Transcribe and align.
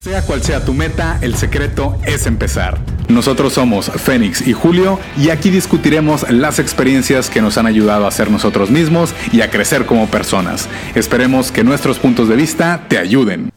Sea 0.00 0.24
cual 0.24 0.40
sea 0.42 0.64
tu 0.64 0.74
meta, 0.74 1.18
el 1.22 1.34
secreto 1.34 1.98
es 2.06 2.26
empezar. 2.26 2.78
Nosotros 3.08 3.52
somos 3.52 3.90
Fénix 3.90 4.46
y 4.46 4.52
Julio 4.52 5.00
y 5.16 5.30
aquí 5.30 5.50
discutiremos 5.50 6.30
las 6.30 6.60
experiencias 6.60 7.28
que 7.28 7.42
nos 7.42 7.58
han 7.58 7.66
ayudado 7.66 8.06
a 8.06 8.10
ser 8.12 8.30
nosotros 8.30 8.70
mismos 8.70 9.12
y 9.32 9.40
a 9.40 9.50
crecer 9.50 9.86
como 9.86 10.06
personas. 10.06 10.68
Esperemos 10.94 11.50
que 11.50 11.64
nuestros 11.64 11.98
puntos 11.98 12.28
de 12.28 12.36
vista 12.36 12.86
te 12.88 12.96
ayuden. 12.96 13.50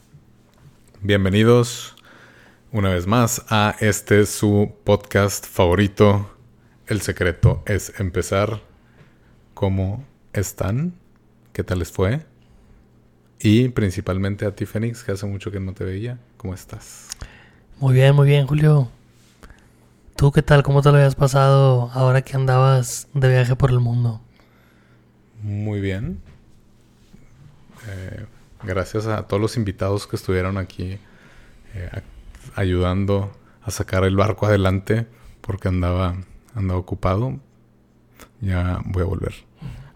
Bienvenidos 1.02 1.96
una 2.72 2.90
vez 2.90 3.06
más 3.06 3.46
a 3.50 3.76
este 3.80 4.26
su 4.26 4.74
podcast 4.84 5.46
favorito. 5.46 6.36
El 6.88 7.02
secreto 7.02 7.62
es 7.68 7.94
empezar. 8.00 8.62
¿Cómo 9.54 10.04
están? 10.34 10.96
¿Qué 11.54 11.64
tal 11.64 11.78
les 11.78 11.92
fue? 11.92 12.31
Y 13.44 13.70
principalmente 13.70 14.46
a 14.46 14.54
ti, 14.54 14.66
Fénix, 14.68 15.04
que 15.04 15.14
hace 15.14 15.26
mucho 15.26 15.52
que 15.52 15.60
no 15.60 15.74
te 15.74 15.84
veía. 15.84 16.20
¿Cómo 16.38 16.54
estás? 16.54 17.08
Muy 17.80 17.96
bien, 17.96 18.16
muy 18.16 18.28
bien, 18.28 18.46
Julio. 18.46 18.90
¿Tú 20.16 20.32
qué 20.32 20.44
tal? 20.44 20.62
¿Cómo 20.62 20.84
te 20.84 20.90
lo 20.90 20.98
habías 20.98 21.16
pasado 21.16 21.90
ahora 21.94 22.22
que 22.22 22.36
andabas 22.36 23.08
de 23.16 23.30
viaje 23.30 23.56
por 23.56 23.72
el 23.72 23.80
mundo? 23.80 24.22
Muy 25.42 25.82
bien. 25.82 26.22
Eh, 27.90 28.26
gracias 28.62 29.08
a 29.08 29.24
todos 29.28 29.42
los 29.42 29.58
invitados 29.58 30.06
que 30.06 30.18
estuvieron 30.18 30.60
aquí 30.60 31.00
eh, 31.74 32.02
ayudando 32.54 33.32
a 33.64 33.72
sacar 33.72 34.04
el 34.04 34.16
barco 34.16 34.46
adelante 34.46 35.08
porque 35.42 35.68
andaba, 35.68 36.16
andaba 36.54 36.80
ocupado. 36.80 37.40
Ya 38.40 38.82
voy 38.86 39.02
a 39.02 39.06
volver 39.06 39.34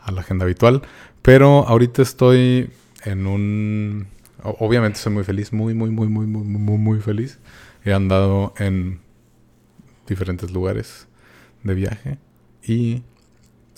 a 0.01 0.11
la 0.11 0.21
agenda 0.21 0.45
habitual. 0.45 0.81
Pero 1.21 1.67
ahorita 1.67 2.01
estoy 2.01 2.71
en 3.05 3.27
un... 3.27 4.07
Obviamente 4.43 4.99
soy 4.99 5.13
muy 5.13 5.23
feliz, 5.23 5.53
muy, 5.53 5.73
muy, 5.73 5.89
muy, 5.89 6.07
muy, 6.07 6.25
muy, 6.27 6.43
muy, 6.43 6.77
muy 6.77 6.99
feliz. 6.99 7.39
He 7.83 7.93
andado 7.93 8.53
en 8.57 8.99
diferentes 10.07 10.51
lugares 10.51 11.07
de 11.63 11.73
viaje 11.73 12.17
y 12.63 13.03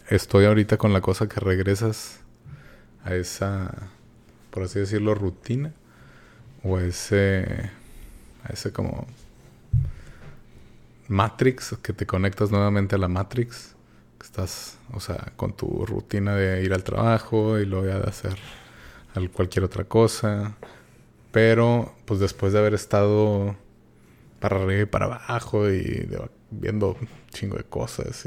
estoy 0.10 0.46
ahorita 0.46 0.78
con 0.78 0.94
la 0.94 1.02
cosa 1.02 1.28
que 1.28 1.40
regresas 1.40 2.20
a 3.04 3.16
esa, 3.16 3.90
por 4.50 4.64
así 4.64 4.80
decirlo, 4.80 5.16
rutina 5.16 5.74
o 6.64 6.80
ese, 6.80 7.70
a 8.44 8.54
ese 8.54 8.72
como 8.72 9.08
Matrix, 11.08 11.78
que 11.82 11.94
te 11.94 12.06
conectas 12.06 12.52
nuevamente 12.52 12.96
a 12.96 12.98
la 12.98 13.08
Matrix, 13.08 13.76
que 14.20 14.26
estás, 14.26 14.78
o 14.94 15.00
sea, 15.00 15.32
con 15.36 15.56
tu 15.56 15.86
rutina 15.86 16.36
de 16.36 16.64
ir 16.64 16.74
al 16.74 16.84
trabajo 16.84 17.60
y 17.60 17.66
luego 17.66 17.86
de 17.86 18.10
hacer 18.10 18.36
cualquier 19.32 19.66
otra 19.66 19.84
cosa. 19.86 20.58
Pero, 21.32 21.94
pues 22.06 22.20
después 22.20 22.54
de 22.54 22.60
haber 22.60 22.74
estado 22.74 23.56
para 24.40 24.58
arriba 24.58 24.84
y 24.84 24.86
para 24.86 25.06
abajo 25.06 25.70
y 25.70 26.08
viendo 26.52 26.98
un 27.00 27.08
chingo 27.32 27.58
de 27.58 27.64
cosas 27.64 28.26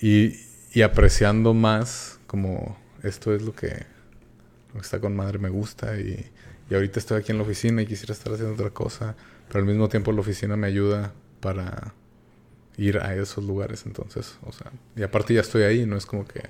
y, 0.00 0.34
y, 0.74 0.82
apreciando 0.82 1.54
más 1.54 2.20
como 2.26 2.78
esto 3.02 3.34
es 3.34 3.42
lo 3.42 3.54
que, 3.54 3.86
está 4.80 5.00
con 5.00 5.16
madre 5.16 5.38
me 5.38 5.48
gusta 5.48 5.98
y, 5.98 6.30
y 6.70 6.74
ahorita 6.74 7.00
estoy 7.00 7.20
aquí 7.20 7.32
en 7.32 7.38
la 7.38 7.44
oficina 7.44 7.82
y 7.82 7.86
quisiera 7.86 8.12
estar 8.12 8.32
haciendo 8.32 8.54
otra 8.54 8.70
cosa, 8.70 9.16
pero 9.48 9.60
al 9.60 9.66
mismo 9.66 9.88
tiempo 9.88 10.12
la 10.12 10.20
oficina 10.20 10.56
me 10.56 10.68
ayuda 10.68 11.12
para 11.40 11.94
ir 12.76 12.98
a 12.98 13.14
esos 13.14 13.44
lugares, 13.44 13.84
entonces, 13.84 14.38
o 14.42 14.52
sea, 14.52 14.70
y 14.96 15.02
aparte 15.02 15.34
ya 15.34 15.40
estoy 15.40 15.64
ahí, 15.64 15.84
no 15.86 15.96
es 15.96 16.06
como 16.06 16.26
que, 16.26 16.42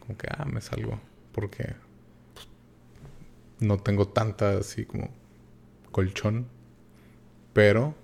como 0.00 0.16
que, 0.18 0.26
ah, 0.30 0.46
me 0.46 0.60
salgo 0.60 0.98
porque 1.36 1.74
pues, 2.34 2.48
no 3.60 3.78
tengo 3.78 4.08
tanta 4.08 4.56
así 4.56 4.86
como 4.86 5.10
colchón. 5.92 6.46
Pero, 7.52 7.94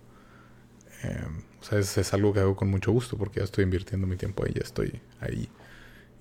em, 1.03 1.43
o 1.61 1.65
sea, 1.65 1.79
es, 1.79 2.15
algo 2.15 2.33
que 2.33 2.41
hago 2.41 2.57
con 2.57 2.69
mucho 2.69 2.93
gusto 2.93 3.17
porque 3.17 3.41
ya 3.41 3.45
estoy 3.45 3.65
invirtiendo 3.65 4.07
mi 4.07 4.17
tiempo 4.17 4.45
ahí, 4.45 4.53
ya 4.55 4.63
estoy 4.63 5.01
ahí. 5.21 5.49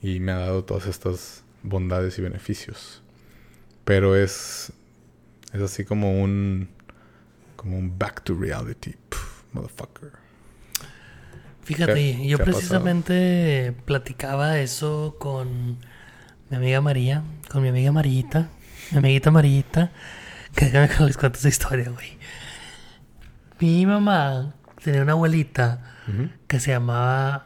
Y 0.02 0.20
me 0.22 0.32
ha 0.32 0.40
dado 0.40 0.64
todas 0.64 0.88
estas 0.88 1.44
bondades 1.64 2.18
y 2.18 2.22
beneficios. 2.22 3.04
Pero 3.84 4.16
es, 4.16 4.72
es 5.54 5.62
así 5.62 5.84
como 5.84 6.22
un, 6.22 6.70
como 7.58 7.78
un 7.78 7.98
back 8.00 8.24
to 8.24 8.36
reality, 8.36 8.96
motherfucker. 9.52 10.12
Fíjate, 11.64 12.26
yo 12.26 12.38
precisamente 12.38 13.74
platicaba 13.86 14.60
eso 14.60 15.16
con 15.20 15.78
mi 16.52 16.58
amiga 16.58 16.82
María, 16.82 17.24
con 17.50 17.62
mi 17.62 17.70
amiga 17.70 17.94
Marillita, 17.94 18.50
mi 18.92 18.98
amiguita 18.98 19.32
Marillita, 19.32 19.92
que 20.56 20.66
déjame 20.66 20.90
que 20.90 21.04
les 21.06 21.18
cuento 21.18 21.40
esa 21.40 21.48
historia, 21.48 21.90
güey. 21.90 22.18
Mi 23.60 23.86
mamá 23.86 24.54
tenía 24.84 25.02
una 25.02 25.14
abuelita 25.14 25.80
que 26.48 26.60
se 26.60 26.72
llamaba 26.72 27.46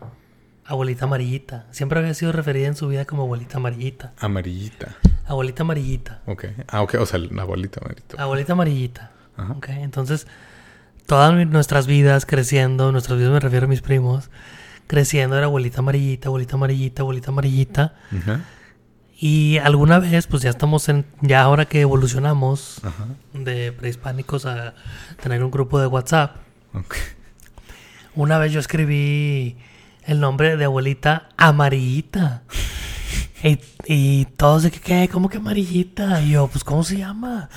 Abuelita 0.65 1.05
Amarillita. 1.05 1.67
Siempre 1.69 1.99
había 1.99 2.15
sido 2.15 2.31
referida 2.31 2.65
en 2.65 2.75
su 2.75 2.87
vida 2.87 3.05
como 3.05 3.23
Abuelita 3.23 3.57
Amarillita. 3.57 4.13
Amarillita. 4.17 4.95
Abuelita 5.27 5.61
Amarillita. 5.61 6.21
Ok. 6.25 6.45
Ah, 6.67 6.81
ok. 6.81 6.95
O 6.99 7.05
sea, 7.05 7.19
la 7.19 7.43
abuelita 7.43 7.81
amarillita. 7.81 8.23
Abuelita 8.23 8.53
Amarillita. 8.53 9.11
Ajá. 9.37 9.53
Ok. 9.53 9.69
Entonces, 9.69 10.25
todas 11.05 11.31
nuestras 11.47 11.85
vidas 11.85 12.25
creciendo, 12.25 12.91
nuestras 12.91 13.19
vidas 13.19 13.33
me 13.33 13.39
refiero 13.39 13.65
a 13.65 13.69
mis 13.69 13.81
primos, 13.81 14.31
creciendo 14.87 15.37
era 15.37 15.45
abuelita 15.45 15.79
amarillita, 15.79 16.29
abuelita 16.29 16.55
amarillita, 16.55 17.01
abuelita 17.03 17.29
amarillita. 17.29 17.93
Ajá. 18.17 18.41
Y 19.27 19.57
alguna 19.57 19.97
vez, 19.97 20.27
pues 20.27 20.43
ya 20.43 20.51
estamos 20.51 20.87
en, 20.87 21.03
ya 21.19 21.41
ahora 21.41 21.65
que 21.65 21.81
evolucionamos 21.81 22.79
de 23.33 23.71
prehispánicos 23.71 24.45
a 24.45 24.75
tener 25.19 25.43
un 25.43 25.49
grupo 25.49 25.79
de 25.79 25.87
WhatsApp. 25.87 26.35
Una 28.13 28.37
vez 28.37 28.51
yo 28.51 28.59
escribí 28.59 29.57
el 30.03 30.19
nombre 30.19 30.57
de 30.57 30.65
abuelita 30.65 31.29
amarillita. 31.37 32.43
y, 33.43 33.57
y, 33.87 34.25
todos 34.25 34.61
de 34.61 34.69
que, 34.69 34.79
¿qué? 34.79 35.09
¿Cómo 35.11 35.27
que 35.27 35.37
amarillita? 35.37 36.21
Y 36.21 36.29
yo, 36.29 36.45
pues, 36.47 36.63
¿cómo 36.63 36.83
se 36.83 36.97
llama? 36.97 37.49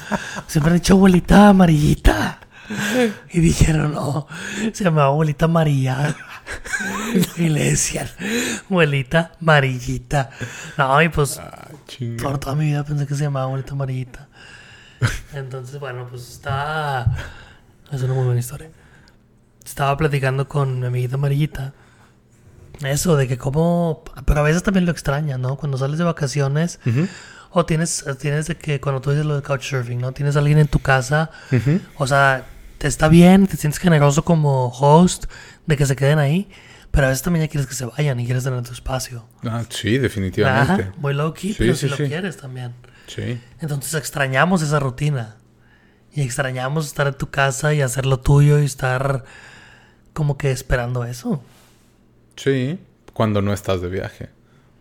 Siempre 0.46 0.72
han 0.72 0.78
dicho 0.78 0.94
abuelita 0.94 1.50
amarillita. 1.50 2.47
Y 3.32 3.40
dijeron, 3.40 3.92
no, 3.92 4.26
se 4.72 4.84
llama 4.84 5.04
abuelita 5.04 5.48
María. 5.48 6.16
y 7.36 7.48
le 7.48 7.70
decían, 7.70 8.08
abuelita 8.68 9.32
amarillita. 9.40 10.30
No, 10.76 11.02
y 11.02 11.08
pues 11.08 11.38
ah, 11.38 11.68
por 12.22 12.38
toda 12.38 12.54
mi 12.54 12.66
vida 12.66 12.84
pensé 12.84 13.06
que 13.06 13.14
se 13.14 13.24
llamaba 13.24 13.46
abuelita 13.46 13.72
amarillita. 13.72 14.28
Entonces, 15.32 15.78
bueno, 15.78 16.06
pues 16.08 16.28
estaba. 16.28 17.06
Es 17.90 18.02
una 18.02 18.14
muy 18.14 18.24
buena 18.24 18.40
historia. 18.40 18.70
Estaba 19.64 19.96
platicando 19.96 20.48
con 20.48 20.80
mi 20.80 20.86
amiguita 20.86 21.14
amarillita. 21.14 21.72
Eso, 22.80 23.16
de 23.16 23.28
que 23.28 23.38
como. 23.38 24.02
Pero 24.24 24.40
a 24.40 24.42
veces 24.42 24.62
también 24.62 24.86
lo 24.86 24.92
extraña, 24.92 25.38
¿no? 25.38 25.56
Cuando 25.56 25.78
sales 25.78 25.98
de 25.98 26.04
vacaciones. 26.04 26.80
O 27.50 27.64
tienes, 27.64 28.04
tienes 28.20 28.46
de 28.46 28.56
que 28.56 28.80
cuando 28.80 29.00
tú 29.00 29.10
dices 29.10 29.24
lo 29.24 29.36
de 29.36 29.42
couchsurfing, 29.42 29.98
¿no? 29.98 30.12
Tienes 30.12 30.36
a 30.36 30.40
alguien 30.40 30.58
en 30.58 30.68
tu 30.68 30.80
casa. 30.80 31.30
O 31.96 32.06
sea, 32.06 32.44
está 32.80 33.08
bien, 33.08 33.46
te 33.46 33.56
sientes 33.56 33.80
generoso 33.80 34.24
como 34.24 34.68
host 34.68 35.24
de 35.66 35.76
que 35.76 35.86
se 35.86 35.96
queden 35.96 36.18
ahí, 36.18 36.48
pero 36.90 37.06
a 37.06 37.10
veces 37.10 37.22
también 37.22 37.44
ya 37.44 37.50
quieres 37.50 37.66
que 37.66 37.74
se 37.74 37.84
vayan 37.84 38.18
y 38.20 38.24
quieres 38.24 38.44
tener 38.44 38.62
tu 38.62 38.72
espacio. 38.72 39.26
Ah, 39.44 39.64
sí, 39.68 39.98
definitivamente. 39.98 40.82
Ajá, 40.84 40.94
muy 40.98 41.14
low 41.14 41.34
key, 41.34 41.54
pero 41.56 41.74
si 41.74 41.88
lo 41.88 41.96
quieres 41.96 42.36
también. 42.36 42.74
Sí. 43.06 43.40
Entonces 43.60 43.94
extrañamos 43.94 44.62
esa 44.62 44.78
rutina. 44.78 45.36
Y 46.14 46.22
extrañamos 46.22 46.86
estar 46.86 47.06
en 47.06 47.14
tu 47.14 47.30
casa 47.30 47.74
y 47.74 47.82
hacer 47.82 48.06
lo 48.06 48.18
tuyo 48.18 48.58
y 48.58 48.64
estar 48.64 49.24
como 50.14 50.38
que 50.38 50.50
esperando 50.50 51.04
eso. 51.04 51.42
Sí, 52.34 52.80
cuando 53.12 53.42
no 53.42 53.52
estás 53.52 53.82
de 53.82 53.88
viaje. 53.88 54.30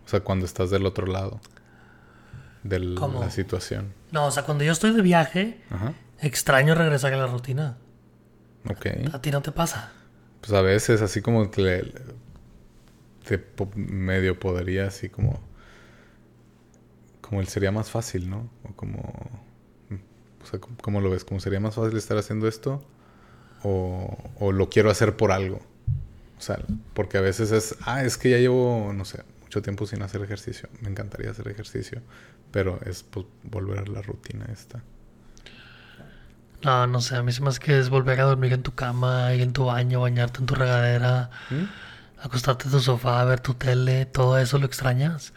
O 0.06 0.08
sea, 0.08 0.20
cuando 0.20 0.46
estás 0.46 0.70
del 0.70 0.86
otro 0.86 1.06
lado 1.06 1.40
de 2.62 2.80
la 2.80 3.30
situación. 3.30 3.92
No, 4.10 4.26
o 4.26 4.30
sea, 4.30 4.44
cuando 4.44 4.64
yo 4.64 4.72
estoy 4.72 4.92
de 4.92 5.02
viaje, 5.02 5.60
extraño 6.20 6.74
regresar 6.74 7.12
a 7.12 7.18
la 7.18 7.26
rutina. 7.26 7.76
Ok. 8.68 8.86
¿A 9.12 9.20
ti 9.20 9.30
no 9.30 9.42
te 9.42 9.52
pasa? 9.52 9.92
Pues 10.40 10.52
a 10.52 10.62
veces 10.62 11.02
así 11.02 11.20
como 11.20 11.50
que 11.50 11.92
te 13.24 13.44
medio 13.76 14.38
podría 14.38 14.86
así 14.86 15.08
como... 15.08 15.40
Como 17.20 17.40
él 17.40 17.48
sería 17.48 17.70
más 17.70 17.90
fácil, 17.90 18.30
¿no? 18.30 18.48
O 18.64 18.74
como... 18.74 19.00
O 20.42 20.46
sea, 20.46 20.60
¿cómo 20.60 21.00
lo 21.00 21.10
ves? 21.10 21.24
¿Como 21.24 21.40
sería 21.40 21.60
más 21.60 21.74
fácil 21.74 21.96
estar 21.98 22.16
haciendo 22.16 22.48
esto? 22.48 22.82
O, 23.62 24.16
o 24.38 24.52
lo 24.52 24.70
quiero 24.70 24.90
hacer 24.90 25.16
por 25.16 25.32
algo. 25.32 25.60
O 26.38 26.40
sea, 26.40 26.58
porque 26.94 27.18
a 27.18 27.20
veces 27.20 27.50
es... 27.50 27.76
Ah, 27.82 28.04
es 28.04 28.16
que 28.16 28.30
ya 28.30 28.38
llevo, 28.38 28.92
no 28.94 29.04
sé, 29.04 29.24
mucho 29.42 29.60
tiempo 29.60 29.86
sin 29.86 30.02
hacer 30.02 30.22
ejercicio. 30.22 30.68
Me 30.80 30.88
encantaría 30.88 31.30
hacer 31.30 31.48
ejercicio. 31.48 32.00
Pero 32.50 32.78
es 32.86 33.02
pues, 33.02 33.26
volver 33.42 33.80
a 33.80 33.84
la 33.84 34.00
rutina 34.00 34.46
esta. 34.50 34.82
No, 36.62 36.86
no 36.86 37.00
sé, 37.00 37.16
a 37.16 37.22
mí 37.22 37.30
se 37.32 37.40
me 37.40 37.50
hace 37.50 37.60
que 37.60 37.78
es 37.78 37.88
volver 37.88 38.20
a 38.20 38.24
dormir 38.24 38.52
en 38.52 38.62
tu 38.62 38.74
cama, 38.74 39.32
ir 39.34 39.42
en 39.42 39.52
tu 39.52 39.66
baño, 39.66 40.00
bañarte 40.00 40.40
en 40.40 40.46
tu 40.46 40.54
regadera, 40.54 41.30
¿Mm? 41.50 41.64
acostarte 42.20 42.64
en 42.64 42.72
tu 42.72 42.80
sofá, 42.80 43.22
ver 43.24 43.40
tu 43.40 43.54
tele, 43.54 44.06
todo 44.06 44.38
eso 44.38 44.58
lo 44.58 44.66
extrañas. 44.66 45.32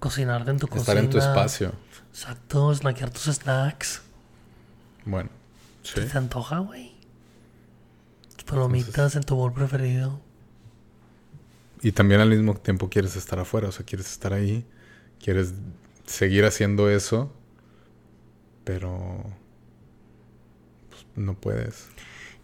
Cocinarte 0.00 0.50
en 0.50 0.58
tu 0.58 0.66
cocina. 0.66 0.80
Estar 0.80 0.96
en 0.98 1.10
tu 1.10 1.18
espacio. 1.18 1.72
Exacto, 2.10 2.74
snackear 2.74 3.10
tus 3.10 3.24
snacks. 3.24 4.02
Bueno, 5.04 5.30
sí. 5.82 6.00
¿Te 6.00 6.18
antoja, 6.18 6.58
güey? 6.58 6.98
Palomitas 8.46 9.14
en 9.14 9.22
tu 9.22 9.36
bol 9.36 9.52
preferido. 9.52 10.20
Y 11.82 11.92
también 11.92 12.20
al 12.20 12.30
mismo 12.30 12.54
tiempo 12.54 12.88
quieres 12.88 13.14
estar 13.14 13.38
afuera, 13.38 13.68
o 13.68 13.72
sea, 13.72 13.84
quieres 13.84 14.10
estar 14.10 14.32
ahí, 14.32 14.66
quieres 15.22 15.52
seguir 16.06 16.44
haciendo 16.44 16.88
eso, 16.90 17.32
pero 18.64 19.24
no 21.18 21.34
puedes. 21.34 21.88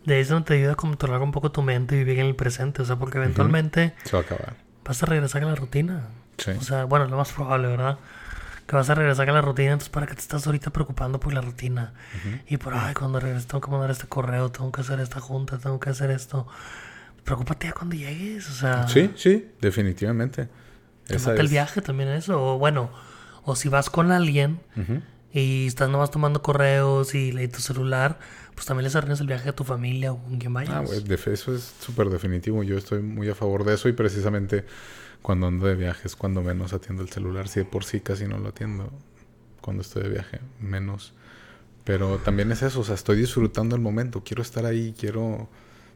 De 0.05 0.21
eso 0.21 0.43
te 0.43 0.55
ayuda 0.55 0.73
a 0.73 0.77
controlar 0.77 1.23
un 1.23 1.33
poco 1.33 1.51
tu 1.51 1.63
mente 1.63 1.95
y 1.95 1.99
vivir 1.99 2.21
en 2.21 2.27
el 2.27 2.37
presente, 2.37 2.83
o 2.83 2.85
sea, 2.85 2.97
porque 2.97 3.19
eventualmente 3.19 3.95
se 4.05 4.13
va 4.13 4.19
a 4.19 4.23
acabar. 4.23 4.57
Vas 4.85 5.03
a 5.03 5.07
regresar 5.07 5.43
a 5.45 5.47
la 5.47 5.55
rutina. 5.55 6.09
Sí. 6.37 6.51
O 6.51 6.61
sea, 6.61 6.85
bueno, 6.85 7.07
lo 7.07 7.17
más 7.17 7.33
probable, 7.33 7.69
¿verdad? 7.69 7.99
Que 8.67 8.77
vas 8.77 8.91
a 8.91 8.95
regresar 8.95 9.29
a 9.31 9.33
la 9.33 9.41
rutina, 9.41 9.73
entonces 9.73 9.89
para 9.89 10.07
qué 10.07 10.15
te 10.15 10.21
estás 10.21 10.47
ahorita 10.47 10.71
preocupando 10.71 11.21
por 11.21 11.33
la 11.33 11.41
rutina. 11.41 11.95
Y 12.49 12.57
por, 12.59 12.75
ay, 12.75 12.95
cuando 12.95 13.21
regreses 13.21 13.47
tengo 13.47 13.61
que 13.61 13.71
mandar 13.71 13.91
este 13.91 14.07
correo, 14.07 14.51
tengo 14.51 14.71
que 14.73 14.83
hacer 14.83 15.01
esta 15.01 15.21
junta, 15.21 15.59
tengo 15.59 15.81
que 15.81 15.91
hacer 15.91 16.11
esto. 16.11 16.47
Preocúpate 17.25 17.69
ya 17.69 17.73
cuando 17.73 17.97
llegues, 17.97 18.51
o 18.51 18.53
sea. 18.53 18.87
Sí, 18.89 19.11
sí, 19.17 19.49
definitivamente. 19.61 20.49
Esa 21.09 21.35
el 21.35 21.49
viaje 21.49 21.81
también 21.83 22.11
eso, 22.11 22.43
o 22.43 22.59
bueno, 22.59 22.91
o 23.45 23.57
si 23.57 23.69
vas 23.69 23.91
con 23.91 24.11
alguien 24.13 24.61
y 25.35 25.67
estás 25.67 25.91
nomás 25.91 26.13
tomando 26.13 26.43
correos 26.43 27.15
y 27.17 27.33
lees 27.33 27.51
tu 27.51 27.61
celular, 27.61 28.21
pues 28.55 28.67
también 28.67 28.85
les 28.85 28.95
arruinas 28.95 29.21
el 29.21 29.27
viaje 29.27 29.49
a 29.49 29.53
tu 29.53 29.65
familia 29.65 30.13
o 30.13 30.23
con 30.23 30.39
quien 30.39 30.55
vayas. 30.55 30.73
Ah, 30.73 30.85
eso 30.85 31.55
es 31.55 31.75
súper 31.81 32.09
definitivo. 32.09 32.63
Yo 32.63 32.79
estoy 32.79 33.03
muy 33.03 33.29
a 33.29 33.35
favor 33.35 33.65
de 33.65 33.75
eso 33.75 33.89
y 33.89 33.93
precisamente 33.93 34.65
cuando 35.23 35.49
ando 35.49 35.67
de 35.67 35.75
viaje 35.75 36.07
es 36.07 36.15
cuando 36.15 36.41
menos 36.41 36.73
atiendo 36.73 37.03
el 37.03 37.09
celular. 37.09 37.49
Si 37.49 37.59
de 37.59 37.67
por 37.67 37.85
sí 37.85 37.99
casi 37.99 38.29
no 38.29 38.39
lo 38.39 38.51
atiendo 38.51 38.93
cuando 39.61 39.83
estoy 39.83 40.05
de 40.05 40.11
viaje, 40.11 40.41
menos. 40.61 41.15
Pero 41.83 42.19
también 42.19 42.53
es 42.53 42.63
eso, 42.63 42.81
o 42.81 42.85
sea, 42.85 42.95
estoy 42.95 43.17
disfrutando 43.17 43.75
el 43.75 43.83
momento. 43.83 44.23
Quiero 44.23 44.41
estar 44.41 44.65
ahí, 44.65 44.95
quiero 44.97 45.49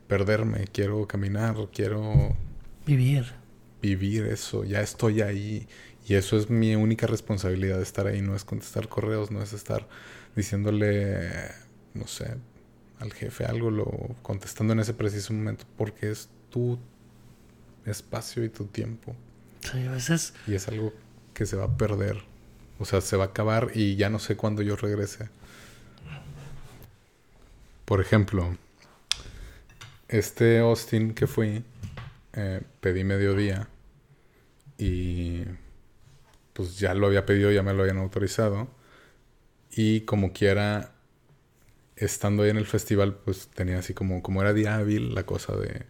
perderme, 0.08 0.66
quiero 0.72 1.06
caminar, 1.06 1.54
quiero... 1.72 2.36
Vivir. 2.84 3.32
Vivir 3.80 4.24
eso, 4.26 4.64
ya 4.64 4.80
estoy 4.80 5.20
ahí. 5.20 5.68
Y 6.08 6.14
eso 6.14 6.36
es 6.38 6.50
mi 6.50 6.74
única 6.74 7.06
responsabilidad 7.06 7.76
de 7.76 7.82
estar 7.82 8.06
ahí. 8.06 8.22
No 8.22 8.34
es 8.34 8.44
contestar 8.44 8.88
correos, 8.88 9.30
no 9.30 9.42
es 9.42 9.52
estar 9.52 9.86
diciéndole 10.34 11.28
no 11.98 12.06
sé, 12.06 12.36
al 13.00 13.12
jefe 13.12 13.44
algo, 13.44 13.70
lo 13.70 13.86
contestando 14.22 14.72
en 14.72 14.80
ese 14.80 14.94
preciso 14.94 15.32
momento, 15.32 15.64
porque 15.76 16.10
es 16.10 16.28
tu 16.50 16.78
espacio 17.84 18.44
y 18.44 18.48
tu 18.48 18.66
tiempo. 18.66 19.14
Sí, 19.60 19.86
a 19.86 19.92
veces. 19.92 20.34
Y 20.46 20.54
es 20.54 20.68
algo 20.68 20.92
que 21.34 21.46
se 21.46 21.56
va 21.56 21.64
a 21.64 21.76
perder. 21.76 22.22
O 22.78 22.84
sea, 22.84 23.00
se 23.00 23.16
va 23.16 23.24
a 23.24 23.28
acabar 23.28 23.70
y 23.74 23.96
ya 23.96 24.08
no 24.08 24.18
sé 24.18 24.36
cuándo 24.36 24.62
yo 24.62 24.76
regrese. 24.76 25.28
Por 27.84 28.00
ejemplo, 28.00 28.56
este 30.08 30.58
Austin 30.58 31.14
que 31.14 31.26
fui, 31.26 31.64
eh, 32.34 32.62
pedí 32.80 33.02
mediodía 33.02 33.68
y 34.76 35.42
pues 36.58 36.76
ya 36.76 36.92
lo 36.92 37.06
había 37.06 37.24
pedido, 37.24 37.52
ya 37.52 37.62
me 37.62 37.72
lo 37.72 37.82
habían 37.82 37.98
autorizado. 37.98 38.66
Y 39.70 40.00
como 40.00 40.32
quiera, 40.32 40.90
estando 41.94 42.42
ahí 42.42 42.50
en 42.50 42.56
el 42.56 42.66
festival, 42.66 43.14
pues 43.14 43.46
tenía 43.54 43.78
así 43.78 43.94
como, 43.94 44.24
como 44.24 44.42
era 44.42 44.52
día 44.52 44.74
hábil, 44.74 45.14
la 45.14 45.22
cosa 45.22 45.54
de, 45.56 45.86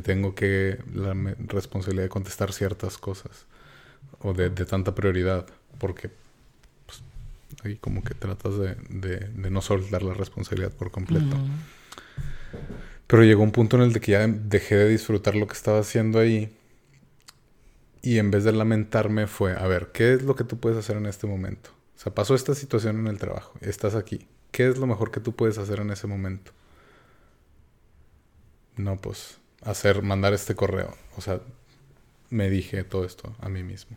tengo 0.00 0.34
que, 0.34 0.78
la 0.94 1.12
responsabilidad 1.48 2.04
de 2.04 2.08
contestar 2.08 2.54
ciertas 2.54 2.96
cosas, 2.96 3.44
o 4.20 4.32
de, 4.32 4.48
tanta 4.48 4.94
prioridad, 4.94 5.46
porque 5.78 6.10
pues, 6.86 7.02
ahí 7.62 7.76
como 7.76 8.02
que 8.02 8.14
tratas 8.14 8.56
de, 8.56 8.74
de, 8.88 9.50
no 9.50 9.60
soltar 9.60 10.02
la 10.02 10.14
responsabilidad 10.14 10.72
por 10.72 10.90
completo. 10.90 11.36
Pero 13.06 13.22
llegó 13.22 13.42
un 13.42 13.52
punto 13.52 13.76
en 13.76 13.82
el 13.82 13.92
de 13.92 14.00
que 14.00 14.12
ya 14.12 14.26
dejé 14.26 14.76
de 14.76 14.88
disfrutar 14.88 15.34
lo 15.34 15.46
que 15.46 15.52
estaba 15.52 15.80
haciendo 15.80 16.18
ahí. 16.20 16.55
Y 18.02 18.18
en 18.18 18.30
vez 18.30 18.44
de 18.44 18.52
lamentarme 18.52 19.26
fue, 19.26 19.54
a 19.56 19.66
ver, 19.66 19.90
¿qué 19.92 20.14
es 20.14 20.22
lo 20.22 20.36
que 20.36 20.44
tú 20.44 20.58
puedes 20.58 20.78
hacer 20.78 20.96
en 20.96 21.06
este 21.06 21.26
momento? 21.26 21.70
O 21.96 21.98
sea, 21.98 22.14
pasó 22.14 22.34
esta 22.34 22.54
situación 22.54 22.98
en 23.00 23.06
el 23.06 23.18
trabajo, 23.18 23.54
estás 23.60 23.94
aquí. 23.94 24.28
¿Qué 24.50 24.68
es 24.68 24.78
lo 24.78 24.86
mejor 24.86 25.10
que 25.10 25.20
tú 25.20 25.34
puedes 25.34 25.58
hacer 25.58 25.80
en 25.80 25.90
ese 25.90 26.06
momento? 26.06 26.52
No, 28.76 28.96
pues 28.96 29.38
hacer, 29.62 30.02
mandar 30.02 30.34
este 30.34 30.54
correo. 30.54 30.94
O 31.16 31.20
sea, 31.20 31.40
me 32.30 32.50
dije 32.50 32.84
todo 32.84 33.04
esto 33.04 33.34
a 33.40 33.48
mí 33.48 33.62
mismo. 33.62 33.96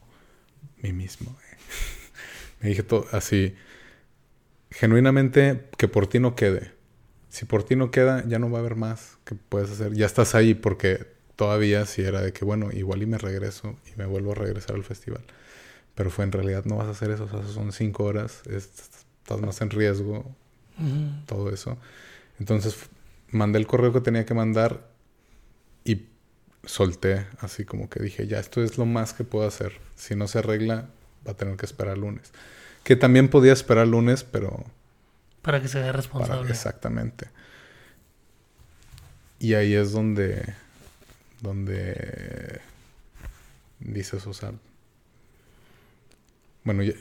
Mí 0.82 0.94
mismo. 0.94 1.36
Me 2.62 2.70
dije 2.70 2.84
todo 2.84 3.06
así. 3.12 3.56
Genuinamente 4.70 5.70
que 5.78 5.88
por 5.88 6.08
ti 6.08 6.20
no 6.20 6.36
quede. 6.36 6.74
Si 7.30 7.46
por 7.46 7.64
ti 7.64 7.76
no 7.76 7.92
queda, 7.92 8.26
ya 8.28 8.40
no 8.40 8.52
va 8.52 8.58
a 8.58 8.62
haber 8.62 8.76
más 8.76 9.18
que 9.24 9.36
puedes 9.36 9.72
hacer. 9.72 9.94
Ya 9.94 10.06
estás 10.06 10.36
ahí 10.36 10.56
porque 10.56 11.08
todavía 11.40 11.86
si 11.86 12.02
era 12.02 12.20
de 12.20 12.34
que, 12.34 12.44
bueno, 12.44 12.70
igual 12.74 13.02
y 13.02 13.06
me 13.06 13.18
regreso 13.18 13.78
y 13.88 13.98
me 13.98 14.06
vuelvo 14.06 14.34
a 14.34 14.36
regresar 14.36 14.76
al 14.76 14.84
festival. 14.84 15.22
Pero 15.96 16.12
fue 16.12 16.26
en 16.26 16.34
realidad 16.34 16.66
no 16.66 16.76
vas 16.76 16.88
a 16.88 16.92
hacer 16.92 17.12
eso. 17.12 17.24
O 17.24 17.30
sea, 17.30 17.48
son 17.48 17.72
cinco 17.72 18.04
horas. 18.04 18.42
estás 18.46 19.40
más 19.40 19.62
en 19.62 19.70
riesgo 19.70 20.36
todo 21.28 21.50
eso. 21.50 21.78
Entonces 22.40 22.76
mandé 23.32 23.58
el 23.58 23.68
correo 23.68 23.94
que 23.94 24.02
tenía 24.02 24.26
que 24.26 24.34
mandar 24.34 24.90
y 25.86 26.08
solté, 26.66 27.26
así 27.40 27.64
como 27.64 27.90
que 27.90 28.04
dije, 28.04 28.28
ya, 28.28 28.40
esto 28.40 28.62
es 28.62 28.78
lo 28.78 28.86
más 28.86 29.14
que 29.14 29.24
puedo 29.24 29.48
hacer. 29.48 29.80
Si 29.96 30.18
no 30.18 30.28
se 30.28 30.40
arregla, 30.40 30.90
va 31.26 31.32
a 31.32 31.38
tener 31.38 31.56
que 31.56 31.66
esperar 31.66 31.98
lunes. 31.98 32.34
Que 32.84 32.98
también 32.98 33.30
podía 33.30 33.54
esperar 33.54 33.88
lunes, 33.88 34.26
pero... 34.26 34.66
Para 35.42 35.62
que 35.62 35.70
se 35.70 35.80
vea 35.80 35.94
responsable. 35.94 36.52
exactamente. 36.52 37.30
Y 39.40 39.54
ahí 39.54 39.74
es 39.74 39.94
donde... 39.94 40.54
Donde... 41.42 42.62
Dices, 43.80 44.26
o 44.28 44.34
sea... 44.34 44.54
Bueno, 46.64 46.84
ya, 46.84 46.94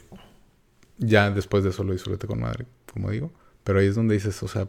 ya 0.98 1.30
después 1.30 1.64
de 1.64 1.70
eso 1.70 1.84
lo 1.84 1.92
disfruté 1.92 2.26
con 2.26 2.40
madre, 2.40 2.66
como 2.92 3.10
digo. 3.10 3.32
Pero 3.64 3.80
ahí 3.80 3.86
es 3.86 3.96
donde 3.96 4.14
dices, 4.14 4.42
o 4.42 4.48
sea, 4.48 4.68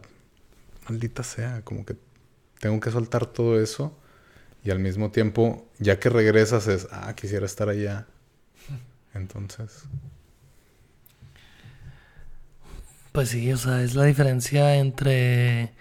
maldita 0.88 1.22
sea, 1.22 1.62
como 1.62 1.86
que 1.86 1.96
tengo 2.58 2.78
que 2.80 2.90
soltar 2.90 3.26
todo 3.26 3.60
eso 3.60 3.96
y 4.62 4.70
al 4.70 4.78
mismo 4.78 5.10
tiempo, 5.10 5.68
ya 5.78 5.98
que 5.98 6.10
regresas 6.10 6.66
es, 6.66 6.86
ah, 6.90 7.14
quisiera 7.14 7.46
estar 7.46 7.68
allá. 7.68 8.06
Entonces... 9.14 9.84
Pues 13.12 13.30
sí, 13.30 13.52
o 13.52 13.56
sea, 13.56 13.82
es 13.82 13.94
la 13.94 14.04
diferencia 14.04 14.76
entre 14.76 15.72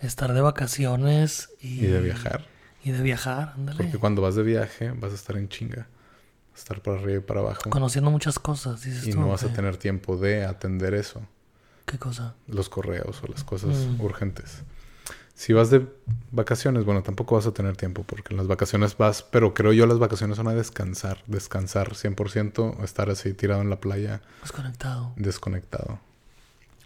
estar 0.00 0.32
de 0.32 0.40
vacaciones 0.40 1.50
y... 1.60 1.84
Y 1.84 1.86
de 1.86 2.00
viajar. 2.00 2.46
Y 2.86 2.92
de 2.92 3.02
viajar, 3.02 3.54
ándale. 3.56 3.82
Porque 3.82 3.98
cuando 3.98 4.22
vas 4.22 4.36
de 4.36 4.44
viaje 4.44 4.92
vas 4.92 5.10
a 5.10 5.16
estar 5.16 5.36
en 5.36 5.48
chinga. 5.48 5.88
Estar 6.54 6.80
para 6.82 6.98
arriba 6.98 7.18
y 7.18 7.20
para 7.20 7.40
abajo. 7.40 7.68
Conociendo 7.68 8.12
muchas 8.12 8.38
cosas, 8.38 8.80
dices 8.84 9.08
Y 9.08 9.12
no 9.14 9.26
vas 9.26 9.42
a 9.42 9.52
tener 9.52 9.76
tiempo 9.76 10.16
de 10.16 10.44
atender 10.44 10.94
eso. 10.94 11.20
¿Qué 11.84 11.98
cosa? 11.98 12.36
Los 12.46 12.68
correos 12.68 13.20
o 13.24 13.26
las 13.26 13.42
cosas 13.42 13.76
mm. 13.76 14.00
urgentes. 14.00 14.62
Si 15.34 15.52
vas 15.52 15.70
de 15.70 15.84
vacaciones, 16.30 16.84
bueno, 16.84 17.02
tampoco 17.02 17.34
vas 17.34 17.48
a 17.48 17.52
tener 17.52 17.76
tiempo 17.76 18.04
porque 18.04 18.32
en 18.32 18.36
las 18.36 18.46
vacaciones 18.46 18.96
vas, 18.96 19.24
pero 19.24 19.52
creo 19.52 19.72
yo 19.72 19.84
las 19.86 19.98
vacaciones 19.98 20.36
son 20.36 20.46
a 20.46 20.54
descansar, 20.54 21.24
descansar 21.26 21.94
100%, 21.94 22.84
estar 22.84 23.10
así 23.10 23.34
tirado 23.34 23.62
en 23.62 23.68
la 23.68 23.80
playa. 23.80 24.22
Desconectado. 24.42 25.12
Desconectado. 25.16 25.98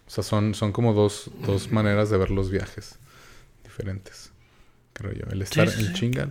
O 0.07 0.11
sea, 0.11 0.25
son, 0.25 0.55
son 0.55 0.73
como 0.73 0.95
dos, 0.95 1.31
dos 1.45 1.71
maneras 1.71 2.09
de 2.09 2.17
ver 2.17 2.31
los 2.31 2.51
viajes 2.51 2.99
diferentes, 3.65 4.33
creo 5.01 5.13
yo. 5.13 5.25
El 5.31 5.43
estar 5.43 5.69
en 5.69 5.95
chinga, 5.95 6.31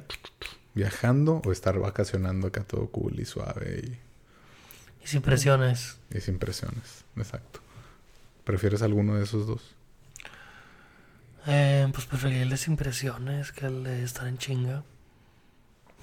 viajando 0.75 1.41
o 1.45 1.51
estar 1.51 1.79
vacacionando 1.79 2.47
acá 2.47 2.63
todo 2.63 2.87
cool 2.87 3.19
y 3.19 3.25
suave 3.25 3.81
y... 3.83 3.99
Y 5.03 5.07
sin 5.07 5.21
presiones. 5.21 5.97
Y 6.13 6.19
sin 6.19 6.37
presiones, 6.37 7.03
exacto. 7.15 7.61
¿Prefieres 8.43 8.81
alguno 8.81 9.15
de 9.15 9.23
esos 9.23 9.47
dos? 9.47 9.61
Eh, 11.47 11.87
pues 11.93 12.05
preferiría 12.05 12.45
de 12.45 12.61
impresiones 12.67 13.51
que 13.51 13.65
el 13.65 13.83
de 13.83 14.03
estar 14.03 14.27
en 14.27 14.37
chinga. 14.37 14.83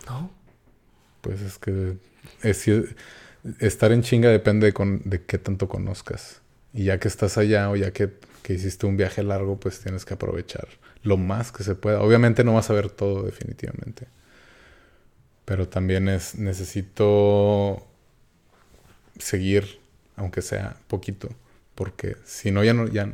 ¿No? 0.07 0.31
Pues 1.21 1.41
es 1.43 1.59
que 1.59 1.99
estar 3.61 3.93
en 3.93 4.03
chinga 4.03 4.29
depende 4.31 4.73
de, 4.73 5.01
de, 5.05 5.25
qué 5.25 5.39
tanto 5.39 5.69
conozcas. 5.69 6.41
Y 6.73 6.85
ya 6.85 6.99
que 6.99 7.09
estás 7.09 7.39
allá 7.39 7.71
o 7.71 7.77
ya 7.77 7.93
que, 7.93 8.11
que, 8.43 8.55
hiciste 8.55 8.87
un 8.87 8.97
viaje 8.97 9.23
largo, 9.23 9.61
pues 9.61 9.81
tienes 9.81 10.05
que 10.05 10.15
aprovechar 10.15 10.69
lo 11.07 11.17
más 11.17 11.53
que 11.53 11.65
se 11.65 11.75
pueda. 11.75 12.01
Obviamente 12.01 12.45
no 12.45 12.55
vas 12.55 12.71
a 12.71 12.75
ver 12.75 12.91
todo 12.91 13.23
definitivamente. 13.23 14.09
Pero 15.45 15.69
también 15.69 16.09
es 16.09 16.35
necesito 16.35 17.87
seguir, 19.19 19.81
aunque 20.17 20.43
sea 20.43 20.77
poquito 20.89 21.31
porque 21.77 22.17
si 22.25 22.51
no 22.51 22.65
ya 22.65 22.75
no 22.75 22.89
ya 22.89 23.09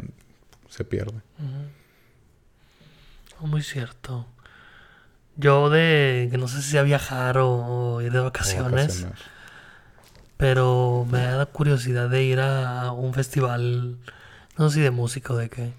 se 0.71 0.85
pierde. 0.85 1.21
Muy 3.41 3.63
cierto. 3.63 4.27
Yo 5.37 5.69
de 5.69 6.29
que 6.31 6.39
no 6.39 6.49
sé 6.49 6.63
si 6.63 6.71
sea 6.71 6.83
viajar 6.83 7.39
o, 7.39 8.01
ir 8.01 8.13
de 8.13 8.21
vacaciones, 8.21 9.07
pero 10.37 11.07
me 11.11 11.21
da 11.21 11.45
curiosidad 11.47 12.09
de 12.09 12.23
ir 12.23 12.41
a 12.41 12.93
un 12.93 13.13
festival, 13.13 13.99
No 14.57 14.71
sé 14.71 14.77
si 14.77 14.81
de 14.81 14.91
música 14.91 15.35
o 15.35 15.37
de 15.37 15.51
qué. 15.51 15.73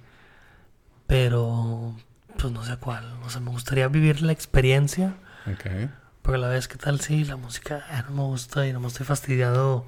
Pero, 1.13 1.95
pues 2.39 2.51
no 2.51 2.63
sé 2.65 2.77
cuál. 2.77 3.05
O 3.23 3.29
sea, 3.29 3.39
me 3.39 3.51
gustaría 3.51 3.87
vivir 3.87 4.23
la 4.23 4.31
experiencia. 4.31 5.15
Ok. 5.45 5.91
Porque 6.23 6.37
a 6.37 6.39
la 6.39 6.47
vez, 6.47 6.67
¿qué 6.67 6.75
tal 6.75 7.01
si 7.01 7.23
la 7.23 7.35
música 7.35 7.85
ah, 7.87 8.03
no 8.09 8.15
me 8.15 8.23
gusta 8.23 8.65
y 8.65 8.73
no 8.73 8.79
me 8.79 8.87
estoy 8.87 9.05
fastidiado? 9.05 9.85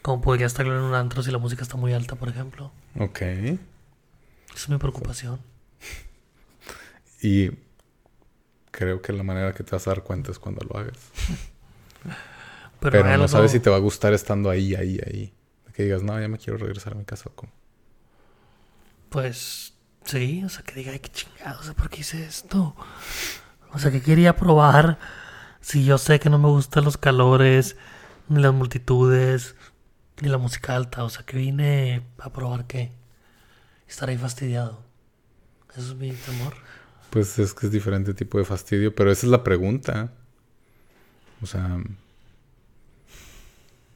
Como 0.00 0.22
podría 0.22 0.46
estar 0.46 0.64
en 0.64 0.74
un 0.74 0.94
antro 0.94 1.24
si 1.24 1.32
la 1.32 1.38
música 1.38 1.62
está 1.62 1.76
muy 1.76 1.92
alta, 1.92 2.14
por 2.14 2.28
ejemplo. 2.28 2.70
Ok. 3.00 3.20
Esa 3.20 3.58
es 4.54 4.68
mi 4.68 4.78
preocupación. 4.78 5.40
Y 7.20 7.50
creo 8.70 9.02
que 9.02 9.12
la 9.12 9.24
manera 9.24 9.52
que 9.52 9.64
te 9.64 9.72
vas 9.72 9.88
a 9.88 9.90
dar 9.90 10.04
cuenta 10.04 10.30
es 10.30 10.38
cuando 10.38 10.64
lo 10.70 10.78
hagas. 10.78 10.98
Pero, 12.78 13.16
no 13.18 13.26
sabes 13.26 13.50
si 13.50 13.58
te 13.58 13.70
va 13.70 13.76
a 13.76 13.80
gustar 13.80 14.12
estando 14.12 14.48
ahí, 14.48 14.76
ahí, 14.76 15.00
ahí. 15.04 15.34
Que 15.74 15.82
digas, 15.82 16.04
no, 16.04 16.18
ya 16.20 16.28
me 16.28 16.38
quiero 16.38 16.58
regresar 16.58 16.92
a 16.92 16.96
mi 16.96 17.04
casa. 17.04 17.28
¿cómo? 17.34 17.50
Pues 19.08 19.69
sí, 20.04 20.42
o 20.44 20.48
sea, 20.48 20.62
que 20.62 20.74
diga, 20.74 20.92
ay, 20.92 20.98
qué 20.98 21.10
chingado, 21.10 21.60
o 21.60 21.62
sea, 21.62 21.74
¿por 21.74 21.90
qué 21.90 22.00
hice 22.00 22.24
esto? 22.24 22.74
O 23.72 23.78
sea, 23.78 23.90
que 23.90 24.02
quería 24.02 24.36
probar 24.36 24.98
si 25.60 25.84
yo 25.84 25.98
sé 25.98 26.18
que 26.20 26.30
no 26.30 26.38
me 26.38 26.48
gustan 26.48 26.84
los 26.84 26.96
calores, 26.96 27.76
ni 28.28 28.40
las 28.40 28.54
multitudes, 28.54 29.54
ni 30.20 30.28
la 30.28 30.38
música 30.38 30.74
alta. 30.74 31.04
O 31.04 31.10
sea, 31.10 31.24
que 31.24 31.36
vine 31.36 32.02
a 32.18 32.32
probar 32.32 32.66
qué. 32.66 32.92
Estar 33.88 34.08
ahí 34.08 34.18
fastidiado. 34.18 34.82
Eso 35.76 35.92
es 35.92 35.94
mi 35.96 36.12
temor. 36.12 36.54
Pues 37.10 37.38
es 37.38 37.54
que 37.54 37.66
es 37.66 37.72
diferente 37.72 38.14
tipo 38.14 38.38
de 38.38 38.44
fastidio, 38.44 38.94
pero 38.94 39.10
esa 39.10 39.26
es 39.26 39.30
la 39.30 39.42
pregunta. 39.42 40.12
O 41.42 41.46
sea, 41.46 41.78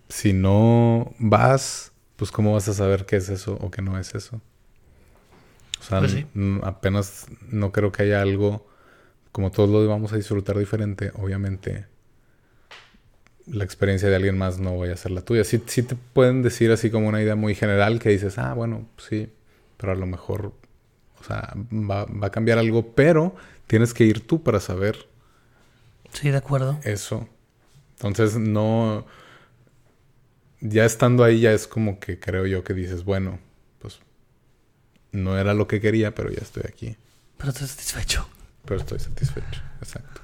si 0.08 0.32
no 0.32 1.14
vas, 1.18 1.92
pues 2.16 2.30
cómo 2.30 2.54
vas 2.54 2.68
a 2.68 2.74
saber 2.74 3.06
qué 3.06 3.16
es 3.16 3.28
eso 3.28 3.54
o 3.60 3.70
qué 3.70 3.82
no 3.82 3.98
es 3.98 4.14
eso. 4.14 4.40
O 5.84 5.86
sea, 5.86 5.98
pues 5.98 6.16
apenas 6.62 7.26
no 7.50 7.72
creo 7.72 7.92
que 7.92 8.04
haya 8.04 8.22
algo, 8.22 8.66
como 9.32 9.50
todos 9.50 9.68
lo 9.68 9.86
vamos 9.86 10.12
a 10.12 10.16
disfrutar 10.16 10.58
diferente, 10.58 11.12
obviamente 11.14 11.86
la 13.46 13.64
experiencia 13.64 14.08
de 14.08 14.16
alguien 14.16 14.38
más 14.38 14.58
no 14.58 14.78
vaya 14.78 14.94
a 14.94 14.96
ser 14.96 15.10
la 15.10 15.20
tuya. 15.20 15.44
Sí, 15.44 15.62
sí 15.66 15.82
te 15.82 15.96
pueden 15.96 16.42
decir 16.42 16.70
así 16.70 16.90
como 16.90 17.08
una 17.08 17.20
idea 17.20 17.36
muy 17.36 17.54
general 17.54 17.98
que 17.98 18.08
dices, 18.08 18.38
ah, 18.38 18.54
bueno, 18.54 18.88
sí, 18.96 19.30
pero 19.76 19.92
a 19.92 19.94
lo 19.94 20.06
mejor, 20.06 20.54
o 21.20 21.24
sea, 21.24 21.52
va, 21.70 22.06
va 22.06 22.28
a 22.28 22.30
cambiar 22.30 22.58
algo, 22.58 22.94
pero 22.94 23.36
tienes 23.66 23.92
que 23.92 24.04
ir 24.04 24.26
tú 24.26 24.42
para 24.42 24.60
saber. 24.60 25.06
Sí, 26.12 26.30
de 26.30 26.38
acuerdo. 26.38 26.78
Eso. 26.84 27.28
Entonces, 27.98 28.38
no 28.38 29.04
ya 30.64 30.86
estando 30.86 31.24
ahí 31.24 31.40
ya 31.40 31.52
es 31.52 31.66
como 31.66 32.00
que 32.00 32.18
creo 32.18 32.46
yo 32.46 32.64
que 32.64 32.72
dices, 32.72 33.04
bueno, 33.04 33.38
pues 33.78 34.00
no 35.14 35.38
era 35.38 35.54
lo 35.54 35.66
que 35.66 35.80
quería, 35.80 36.14
pero 36.14 36.30
ya 36.30 36.42
estoy 36.42 36.64
aquí. 36.68 36.96
Pero 37.38 37.50
estoy 37.50 37.68
satisfecho. 37.68 38.28
Pero 38.64 38.80
estoy 38.80 38.98
satisfecho, 38.98 39.62
exacto. 39.80 40.20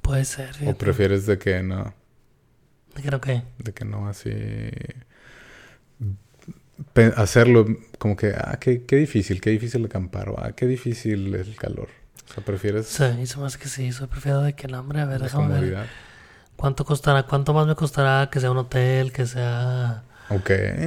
Puede 0.00 0.24
ser. 0.24 0.54
¿O 0.66 0.74
prefieres 0.74 1.26
de 1.26 1.38
que 1.38 1.62
no? 1.62 1.94
¿De 2.94 3.02
que 3.02 3.10
no 3.10 3.20
qué? 3.20 3.42
De 3.58 3.72
que 3.72 3.84
no 3.84 4.08
así... 4.08 4.30
hacerlo 7.16 7.66
como 7.98 8.16
que, 8.16 8.34
ah, 8.36 8.58
qué, 8.60 8.84
qué 8.84 8.96
difícil, 8.96 9.40
qué 9.40 9.50
difícil 9.50 9.84
acampar, 9.84 10.28
o 10.28 10.38
ah, 10.38 10.52
qué 10.52 10.66
difícil 10.66 11.34
el 11.34 11.56
calor. 11.56 11.88
O 12.28 12.34
sea, 12.34 12.44
prefieres... 12.44 12.86
Sí, 12.86 13.04
hizo 13.20 13.40
más 13.40 13.56
que 13.56 13.68
sí, 13.68 13.86
eso 13.86 14.08
prefiero 14.08 14.42
de 14.42 14.54
que 14.54 14.66
el 14.66 14.74
hambre, 14.74 15.00
a 15.00 15.06
ver, 15.06 15.22
déjame 15.22 15.60
ver. 15.60 15.86
¿Cuánto 16.56 16.84
costará? 16.84 17.24
¿Cuánto 17.24 17.54
más 17.54 17.66
me 17.66 17.74
costará 17.74 18.28
que 18.30 18.38
sea 18.38 18.50
un 18.50 18.58
hotel, 18.58 19.12
que 19.12 19.26
sea 19.26 20.04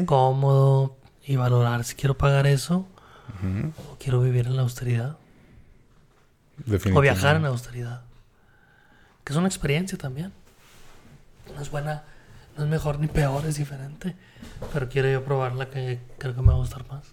cómodo 0.05 0.98
y 1.25 1.36
valorar 1.36 1.84
si 1.84 1.96
quiero 1.96 2.17
pagar 2.17 2.48
eso 2.48 2.88
o 3.77 3.98
quiero 3.98 4.22
vivir 4.22 4.46
en 4.48 4.55
la 4.55 4.62
austeridad? 4.62 5.17
O 6.94 7.01
viajar 7.01 7.36
en 7.36 7.44
la 7.44 7.50
austeridad. 7.50 8.03
Que 9.24 9.34
es 9.34 9.38
una 9.38 9.48
experiencia 9.48 9.98
también. 9.98 10.32
No 11.53 11.62
es 11.62 11.70
buena, 11.70 12.03
no 12.58 12.63
es 12.63 12.70
mejor 12.70 13.00
ni 13.00 13.08
peor, 13.08 13.46
es 13.46 13.55
diferente. 13.58 14.15
Pero 14.72 14.88
quiero 14.88 15.10
yo 15.10 15.24
probarla 15.24 15.70
que 15.70 16.00
creo 16.17 16.36
que 16.36 16.41
me 16.41 16.48
va 16.48 16.53
a 16.53 16.58
gustar 16.58 16.88
más. 16.88 17.03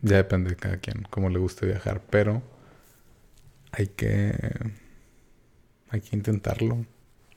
Ya 0.00 0.16
depende 0.16 0.50
de 0.50 0.56
cada 0.56 0.78
quien, 0.78 1.06
cómo 1.10 1.28
le 1.28 1.38
guste 1.38 1.66
viajar, 1.66 2.00
pero 2.08 2.42
hay 3.72 3.88
que 3.88 4.72
hay 5.90 6.00
que 6.00 6.16
intentarlo. 6.16 6.86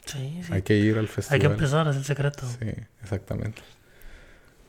Sí, 0.05 0.41
Hay 0.51 0.61
que 0.61 0.77
ir 0.77 0.97
al 0.97 1.07
festival. 1.07 1.33
Hay 1.33 1.39
que 1.39 1.53
empezar, 1.53 1.87
es 1.87 1.95
el 1.97 2.05
secreto. 2.05 2.47
Sí, 2.47 2.71
exactamente. 3.01 3.61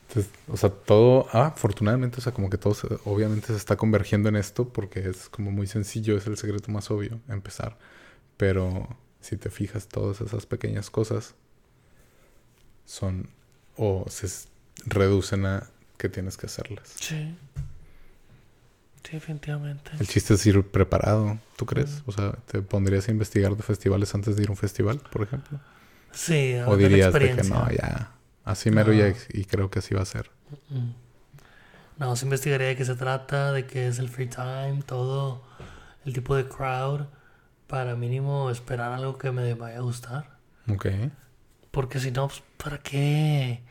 Entonces, 0.07 0.31
o 0.47 0.55
sea, 0.55 0.69
todo, 0.69 1.27
ah, 1.33 1.47
afortunadamente, 1.47 2.17
o 2.19 2.21
sea, 2.21 2.31
como 2.31 2.49
que 2.49 2.57
todo 2.57 2.75
obviamente 3.05 3.47
se 3.47 3.55
está 3.55 3.75
convergiendo 3.75 4.29
en 4.29 4.37
esto 4.37 4.69
porque 4.69 5.09
es 5.09 5.27
como 5.29 5.51
muy 5.51 5.67
sencillo, 5.67 6.17
es 6.17 6.27
el 6.27 6.37
secreto 6.37 6.71
más 6.71 6.89
obvio, 6.91 7.19
empezar. 7.27 7.77
Pero 8.37 8.87
si 9.19 9.35
te 9.35 9.49
fijas, 9.49 9.87
todas 9.87 10.21
esas 10.21 10.45
pequeñas 10.45 10.89
cosas 10.89 11.35
son 12.85 13.29
o 13.75 14.05
se 14.09 14.27
reducen 14.85 15.45
a 15.45 15.67
que 15.97 16.07
tienes 16.07 16.37
que 16.37 16.45
hacerlas. 16.45 16.93
Sí. 16.99 17.35
Definitivamente. 19.11 19.91
El 19.99 20.07
chiste 20.07 20.33
es 20.33 20.45
ir 20.45 20.63
preparado, 20.63 21.39
¿tú 21.55 21.65
crees? 21.65 22.03
O 22.05 22.11
sea, 22.11 22.33
¿te 22.45 22.61
pondrías 22.61 23.07
a 23.07 23.11
investigar 23.11 23.55
de 23.55 23.63
festivales 23.63 24.13
antes 24.13 24.35
de 24.35 24.43
ir 24.43 24.49
a 24.49 24.51
un 24.51 24.57
festival, 24.57 24.99
por 25.11 25.23
ejemplo? 25.23 25.59
Sí, 26.11 26.55
o 26.65 26.75
dirías 26.75 27.13
de 27.13 27.35
que 27.35 27.43
no, 27.43 27.69
ya, 27.71 28.11
así 28.47 28.71
mero 28.71 28.93
ya, 28.93 29.13
y 29.29 29.45
creo 29.45 29.69
que 29.69 29.79
así 29.79 29.93
va 29.93 30.01
a 30.01 30.05
ser. 30.05 30.31
No, 31.97 32.15
se 32.15 32.25
investigaría 32.25 32.67
de 32.67 32.75
qué 32.75 32.85
se 32.85 32.95
trata, 32.95 33.51
de 33.51 33.65
qué 33.65 33.87
es 33.87 33.99
el 33.99 34.09
free 34.09 34.27
time, 34.27 34.81
todo, 34.85 35.43
el 36.05 36.13
tipo 36.13 36.35
de 36.35 36.47
crowd, 36.47 37.07
para 37.67 37.95
mínimo 37.95 38.49
esperar 38.49 38.93
algo 38.93 39.17
que 39.17 39.31
me 39.31 39.53
vaya 39.53 39.77
a 39.77 39.81
gustar. 39.81 40.37
Ok. 40.69 40.87
Porque 41.71 41.99
si 41.99 42.11
no, 42.11 42.27
pues, 42.27 42.43
¿para 42.57 42.79
qué 42.79 43.61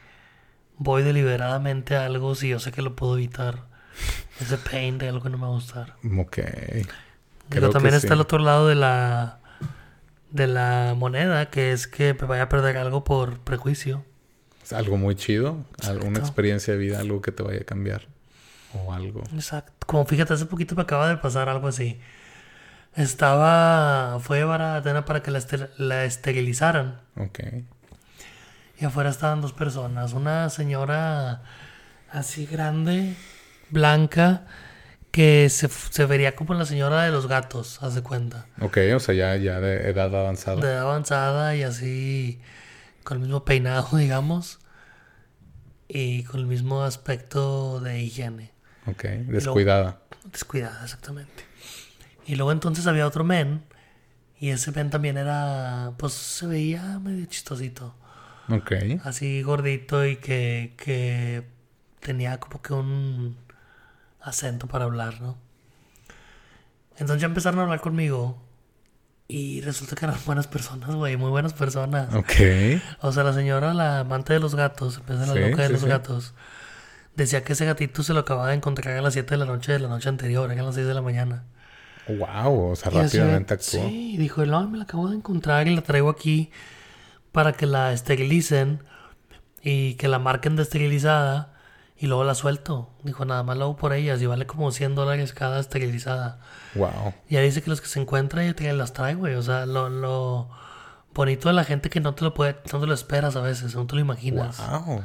voy 0.77 1.03
deliberadamente 1.03 1.97
a 1.97 2.07
algo 2.07 2.35
si 2.35 2.49
yo 2.49 2.59
sé 2.59 2.73
que 2.73 2.83
lo 2.83 2.95
puedo 2.97 3.17
evitar? 3.17 3.65
Ese 4.41 4.59
pain 4.59 4.99
de 4.99 5.09
algo 5.09 5.23
que 5.23 5.31
no 5.31 5.39
me 5.39 5.45
va 5.45 5.51
a 5.51 5.55
gustar. 5.55 5.97
Ok. 6.19 6.39
Pero 7.49 7.71
también 7.71 7.95
está 7.95 8.15
el 8.15 8.21
otro 8.21 8.39
lado 8.39 8.69
de 8.69 8.75
la 8.75 9.41
de 10.31 10.47
la 10.47 10.95
moneda, 10.97 11.49
que 11.51 11.73
es 11.73 11.87
que 11.87 12.15
me 12.15 12.27
vaya 12.27 12.43
a 12.43 12.49
perder 12.49 12.77
algo 12.77 13.05
por 13.05 13.39
prejuicio. 13.41 14.05
Es 14.67 14.73
algo 14.73 14.97
muy 14.97 15.15
chido, 15.15 15.65
alguna 15.85 16.19
experiencia 16.19 16.73
de 16.75 16.81
vida, 16.81 16.99
algo 16.99 17.23
que 17.23 17.31
te 17.31 17.45
vaya 17.45 17.61
a 17.61 17.65
cambiar 17.65 18.09
o 18.75 18.93
algo. 18.93 19.23
Exacto. 19.33 19.87
Como 19.87 20.05
fíjate, 20.07 20.35
hace 20.35 20.47
poquito 20.47 20.75
me 20.75 20.83
acaba 20.83 21.09
de 21.09 21.19
pasar 21.19 21.49
algo 21.49 21.69
así. 21.69 22.01
Estaba, 22.97 24.19
fue 24.19 24.43
a 24.43 24.75
Atena 24.75 25.05
para 25.05 25.23
que 25.23 25.31
la, 25.31 25.41
la 25.79 26.05
esterilizaran. 26.05 27.01
Ok. 27.15 27.39
Y 28.81 28.85
afuera 28.85 29.09
estaban 29.09 29.41
dos 29.41 29.53
personas, 29.53 30.15
una 30.15 30.51
señora 30.51 31.43
así 32.11 32.45
grande 32.45 33.15
blanca 33.71 34.47
que 35.13 35.49
se, 35.49 35.69
se, 35.69 36.07
vería 36.07 36.35
como 36.35 36.55
la 36.55 36.67
señora 36.67 37.05
de 37.05 37.13
los 37.13 37.29
gatos, 37.29 37.81
haz 37.85 37.95
de 37.95 38.03
cuenta. 38.03 38.47
Ok, 38.61 38.79
o 38.97 38.99
sea, 38.99 39.15
ya, 39.15 39.37
ya 39.37 39.61
de 39.61 39.91
edad 39.91 40.13
avanzada. 40.13 40.61
De 40.61 40.67
edad 40.67 40.83
avanzada 40.83 41.55
y 41.55 41.63
así, 41.63 42.41
con 43.07 43.19
el 43.19 43.23
mismo 43.23 43.45
peinado, 43.45 43.89
digamos, 43.97 44.59
y 45.89 46.25
con 46.25 46.41
el 46.41 46.47
mismo 46.47 46.83
aspecto 46.83 47.81
de 47.81 48.03
higiene. 48.03 48.53
Ok, 48.87 49.05
descuidada. 49.29 50.01
descuidada, 50.25 50.83
exactamente. 50.85 51.45
Y 52.27 52.35
luego 52.35 52.51
entonces 52.51 52.87
había 52.89 53.07
otro 53.07 53.23
men, 53.23 53.63
y 54.41 54.51
ese 54.51 54.73
men 54.73 54.91
también 54.91 55.17
era, 55.17 55.93
pues 55.99 56.13
se 56.15 56.49
veía 56.49 56.99
medio 56.99 57.25
chistosito. 57.27 57.95
Ok. 58.49 58.73
Así 59.05 59.43
gordito 59.43 60.05
y 60.05 60.17
que, 60.17 60.75
que 60.77 61.45
tenía 62.01 62.39
como 62.41 62.61
que 62.61 62.75
un 62.75 63.37
acento 64.21 64.67
para 64.67 64.85
hablar, 64.85 65.21
¿no? 65.21 65.39
Entonces 66.99 67.21
ya 67.21 67.27
empezaron 67.27 67.61
a 67.61 67.63
hablar 67.65 67.81
conmigo 67.81 68.46
y 69.29 69.61
resulta 69.61 69.97
que 69.97 70.05
eran 70.05 70.17
buenas 70.25 70.47
personas, 70.47 70.95
güey, 70.95 71.17
muy 71.17 71.31
buenas 71.31 71.53
personas. 71.53 72.15
Ok. 72.15 72.33
O 73.01 73.13
sea, 73.13 73.25
la 73.25 73.33
señora, 73.33 73.75
la 73.75 74.01
amante 74.01 74.33
de 74.33 74.41
los 74.41 74.55
gatos, 74.55 75.05
de 75.07 75.15
la 75.15 75.35
loca 75.35 75.63
de 75.63 75.69
los 75.71 75.85
gatos, 75.85 76.35
decía 77.17 77.43
que 77.43 77.55
ese 77.55 77.65
gatito 77.65 78.03
se 78.03 78.13
lo 78.13 78.21
acababa 78.21 78.49
de 78.49 78.55
encontrar 78.55 78.97
a 78.97 79.03
las 79.03 79.15
7 79.15 79.35
de 79.35 79.39
la 79.39 79.47
noche 79.47 79.73
de 79.73 79.81
la 79.81 79.89
noche 79.89 80.09
anterior, 80.09 80.51
a 80.51 80.55
las 80.55 80.75
6 80.75 80.87
de 80.87 80.95
la 80.95 81.03
mañana. 81.03 81.45
Wow, 82.09 82.71
o 82.71 82.77
sea, 82.77 82.91
rápidamente 82.91 83.55
actuó. 83.55 83.89
Sí, 83.89 84.17
dijo, 84.17 84.47
no, 84.47 84.69
me 84.69 84.79
la 84.79 84.85
acabo 84.85 85.09
de 85.09 85.17
encontrar 85.17 85.67
y 85.67 85.75
la 85.75 85.83
traigo 85.83 86.09
aquí 86.09 86.51
para 87.33 87.53
que 87.53 87.67
la 87.67 87.93
esterilicen 87.93 88.85
y 89.61 89.95
que 89.95 90.07
la 90.07 90.21
marquen 90.21 90.55
de 90.55 90.63
esterilizada 90.63 91.56
y 91.99 92.07
luego 92.07 92.25
la 92.25 92.35
suelto. 92.35 92.91
Dijo, 93.03 93.25
nada 93.25 93.43
más 93.43 93.57
lo 93.57 93.65
hago 93.65 93.77
por 93.77 93.93
ellas 93.93 94.21
y 94.21 94.27
vale 94.27 94.47
como 94.47 94.71
100 94.71 94.95
dólares 94.95 95.33
cada 95.33 95.61
esterilizada. 95.61 96.41
Wow. 96.75 97.15
Y 97.29 97.35
ya 97.35 97.41
dice 97.41 97.63
que 97.63 97.71
los 97.71 97.81
que 97.81 97.89
se 97.89 98.01
encuentran 98.01 98.47
ya 98.47 98.55
te 98.55 98.73
las 98.73 98.93
trae, 98.93 99.15
güey. 99.15 99.35
O 99.35 99.43
sea, 99.43 99.67
lo, 99.67 99.89
lo 99.89 100.51
bonito 101.15 101.49
de 101.49 101.55
la 101.55 101.65
gente 101.65 101.89
que 101.89 102.01
no 102.01 102.15
te 102.15 102.25
lo 102.25 102.35
puede, 102.35 102.57
no 102.73 102.81
te 102.81 102.87
lo 102.87 102.95
esperas 102.95 103.37
a 103.37 103.41
veces, 103.41 103.75
no 103.75 103.87
te 103.87 103.95
lo 103.95 104.01
imaginas. 104.01 104.59
Wow. 104.59 105.05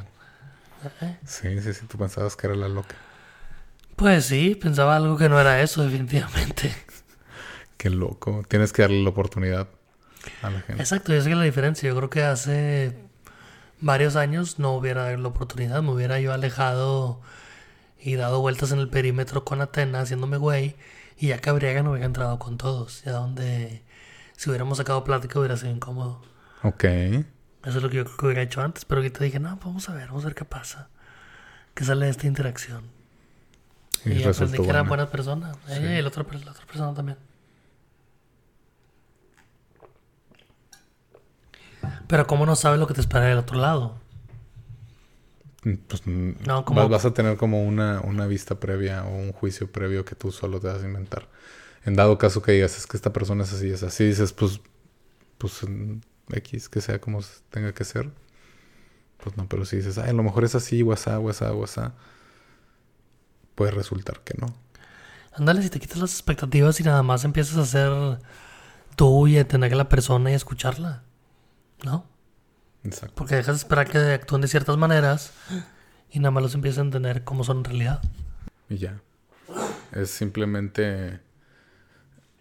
¿Eh? 1.00 1.16
Sí, 1.24 1.60
sí, 1.60 1.72
sí, 1.72 1.86
tú 1.86 1.96
pensabas 1.96 2.36
que 2.36 2.46
era 2.46 2.56
la 2.56 2.68
loca. 2.68 2.94
Pues 3.96 4.26
sí, 4.26 4.54
pensaba 4.54 4.96
algo 4.96 5.16
que 5.16 5.28
no 5.28 5.40
era 5.40 5.62
eso, 5.62 5.82
definitivamente. 5.82 6.74
Qué 7.76 7.88
loco. 7.88 8.42
Tienes 8.48 8.72
que 8.72 8.82
darle 8.82 9.02
la 9.02 9.10
oportunidad 9.10 9.68
a 10.42 10.50
la 10.50 10.60
gente. 10.60 10.82
Exacto, 10.82 11.14
esa 11.14 11.30
es 11.30 11.36
la 11.36 11.42
diferencia. 11.42 11.88
Yo 11.88 11.96
creo 11.96 12.10
que 12.10 12.22
hace 12.22 12.96
varios 13.82 14.16
años 14.16 14.58
no 14.58 14.72
hubiera 14.72 15.02
dado 15.04 15.16
la 15.18 15.28
oportunidad. 15.28 15.82
Me 15.82 15.90
hubiera 15.90 16.18
yo 16.20 16.32
alejado 16.32 17.20
y 18.00 18.14
dado 18.14 18.40
vueltas 18.40 18.72
en 18.72 18.78
el 18.78 18.88
perímetro 18.88 19.44
con 19.44 19.60
Atena, 19.60 20.00
haciéndome 20.00 20.38
güey. 20.38 20.74
Y 21.18 21.28
ya 21.28 21.38
Cabriaga 21.40 21.82
no 21.82 21.90
hubiera 21.90 22.06
entrado 22.06 22.38
con 22.38 22.56
todos. 22.56 23.02
Ya 23.04 23.12
donde, 23.12 23.82
si 24.36 24.48
hubiéramos 24.48 24.78
sacado 24.78 25.04
plática, 25.04 25.38
hubiera 25.38 25.56
sido 25.56 25.72
incómodo. 25.72 26.22
Ok. 26.62 26.84
Eso 26.84 27.76
es 27.78 27.82
lo 27.82 27.90
que 27.90 27.98
yo 27.98 28.04
creo 28.04 28.16
que 28.16 28.26
hubiera 28.26 28.42
hecho 28.42 28.62
antes. 28.62 28.84
Pero 28.84 29.00
ahorita 29.00 29.22
dije, 29.22 29.38
no, 29.38 29.56
vamos 29.62 29.88
a 29.88 29.94
ver, 29.94 30.08
vamos 30.08 30.24
a 30.24 30.28
ver 30.28 30.34
qué 30.34 30.44
pasa. 30.44 30.88
¿Qué 31.74 31.84
sale 31.84 32.06
de 32.06 32.10
esta 32.10 32.26
interacción? 32.26 32.84
Y, 34.04 34.12
Y 34.14 34.24
aprendí 34.24 34.58
que 34.58 34.68
era 34.68 34.82
buena. 34.82 35.10
persona. 35.10 35.52
Ella 35.68 35.94
y 35.94 35.98
el 35.98 36.06
otro, 36.06 36.26
la 36.44 36.50
otra 36.50 36.66
persona 36.66 36.94
también. 36.94 37.18
Pero 42.12 42.26
¿cómo 42.26 42.44
no 42.44 42.56
sabes 42.56 42.78
lo 42.78 42.86
que 42.86 42.92
te 42.92 43.00
espera 43.00 43.24
del 43.24 43.38
otro 43.38 43.56
lado? 43.58 43.94
Mm, 45.64 45.74
Pues, 45.88 46.06
mm, 46.06 46.30
No, 46.46 46.62
como- 46.62 46.82
vas, 46.82 46.90
vas 46.90 47.04
a 47.06 47.14
tener 47.14 47.38
como 47.38 47.62
una, 47.64 48.02
una 48.02 48.26
vista 48.26 48.60
previa 48.60 49.04
o 49.04 49.16
un 49.16 49.32
juicio 49.32 49.72
previo 49.72 50.04
que 50.04 50.14
tú 50.14 50.30
solo 50.30 50.60
te 50.60 50.66
vas 50.66 50.82
a 50.82 50.86
inventar. 50.86 51.26
En 51.86 51.94
dado 51.94 52.18
caso 52.18 52.42
que 52.42 52.52
digas, 52.52 52.76
es 52.76 52.86
que 52.86 52.98
esta 52.98 53.14
persona 53.14 53.44
es 53.44 53.54
así, 53.54 53.70
es 53.70 53.82
así, 53.82 54.04
dices, 54.04 54.34
pues, 54.34 54.60
pues 55.38 55.62
mm, 55.66 56.00
X, 56.34 56.68
que 56.68 56.82
sea 56.82 57.00
como 57.00 57.20
tenga 57.48 57.72
que 57.72 57.84
ser. 57.84 58.10
Pues 59.24 59.34
no, 59.38 59.48
pero 59.48 59.64
si 59.64 59.76
dices, 59.76 59.96
ay, 59.96 60.10
a 60.10 60.12
lo 60.12 60.22
mejor 60.22 60.44
es 60.44 60.54
así, 60.54 60.82
WhatsApp, 60.82 61.18
WhatsApp, 61.22 61.54
WhatsApp, 61.54 61.94
puede 63.54 63.70
resultar 63.70 64.20
que 64.20 64.34
no. 64.38 64.54
Ándale, 65.32 65.62
si 65.62 65.70
te 65.70 65.80
quitas 65.80 65.96
las 65.96 66.12
expectativas 66.12 66.78
y 66.78 66.82
nada 66.82 67.02
más 67.02 67.24
empiezas 67.24 67.56
a 67.56 67.64
ser 67.64 68.18
tú 68.96 69.26
y 69.28 69.38
a 69.38 69.40
entender 69.40 69.72
a 69.72 69.76
la 69.76 69.88
persona 69.88 70.28
y 70.30 70.34
a 70.34 70.36
escucharla. 70.36 71.04
¿No? 71.84 72.06
Exacto. 72.84 73.14
Porque 73.16 73.34
dejas 73.36 73.54
de 73.56 73.58
esperar 73.58 73.88
que 73.88 73.98
actúen 73.98 74.40
de 74.42 74.48
ciertas 74.48 74.76
maneras 74.76 75.32
y 76.10 76.18
nada 76.18 76.30
más 76.30 76.42
los 76.42 76.54
empiezas 76.54 76.78
a 76.78 76.82
entender 76.82 77.24
cómo 77.24 77.44
son 77.44 77.58
en 77.58 77.64
realidad. 77.64 78.00
Y 78.68 78.76
ya. 78.78 79.00
Es 79.92 80.10
simplemente 80.10 81.20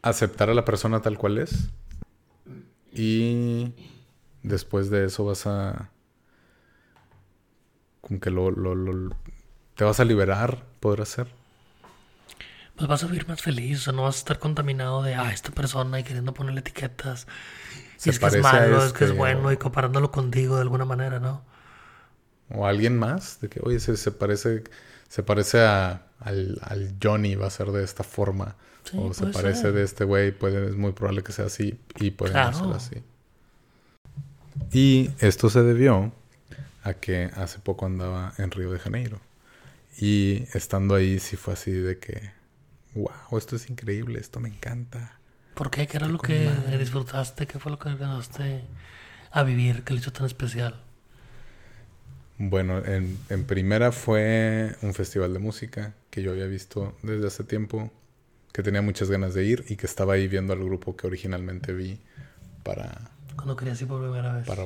aceptar 0.01 0.50
a 0.50 0.53
la 0.53 0.65
persona 0.65 1.01
tal 1.01 1.17
cual 1.17 1.38
es. 1.38 1.69
Y 2.93 3.74
después 4.43 4.89
de 4.89 5.05
eso 5.05 5.25
vas 5.25 5.45
a. 5.48 5.89
Como 8.01 8.19
que 8.19 8.29
lo, 8.31 8.51
lo- 8.51 8.75
lo- 8.75 9.15
te 9.75 9.83
vas 9.83 10.00
a 10.00 10.05
liberar, 10.05 10.65
podrá 10.79 11.05
ser. 11.05 11.27
Pues 12.75 12.88
vas 12.88 13.03
a 13.03 13.07
vivir 13.07 13.27
más 13.27 13.41
feliz, 13.41 13.79
o 13.79 13.81
sea, 13.83 13.93
no 13.93 14.03
vas 14.03 14.15
a 14.15 14.19
estar 14.19 14.39
contaminado 14.39 15.03
de, 15.03 15.13
ah, 15.15 15.31
esta 15.31 15.51
persona 15.51 16.00
y 16.00 16.03
queriendo 16.03 16.33
ponerle 16.33 16.62
etiquetas. 16.62 17.27
Se 18.01 18.10
y 18.10 18.13
es 18.13 18.20
que 18.20 18.27
es 18.27 18.38
malo, 18.38 18.84
es 18.86 18.93
que 18.93 19.05
es 19.05 19.12
este, 19.12 19.13
bueno 19.13 19.50
o- 19.50 19.51
y 19.51 19.58
comparándolo 19.58 20.12
contigo 20.12 20.55
de 20.55 20.62
alguna 20.63 20.86
manera, 20.86 21.20
¿no? 21.20 21.43
O 22.50 22.65
alguien 22.67 22.98
más, 23.00 23.39
de 23.41 23.50
que, 23.50 23.60
oye, 23.63 23.79
se, 23.79 23.96
se 23.98 24.12
parece, 24.12 24.63
se 25.08 25.24
parece 25.24 25.62
a, 25.62 26.08
al, 26.20 26.60
al 26.63 26.96
Johnny, 27.01 27.36
va 27.36 27.48
a 27.48 27.50
ser 27.50 27.67
de 27.72 27.84
esta 27.84 28.03
forma. 28.03 28.55
Sí, 28.84 28.98
o 28.98 29.13
se 29.13 29.27
parece 29.27 29.72
ser. 29.72 29.74
de 29.74 29.84
este 29.84 30.03
güey, 30.05 30.36
es 30.41 30.75
muy 30.75 30.91
probable 30.93 31.24
que 31.24 31.31
sea 31.31 31.46
así 31.46 31.79
y 32.00 32.12
puede 32.12 32.34
Claro. 32.34 32.51
no 32.51 32.53
ser 32.53 32.72
así. 32.74 33.03
Y 34.72 35.12
esto 35.20 35.50
se 35.50 35.63
debió 35.63 36.13
a 36.84 36.93
que 36.96 37.31
hace 37.36 37.60
poco 37.60 37.86
andaba 37.86 38.34
en 38.39 38.51
Río 38.51 38.72
de 38.72 38.79
Janeiro. 38.79 39.22
Y 40.00 40.46
estando 40.53 40.96
ahí 40.96 41.20
sí 41.20 41.38
fue 41.38 41.55
así 41.55 41.72
de 41.72 42.00
que, 42.00 42.31
wow, 42.96 43.38
esto 43.38 43.55
es 43.58 43.70
increíble, 43.70 44.20
esto 44.20 44.39
me 44.41 44.49
encanta. 44.49 45.19
¿Por 45.62 45.69
qué? 45.69 45.86
¿Qué 45.86 45.97
era 45.97 46.08
lo 46.08 46.17
que 46.17 46.45
madre. 46.45 46.80
disfrutaste? 46.80 47.45
¿Qué 47.45 47.60
fue 47.60 47.71
lo 47.71 47.78
que 47.78 47.89
empezaste 47.89 48.63
a 49.30 49.43
vivir 49.43 49.84
que 49.84 49.93
le 49.93 50.00
hizo 50.00 50.12
tan 50.12 50.26
especial? 50.26 50.82
Bueno, 52.39 52.84
en, 52.84 53.19
en 53.30 53.43
primera 53.45 53.91
fue 53.91 54.76
un 54.82 54.95
festival 54.95 55.34
de 55.34 55.38
música 55.38 55.93
que 56.10 56.24
yo 56.24 56.32
había 56.32 56.47
visto 56.47 56.97
desde 57.04 57.28
hace 57.28 57.43
tiempo, 57.43 57.91
que 58.52 58.63
tenía 58.63 58.82
muchas 58.82 59.12
ganas 59.12 59.36
de 59.36 59.45
ir 59.45 59.63
y 59.69 59.76
que 59.76 59.86
estaba 59.86 60.13
ahí 60.13 60.28
viendo 60.28 60.52
al 60.54 60.63
grupo 60.63 60.95
que 60.95 61.06
originalmente 61.06 61.74
vi 61.74 62.00
para... 62.63 63.12
Cuando 63.36 63.56
querías 63.56 63.80
ir 63.84 63.88
por 63.88 64.02
primera 64.02 64.34
vez. 64.34 64.47
para 64.47 64.65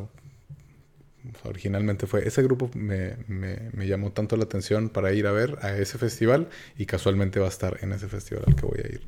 originalmente 1.44 2.08
fue... 2.08 2.26
Ese 2.26 2.42
grupo 2.42 2.72
me, 2.74 3.18
me, 3.28 3.70
me 3.74 3.86
llamó 3.86 4.14
tanto 4.14 4.38
la 4.38 4.46
atención 4.46 4.88
para 4.88 5.12
ir 5.12 5.28
a 5.28 5.34
ver 5.34 5.58
a 5.62 5.76
ese 5.76 5.98
festival 5.98 6.48
y 6.78 6.86
casualmente 6.86 7.42
va 7.42 7.48
a 7.48 7.50
estar 7.50 7.80
en 7.82 7.92
ese 7.92 8.08
festival 8.08 8.46
al 8.48 8.56
que 8.56 8.66
voy 8.66 8.80
a 8.82 8.88
ir. 8.88 9.02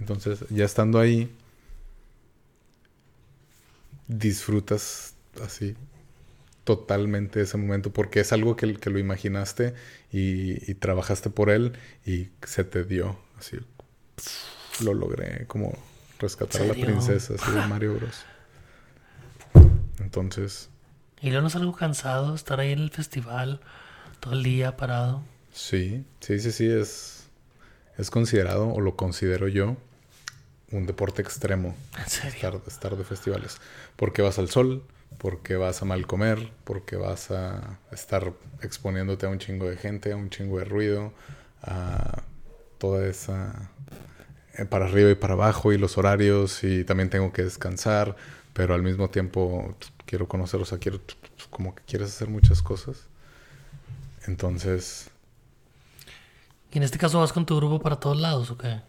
Entonces, 0.00 0.44
ya 0.50 0.64
estando 0.64 0.98
ahí, 0.98 1.30
disfrutas 4.08 5.14
así 5.42 5.76
totalmente 6.64 7.40
ese 7.42 7.56
momento 7.56 7.92
porque 7.92 8.20
es 8.20 8.32
algo 8.32 8.56
que, 8.56 8.74
que 8.76 8.90
lo 8.90 8.98
imaginaste 8.98 9.74
y, 10.12 10.70
y 10.70 10.74
trabajaste 10.74 11.30
por 11.30 11.50
él 11.50 11.72
y 12.06 12.28
se 12.44 12.64
te 12.64 12.84
dio 12.84 13.18
así 13.38 13.58
lo 14.80 14.94
logré 14.94 15.46
como 15.46 15.72
rescatar 16.18 16.62
a 16.62 16.66
la 16.66 16.74
princesa 16.74 17.34
así 17.34 17.50
de 17.52 17.62
Mario 17.62 17.94
Bros 17.96 18.26
entonces 19.98 20.70
Y 21.20 21.28
luego 21.28 21.42
no 21.42 21.48
es 21.48 21.56
algo 21.56 21.72
cansado 21.74 22.34
estar 22.34 22.60
ahí 22.60 22.72
en 22.72 22.80
el 22.80 22.90
festival 22.90 23.60
todo 24.20 24.34
el 24.34 24.42
día 24.42 24.76
parado. 24.76 25.22
sí 25.52 26.04
sí 26.20 26.38
sí 26.40 26.52
sí 26.52 26.66
es 26.70 27.28
es 27.98 28.10
considerado 28.10 28.68
o 28.68 28.80
lo 28.80 28.96
considero 28.96 29.48
yo 29.48 29.76
un 30.72 30.86
deporte 30.86 31.22
extremo 31.22 31.76
En 31.98 32.08
serio. 32.08 32.32
estar, 32.42 32.60
estar 32.66 32.96
de 32.96 33.04
festivales. 33.04 33.60
Porque 33.96 34.22
vas 34.22 34.38
al 34.38 34.48
sol, 34.50 34.84
porque 35.18 35.56
vas 35.56 35.82
a 35.82 35.84
mal 35.84 36.06
comer, 36.06 36.52
porque 36.64 36.96
vas 36.96 37.30
a 37.30 37.78
estar 37.92 38.32
exponiéndote 38.62 39.26
a 39.26 39.28
un 39.30 39.38
chingo 39.38 39.68
de 39.68 39.76
gente, 39.76 40.12
a 40.12 40.16
un 40.16 40.30
chingo 40.30 40.58
de 40.58 40.64
ruido, 40.64 41.12
a 41.62 42.22
toda 42.78 43.06
esa... 43.08 43.70
eh, 44.54 44.64
para 44.66 44.86
arriba 44.86 45.10
y 45.10 45.14
para 45.14 45.34
abajo 45.34 45.72
y 45.72 45.78
los 45.78 45.98
horarios 45.98 46.64
y 46.64 46.84
también 46.84 47.10
tengo 47.10 47.32
que 47.32 47.42
descansar, 47.44 48.16
pero 48.52 48.74
al 48.74 48.82
mismo 48.82 49.10
tiempo 49.10 49.76
quiero 50.06 50.28
conocer, 50.28 50.60
o 50.60 50.64
sea, 50.64 50.78
quiero 50.78 51.00
como 51.50 51.74
que 51.74 51.82
quieres 51.84 52.08
hacer 52.10 52.28
muchas 52.28 52.62
cosas. 52.62 53.06
Entonces, 54.26 55.10
¿Y 56.72 56.78
en 56.78 56.84
este 56.84 56.98
caso 56.98 57.20
vas 57.20 57.32
con 57.32 57.46
tu 57.46 57.56
grupo 57.56 57.80
para 57.80 58.00
todos 58.00 58.18
lados 58.20 58.50
o 58.50 58.58
qué? 58.58 58.80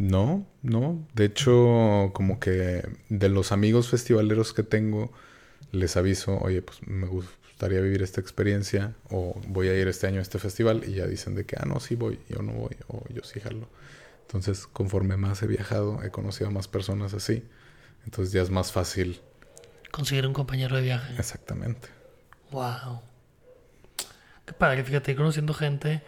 No, 0.00 0.46
no. 0.62 1.06
De 1.12 1.26
hecho, 1.26 2.10
como 2.14 2.40
que 2.40 2.82
de 3.10 3.28
los 3.28 3.52
amigos 3.52 3.90
festivaleros 3.90 4.54
que 4.54 4.62
tengo, 4.62 5.12
les 5.72 5.94
aviso, 5.98 6.38
oye, 6.38 6.62
pues 6.62 6.78
me 6.86 7.06
gustaría 7.06 7.82
vivir 7.82 8.02
esta 8.02 8.18
experiencia 8.18 8.94
o 9.10 9.38
voy 9.46 9.68
a 9.68 9.78
ir 9.78 9.88
este 9.88 10.06
año 10.06 10.20
a 10.20 10.22
este 10.22 10.38
festival 10.38 10.84
y 10.86 10.94
ya 10.94 11.06
dicen 11.06 11.34
de 11.34 11.44
que, 11.44 11.56
ah, 11.60 11.66
no, 11.66 11.80
sí 11.80 11.96
voy, 11.96 12.18
yo 12.30 12.40
no 12.40 12.52
voy 12.52 12.74
o 12.88 13.04
yo 13.12 13.22
sí 13.24 13.40
jalo. 13.40 13.68
Entonces, 14.22 14.66
conforme 14.66 15.18
más 15.18 15.42
he 15.42 15.46
viajado, 15.46 16.02
he 16.02 16.10
conocido 16.10 16.48
a 16.48 16.50
más 16.50 16.66
personas 16.66 17.12
así. 17.12 17.44
Entonces 18.06 18.32
ya 18.32 18.40
es 18.40 18.48
más 18.48 18.72
fácil. 18.72 19.20
Conseguir 19.90 20.26
un 20.26 20.32
compañero 20.32 20.76
de 20.76 20.82
viaje. 20.82 21.14
Exactamente. 21.18 21.88
Wow. 22.52 23.02
Qué 24.46 24.54
padre, 24.54 24.82
fíjate, 24.82 25.10
ir 25.10 25.18
conociendo 25.18 25.52
gente 25.52 26.02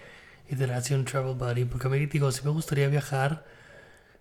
y 0.48 0.56
tener 0.56 0.76
así 0.76 0.94
un 0.94 1.04
travel 1.04 1.34
buddy. 1.34 1.66
Porque 1.66 1.88
a 1.88 1.90
mí, 1.90 2.06
digo, 2.06 2.32
sí 2.32 2.40
me 2.42 2.52
gustaría 2.52 2.88
viajar. 2.88 3.51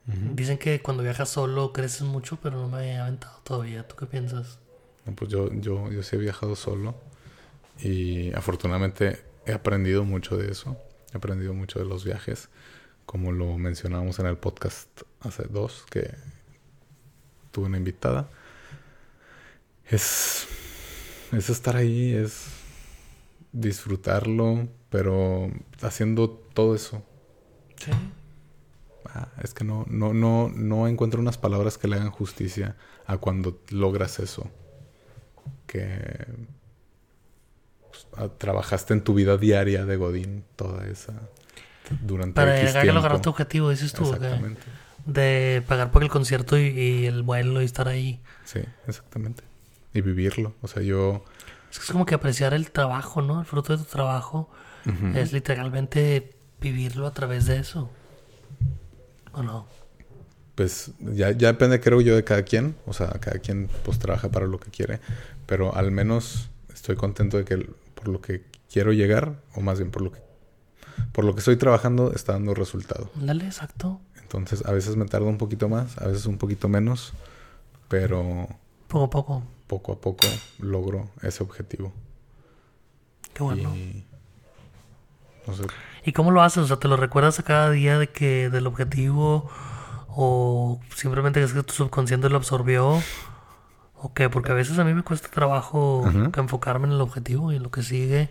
Dicen 0.06 0.58
que 0.58 0.82
cuando 0.82 1.04
viajas 1.04 1.30
solo 1.30 1.72
creces 1.72 2.02
mucho, 2.02 2.38
pero 2.42 2.58
no 2.58 2.68
me 2.68 2.92
he 2.92 2.98
aventado 2.98 3.40
todavía. 3.44 3.88
¿Tú 3.88 3.96
qué 3.96 4.08
piensas? 4.08 4.60
No, 5.06 5.16
pues 5.16 5.32
yo, 5.32 5.52
yo, 5.54 5.92
yo 5.92 6.04
sí 6.04 6.16
he 6.16 6.20
viajado 6.20 6.56
solo 6.56 6.96
y 7.80 8.34
afortunadamente 8.34 9.24
he 9.46 9.54
aprendido 9.54 10.04
mucho 10.04 10.38
de 10.38 10.52
eso. 10.52 10.78
He 11.14 11.18
aprendido 11.18 11.54
mucho 11.54 11.80
de 11.80 11.86
los 11.86 12.04
viajes, 12.04 12.50
como 13.06 13.32
lo 13.32 13.58
mencionábamos 13.58 14.20
en 14.20 14.26
el 14.26 14.38
podcast 14.38 14.90
hace 15.20 15.44
dos, 15.44 15.86
que 15.90 16.16
tuve 17.52 17.66
una 17.68 17.78
invitada. 17.78 18.30
Es, 19.90 20.48
es 21.32 21.50
estar 21.50 21.76
ahí, 21.76 22.14
es 22.14 22.48
disfrutarlo, 23.52 24.68
pero 24.90 25.52
haciendo 25.82 26.30
todo 26.30 26.76
eso. 26.76 27.04
Sí. 27.78 27.92
Ah, 29.14 29.28
es 29.44 29.54
que 29.54 29.64
no, 29.64 29.86
no, 29.90 30.14
no, 30.14 30.50
no 30.54 30.88
encuentro 30.88 31.20
unas 31.20 31.38
palabras 31.38 31.78
que 31.78 31.88
le 31.88 31.98
hagan 31.98 32.12
justicia 32.12 32.76
a 33.06 33.18
cuando 33.18 33.60
logras 33.70 34.20
eso. 34.20 34.50
Que 35.68 36.28
pues, 37.90 38.08
ah, 38.16 38.30
trabajaste 38.38 38.94
en 38.94 39.04
tu 39.04 39.14
vida 39.14 39.38
diaria 39.38 39.86
de 39.86 39.96
Godín 39.98 40.46
toda 40.56 40.88
esa 40.88 41.14
durante 42.02 42.36
Para 42.36 42.56
X 42.60 42.70
llegar 42.70 42.90
a 42.90 42.94
lograr 42.94 43.22
tu 43.22 43.30
objetivo, 43.30 43.70
dices 43.70 43.94
tú. 43.94 44.04
Exactamente. 44.04 44.62
De 45.06 45.64
pagar 45.68 45.92
por 45.92 46.04
el 46.04 46.10
concierto 46.10 46.58
y, 46.58 46.68
y 46.68 47.06
el 47.06 47.24
vuelo 47.24 47.62
y 47.62 47.66
estar 47.66 47.88
ahí. 47.88 48.22
Sí, 48.46 48.62
exactamente. 48.88 49.44
Y 49.94 50.02
vivirlo. 50.02 50.54
O 50.62 50.68
sea, 50.68 50.82
yo 50.84 51.26
Es 51.70 51.80
que 51.80 51.86
es 51.86 51.92
como 51.92 52.06
que 52.06 52.16
apreciar 52.16 52.54
el 52.54 52.72
trabajo, 52.72 53.22
¿no? 53.22 53.40
El 53.40 53.46
fruto 53.46 53.76
de 53.76 53.84
tu 53.84 53.90
trabajo 53.90 54.50
es 55.14 55.32
literalmente 55.32 56.36
vivirlo 56.60 57.06
a 57.08 57.14
través 57.14 57.46
de 57.46 57.60
eso. 57.60 57.90
¿O 59.34 59.44
no? 59.44 59.68
Pues 60.56 60.92
ya, 61.00 61.32
ya 61.32 61.48
depende, 61.48 61.80
creo 61.80 62.02
yo, 62.02 62.16
de 62.16 62.24
cada 62.24 62.44
quien. 62.44 62.76
O 62.86 62.94
sea, 62.94 63.08
cada 63.20 63.40
quien 63.40 63.70
pues 63.84 64.00
trabaja 64.00 64.30
para 64.30 64.48
lo 64.48 64.60
que 64.60 64.70
quiere. 64.70 65.00
Pero 65.46 65.76
al 65.76 65.92
menos 65.92 66.50
estoy 66.74 66.96
contento 66.96 67.38
de 67.38 67.46
que 67.46 67.70
por 67.96 68.08
lo 68.08 68.22
que 68.22 68.44
quiero 68.72 68.94
llegar, 68.94 69.42
o 69.56 69.62
más 69.62 69.80
bien 69.80 69.92
por 69.92 70.02
lo 70.02 70.12
que 70.12 70.20
por 71.12 71.26
lo 71.26 71.34
que 71.34 71.40
estoy 71.40 71.58
trabajando, 71.58 72.14
está 72.14 72.34
dando 72.34 72.54
resultado. 72.54 73.10
Dale, 73.16 73.46
exacto. 73.46 74.00
Entonces, 74.22 74.66
a 74.66 74.72
veces 74.72 74.96
me 74.96 75.06
tarda 75.06 75.28
un 75.28 75.38
poquito 75.38 75.68
más, 75.68 75.98
a 75.98 76.08
veces 76.08 76.26
un 76.26 76.38
poquito 76.38 76.70
menos, 76.70 77.14
pero... 77.90 78.48
Poco 78.88 79.06
a 79.06 79.10
poco. 79.10 79.44
Poco 79.68 79.92
a 79.94 80.02
poco 80.02 80.26
logro 80.60 81.10
ese 81.22 81.44
objetivo. 81.44 81.94
Qué 83.34 83.44
bueno. 83.44 83.76
Y, 83.76 84.06
no 85.48 85.54
sé. 85.54 85.64
¿Y 86.06 86.14
cómo 86.14 86.32
lo 86.32 86.42
haces? 86.42 86.64
O 86.64 86.68
sea, 86.68 86.78
¿te 86.78 86.88
lo 86.88 86.98
recuerdas 86.98 87.40
a 87.40 87.44
cada 87.44 87.70
día 87.70 88.00
de 88.00 88.10
que 88.10 88.50
del 88.50 88.68
objetivo 88.68 89.50
o 90.08 90.80
simplemente 90.96 91.42
es 91.44 91.54
que 91.54 91.64
tu 91.64 91.74
subconsciente 91.74 92.30
lo 92.30 92.38
absorbió? 92.38 93.02
¿O 93.96 94.14
qué? 94.14 94.30
Porque 94.30 94.52
a 94.52 94.56
veces 94.56 94.80
a 94.80 94.84
mí 94.84 94.94
me 94.94 95.04
cuesta 95.04 95.30
trabajo 95.30 96.10
enfocarme 96.36 96.88
en 96.88 96.94
el 96.94 97.02
objetivo 97.02 97.52
y 97.52 97.58
en 97.58 97.64
lo 97.64 97.70
que 97.70 97.84
sigue 97.84 98.30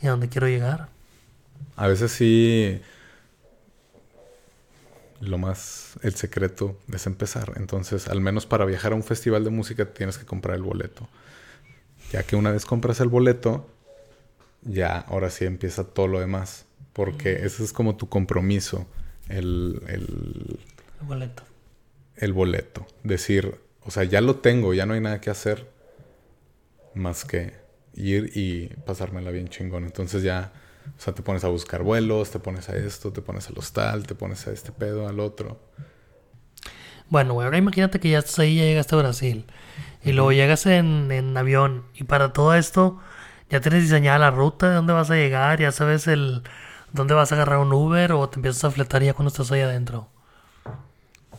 y 0.00 0.06
a 0.06 0.10
dónde 0.10 0.28
quiero 0.28 0.48
llegar. 0.48 0.88
A 1.76 1.86
veces 1.86 2.12
sí 2.12 2.80
lo 5.22 5.38
más, 5.38 5.98
el 6.02 6.14
secreto 6.14 6.76
es 6.92 7.06
empezar. 7.06 7.52
Entonces, 7.56 8.08
al 8.08 8.20
menos 8.20 8.44
para 8.44 8.64
viajar 8.64 8.92
a 8.92 8.96
un 8.96 9.04
festival 9.04 9.44
de 9.44 9.50
música 9.50 9.84
tienes 9.86 10.18
que 10.18 10.26
comprar 10.26 10.56
el 10.56 10.62
boleto. 10.62 11.08
Ya 12.10 12.24
que 12.24 12.34
una 12.34 12.50
vez 12.50 12.66
compras 12.66 13.00
el 13.00 13.08
boleto, 13.08 13.66
ya 14.62 14.98
ahora 14.98 15.30
sí 15.30 15.44
empieza 15.44 15.84
todo 15.84 16.08
lo 16.08 16.20
demás. 16.20 16.66
Porque 16.92 17.34
mm. 17.34 17.46
ese 17.46 17.64
es 17.64 17.72
como 17.72 17.96
tu 17.96 18.08
compromiso, 18.08 18.86
el, 19.28 19.82
el, 19.88 20.60
el 21.00 21.06
boleto. 21.06 21.42
El 22.16 22.32
boleto. 22.32 22.86
Decir, 23.02 23.60
o 23.82 23.90
sea, 23.90 24.04
ya 24.04 24.20
lo 24.20 24.36
tengo, 24.36 24.74
ya 24.74 24.86
no 24.86 24.94
hay 24.94 25.00
nada 25.00 25.20
que 25.20 25.30
hacer 25.30 25.70
más 26.94 27.24
que 27.24 27.54
ir 27.94 28.32
y 28.34 28.68
pasármela 28.84 29.30
bien 29.30 29.48
chingón. 29.48 29.84
Entonces 29.84 30.22
ya 30.22 30.52
o 30.96 31.00
sea, 31.00 31.14
te 31.14 31.22
pones 31.22 31.44
a 31.44 31.48
buscar 31.48 31.82
vuelos, 31.82 32.30
te 32.30 32.38
pones 32.38 32.68
a 32.68 32.76
esto, 32.76 33.12
te 33.12 33.22
pones 33.22 33.48
al 33.48 33.58
hostal, 33.58 34.06
te 34.06 34.14
pones 34.14 34.46
a 34.46 34.52
este 34.52 34.72
pedo, 34.72 35.08
al 35.08 35.20
otro. 35.20 35.60
Bueno, 37.08 37.40
ahora 37.40 37.58
imagínate 37.58 38.00
que 38.00 38.10
ya 38.10 38.18
estás 38.18 38.38
ahí, 38.38 38.56
ya 38.56 38.62
llegaste 38.62 38.94
a 38.94 38.98
Brasil. 38.98 39.46
Y 40.04 40.12
luego 40.12 40.32
llegas 40.32 40.66
en, 40.66 41.36
avión. 41.36 41.84
Y 41.94 42.04
para 42.04 42.32
todo 42.32 42.54
esto, 42.54 43.00
ya 43.50 43.60
tienes 43.60 43.82
diseñada 43.82 44.18
la 44.18 44.30
ruta 44.30 44.68
de 44.68 44.76
dónde 44.76 44.92
vas 44.92 45.10
a 45.10 45.16
llegar, 45.16 45.60
ya 45.60 45.72
sabes 45.72 46.06
el 46.06 46.42
dónde 46.92 47.14
vas 47.14 47.32
a 47.32 47.34
agarrar 47.36 47.58
un 47.58 47.72
Uber 47.72 48.12
o 48.12 48.28
te 48.28 48.36
empiezas 48.36 48.64
a 48.64 48.70
fletar 48.70 49.02
ya 49.02 49.14
cuando 49.14 49.28
estás 49.28 49.50
ahí 49.52 49.60
adentro. 49.60 50.08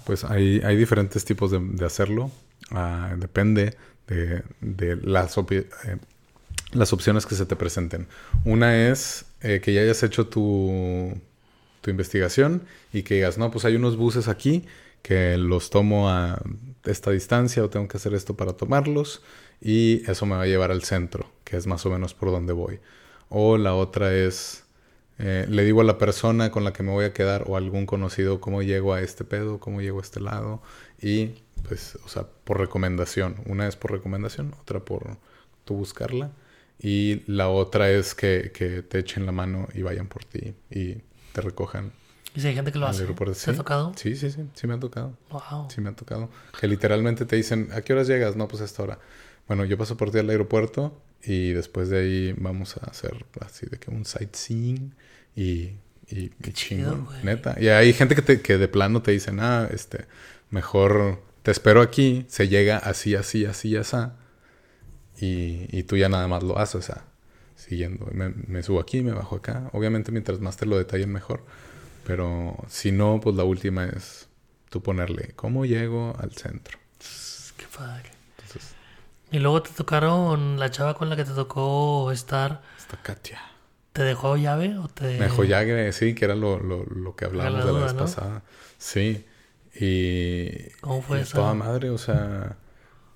Pues 0.06 0.24
hay, 0.24 0.60
diferentes 0.76 1.24
tipos 1.26 1.52
de, 1.52 1.86
hacerlo. 1.86 2.32
Ah, 2.72 3.14
depende 3.18 3.78
de, 4.08 4.44
eh, 4.62 5.98
las 6.72 6.94
opciones 6.94 7.26
que 7.26 7.36
se 7.36 7.46
te 7.46 7.56
presenten. 7.56 8.08
Una 8.44 8.90
es 8.90 9.26
eh, 9.42 9.62
que 9.62 9.74
ya 9.74 9.82
hayas 9.82 10.04
hecho 10.04 10.28
tu, 10.28 11.14
tu 11.82 11.90
investigación 11.90 12.64
y 12.92 13.04
que 13.04 13.16
digas, 13.16 13.38
no, 13.38 13.52
pues 13.52 13.66
hay 13.66 13.76
unos 13.76 13.98
buses 13.98 14.28
aquí 14.28 14.66
que 15.04 15.38
los 15.38 15.70
tomo 15.70 16.10
a 16.10 16.42
esta 16.86 17.12
distancia 17.12 17.64
o 17.64 17.70
tengo 17.70 17.88
que 17.88 17.98
hacer 17.98 18.14
esto 18.14 18.36
para 18.36 18.54
tomarlos 18.54 19.22
y 19.62 20.10
eso 20.10 20.26
me 20.26 20.36
va 20.36 20.44
a 20.44 20.48
llevar 20.48 20.72
al 20.72 20.84
centro, 20.84 21.30
que 21.44 21.58
es 21.58 21.68
más 21.68 21.86
o 21.86 21.90
menos 21.90 22.14
por 22.14 22.32
donde 22.32 22.54
voy. 22.54 22.80
O 23.30 23.58
la 23.58 23.76
otra 23.76 24.14
es, 24.14 24.64
eh, 25.20 25.46
le 25.48 25.64
digo 25.64 25.82
a 25.82 25.84
la 25.84 25.98
persona 25.98 26.52
con 26.52 26.64
la 26.64 26.74
que 26.74 26.84
me 26.84 26.92
voy 26.92 27.06
a 27.06 27.14
quedar 27.14 27.44
o 27.48 27.56
algún 27.56 27.86
conocido 27.86 28.42
cómo 28.42 28.62
llego 28.62 28.94
a 28.94 29.02
este 29.02 29.24
pedo, 29.24 29.60
cómo 29.60 29.82
llego 29.82 30.00
a 30.00 30.02
este 30.02 30.20
lado 30.20 30.62
y 31.02 31.44
pues, 31.68 31.98
o 32.04 32.10
sea, 32.10 32.28
por 32.44 32.60
recomendación. 32.60 33.36
Una 33.46 33.68
es 33.68 33.76
por 33.76 33.92
recomendación, 33.92 34.54
otra 34.62 34.80
por 34.80 35.18
tú 35.66 35.76
buscarla 35.76 36.32
y 36.80 37.24
la 37.32 37.50
otra 37.50 37.90
es 37.90 38.16
que, 38.16 38.52
te 38.90 39.00
echen 39.00 39.26
la 39.26 39.32
mano 39.32 39.68
y 39.74 39.84
vayan 39.84 40.08
por 40.08 40.26
ti 40.26 40.54
y 40.70 40.96
te 41.32 41.42
recojan. 41.42 41.94
¿Y 42.36 42.42
si 42.42 42.48
hay 42.48 42.56
gente 42.56 42.72
que 42.72 42.80
lo 42.80 42.88
hace? 42.88 43.06
¿Te 43.06 43.52
ha 43.52 43.56
tocado? 43.56 43.94
Sí, 43.96 44.16
sí, 44.16 44.32
sí. 44.32 44.42
Sí 44.56 44.66
me 44.66 44.74
ha 44.74 44.80
tocado. 44.80 45.16
Wow. 45.30 45.70
Sí 45.70 45.82
me 45.82 45.90
ha 45.92 45.96
tocado. 45.96 46.30
Que 46.60 46.68
literalmente 46.68 47.26
te 47.26 47.36
dicen, 47.36 47.70
¿a 47.74 47.82
qué 47.82 47.94
horas 47.94 48.08
llegas? 48.08 48.36
No, 48.36 48.48
pues 48.48 48.64
a 48.64 48.66
esta 48.66 48.82
hora. 48.82 49.00
Bueno, 49.48 49.66
yo 49.66 49.78
paso 49.78 49.96
por 49.98 50.10
ti 50.10 50.18
al 50.18 50.30
aeropuerto 50.30 51.00
y 51.24 51.54
después 51.54 51.90
de 51.90 52.00
ahí 52.00 52.36
vamos 52.38 52.78
a 52.78 52.86
hacer 52.90 53.26
así 53.42 53.66
de 53.66 53.78
que 53.78 53.92
un 53.92 54.06
sightseeing 54.06 54.94
y, 55.36 55.72
y, 56.10 56.32
chingón, 56.52 57.08
neta. 57.24 57.56
Y 57.60 57.70
hay 57.70 57.94
gente 57.94 58.16
que, 58.16 58.22
te, 58.22 58.42
que 58.42 58.58
de 58.58 58.68
plano 58.68 59.02
te 59.02 59.12
dicen, 59.12 59.40
ah, 59.40 59.68
este, 59.72 60.06
mejor 60.50 61.22
te 61.44 61.52
espero 61.52 61.82
aquí, 61.82 62.26
se 62.28 62.48
llega 62.48 62.78
así, 62.78 63.16
así, 63.16 63.46
así, 63.46 63.76
así 63.76 63.96
y, 65.20 65.68
y 65.72 65.84
tú 65.84 65.96
ya 65.98 66.10
nada 66.10 66.28
más 66.28 66.44
lo 66.44 66.58
haces, 66.58 66.76
o 66.76 66.82
sea, 66.82 67.06
siguiendo. 67.56 68.08
Me, 68.14 68.64
subo 68.64 68.80
aquí, 68.80 69.02
me 69.02 69.12
bajo 69.12 69.36
acá. 69.36 69.70
Obviamente 69.74 70.12
mientras 70.12 70.40
más 70.40 70.58
te 70.58 70.66
lo 70.66 70.78
detallen 70.78 71.12
mejor. 71.12 71.46
Pero 72.06 72.58
si 72.68 72.92
no, 72.92 73.20
pues 73.22 73.36
la 73.36 73.44
última 73.44 73.86
es 73.86 74.28
tú 74.70 74.82
ponerle 74.82 75.32
cómo 75.36 75.66
llego 75.66 76.16
al 76.20 76.34
centro. 76.34 76.78
Qué 77.58 77.66
padre. 77.76 78.13
Y 79.34 79.40
luego 79.40 79.64
te 79.64 79.72
tocaron 79.72 80.60
la 80.60 80.70
chava 80.70 80.94
con 80.94 81.10
la 81.10 81.16
que 81.16 81.26
te 81.26 81.32
tocó 81.32 82.12
estar. 82.12 82.62
Esta 82.78 82.98
Katia. 83.02 83.42
¿Te 83.92 84.04
dejó 84.04 84.38
llave 84.38 84.78
o 84.78 84.88
te...? 84.88 85.18
Me 85.18 85.26
dejó 85.26 85.44
llave, 85.44 85.92
sí, 85.92 86.14
que 86.14 86.26
era 86.26 86.36
lo, 86.36 86.60
lo, 86.60 86.86
lo 86.86 87.16
que 87.16 87.26
hablábamos 87.26 87.66
de 87.66 87.74
la 87.74 87.80
vez 87.80 87.94
pasada. 87.94 88.44
Sí. 88.78 89.26
Y... 89.74 90.70
¿Cómo 90.82 91.02
fue 91.02 91.22
eso? 91.22 91.38
Toda 91.38 91.56
madre, 91.56 91.90
o 91.90 91.98
sea... 91.98 92.58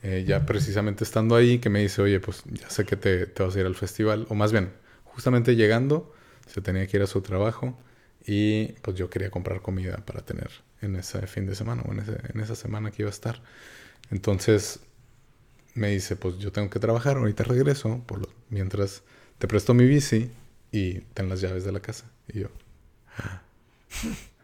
Eh, 0.02 0.24
ya 0.28 0.46
precisamente 0.46 1.04
estando 1.04 1.36
ahí, 1.36 1.60
que 1.60 1.70
me 1.70 1.82
dice, 1.82 2.02
oye, 2.02 2.20
pues 2.20 2.44
ya 2.46 2.70
sé 2.70 2.84
que 2.86 2.96
te, 2.96 3.28
te, 3.28 3.44
vas 3.44 3.56
a 3.56 3.60
ir 3.60 3.66
al 3.66 3.76
festival, 3.76 4.26
o 4.30 4.36
más 4.36 4.52
bien, 4.52 4.72
justamente 5.04 5.56
llegando, 5.56 6.14
se 6.48 6.62
tenía 6.62 6.86
que 6.88 6.98
ir 6.98 7.04
a 7.04 7.08
su 7.08 7.22
trabajo 7.22 7.78
y 8.26 8.74
pues 8.82 8.98
yo 8.98 9.10
quería 9.10 9.30
comprar 9.30 9.62
comida 9.62 9.98
para 9.98 10.22
tener 10.22 10.50
en 10.82 10.96
ese 10.96 11.26
fin 11.28 11.46
de 11.46 11.56
semana 11.56 11.84
o 11.88 11.92
en, 11.92 12.00
ese, 12.00 12.18
en 12.34 12.40
esa 12.40 12.56
semana 12.56 12.92
que 12.92 13.04
iba 13.04 13.10
a 13.10 13.14
estar. 13.14 13.42
Entonces 14.12 14.80
me 15.78 15.90
dice, 15.90 16.16
pues 16.16 16.38
yo 16.38 16.52
tengo 16.52 16.70
que 16.70 16.80
trabajar, 16.80 17.18
ahorita 17.18 17.44
regreso, 17.44 18.02
por 18.06 18.28
mientras 18.50 19.04
te 19.38 19.48
presto 19.48 19.74
mi 19.74 19.86
bici 19.86 20.32
y 20.72 21.02
ten 21.14 21.30
las 21.30 21.42
llaves 21.42 21.64
de 21.64 21.72
la 21.72 21.80
casa. 21.80 22.06
Y 22.28 22.42
yo... 22.42 22.48
Ah". 23.18 23.42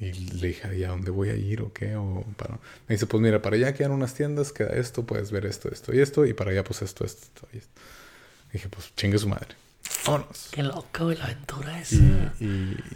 Y 0.00 0.12
le 0.12 0.48
dije, 0.48 0.78
¿y 0.78 0.84
a 0.84 0.88
dónde 0.88 1.10
voy 1.10 1.28
a 1.28 1.36
ir 1.36 1.60
o 1.60 1.74
qué? 1.74 1.94
O 1.94 2.24
para... 2.38 2.54
Me 2.88 2.94
dice, 2.94 3.04
pues 3.04 3.22
mira, 3.22 3.42
para 3.42 3.56
allá 3.56 3.74
quedan 3.74 3.92
unas 3.92 4.14
tiendas, 4.14 4.50
queda 4.50 4.70
esto, 4.70 5.04
puedes 5.04 5.30
ver 5.30 5.44
esto, 5.44 5.68
esto 5.70 5.94
y 5.94 6.00
esto, 6.00 6.24
y 6.24 6.32
para 6.32 6.52
allá 6.52 6.64
pues 6.64 6.80
esto, 6.80 7.04
esto, 7.04 7.26
esto 7.26 7.48
y 7.52 7.58
esto. 7.58 7.80
dije, 8.50 8.68
pues 8.70 8.94
chingue 8.96 9.18
su 9.18 9.28
madre. 9.28 9.54
Vámonos. 10.06 10.48
Qué 10.52 10.62
loco 10.62 11.12
la 11.12 11.24
aventura 11.24 11.78
esa. 11.78 11.96
Y, 12.40 12.44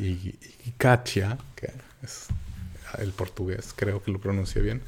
y, 0.00 0.38
y, 0.64 0.70
Katia, 0.78 1.36
que 1.54 1.72
es 2.02 2.28
el 2.98 3.12
portugués, 3.12 3.74
creo 3.76 4.02
que 4.02 4.10
lo 4.10 4.18
pronuncia 4.18 4.62
bien, 4.62 4.80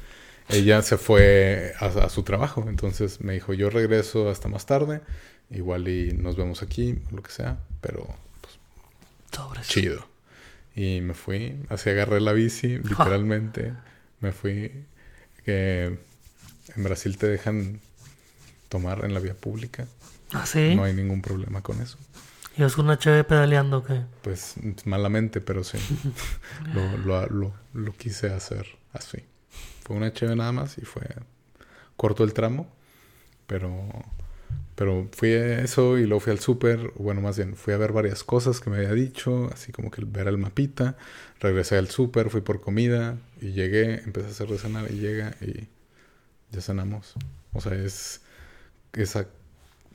ella 0.49 0.81
se 0.81 0.97
fue 0.97 1.73
a, 1.79 2.09
su 2.09 2.23
trabajo. 2.23 2.65
Entonces 2.67 3.21
me 3.21 3.33
dijo, 3.33 3.53
yo 3.53 3.69
regreso 3.69 4.29
hasta 4.29 4.47
más 4.47 4.65
tarde, 4.65 5.01
igual 5.49 5.87
y 5.87 6.13
nos 6.13 6.35
vemos 6.35 6.61
aquí, 6.61 6.99
lo 7.11 7.21
que 7.21 7.31
sea, 7.31 7.59
pero 7.81 8.07
pues, 8.41 9.67
chido. 9.67 10.07
Y 10.75 11.01
me 11.01 11.13
fui, 11.13 11.55
así 11.69 11.89
agarré 11.89 12.21
la 12.21 12.33
bici, 12.33 12.77
literalmente. 12.83 13.73
me 14.19 14.31
fui. 14.31 14.71
Que 15.43 15.97
en 16.75 16.83
Brasil 16.83 17.17
te 17.17 17.27
dejan 17.27 17.79
tomar 18.69 19.05
en 19.05 19.13
la 19.13 19.19
vía 19.19 19.33
pública. 19.33 19.87
¿Ah, 20.33 20.45
sí? 20.45 20.75
No 20.75 20.83
hay 20.83 20.93
ningún 20.93 21.21
problema 21.21 21.61
con 21.61 21.81
eso. 21.81 21.97
¿Y 22.57 22.63
es 22.63 22.77
una 22.77 22.97
chévere 22.97 23.23
pedaleando 23.23 23.77
o 23.77 23.83
qué? 23.83 24.01
Pues 24.23 24.55
malamente, 24.85 25.41
pero 25.41 25.63
sí. 25.63 25.77
lo, 26.73 26.97
lo, 26.97 27.27
lo, 27.27 27.53
lo, 27.73 27.93
quise 27.93 28.33
hacer 28.33 28.67
así. 28.93 29.23
Fue 29.87 29.95
una 29.95 30.11
chévere 30.11 30.35
nada 30.35 30.51
más 30.51 30.77
y 30.77 30.81
fue 30.81 31.03
corto 31.95 32.25
el 32.25 32.33
tramo, 32.33 32.67
pero 33.47 33.71
pero 34.75 35.07
fui 35.13 35.31
a 35.31 35.61
eso 35.61 35.97
y 35.97 36.05
luego 36.05 36.19
fui 36.19 36.31
al 36.33 36.39
súper, 36.39 36.91
bueno, 36.97 37.21
más 37.21 37.37
bien 37.37 37.55
fui 37.55 37.73
a 37.73 37.77
ver 37.77 37.93
varias 37.93 38.25
cosas 38.25 38.59
que 38.59 38.69
me 38.69 38.77
había 38.77 38.91
dicho, 38.91 39.49
así 39.53 39.71
como 39.71 39.89
que 39.89 40.03
ver 40.05 40.27
el 40.27 40.37
mapita, 40.37 40.97
regresé 41.39 41.77
al 41.77 41.87
súper, 41.87 42.29
fui 42.29 42.41
por 42.41 42.59
comida 42.59 43.17
y 43.39 43.53
llegué, 43.53 44.03
empecé 44.03 44.27
a 44.27 44.31
hacer 44.31 44.49
de 44.49 44.57
cenar 44.57 44.91
y 44.91 44.99
llega 44.99 45.35
y 45.39 45.69
ya 46.51 46.61
cenamos. 46.61 47.13
O 47.53 47.61
sea, 47.61 47.73
es 47.75 48.21
esa 48.91 49.27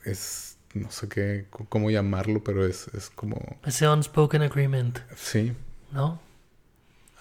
es 0.07 0.57
no 0.73 0.91
sé 0.91 1.07
qué 1.09 1.47
cómo 1.51 1.91
llamarlo, 1.91 2.43
pero 2.43 2.67
es, 2.67 2.89
es 2.95 3.11
como 3.11 3.39
ese 3.67 3.87
unspoken 3.87 4.41
agreement. 4.41 5.01
Sí. 5.17 5.53
¿No? 5.93 6.19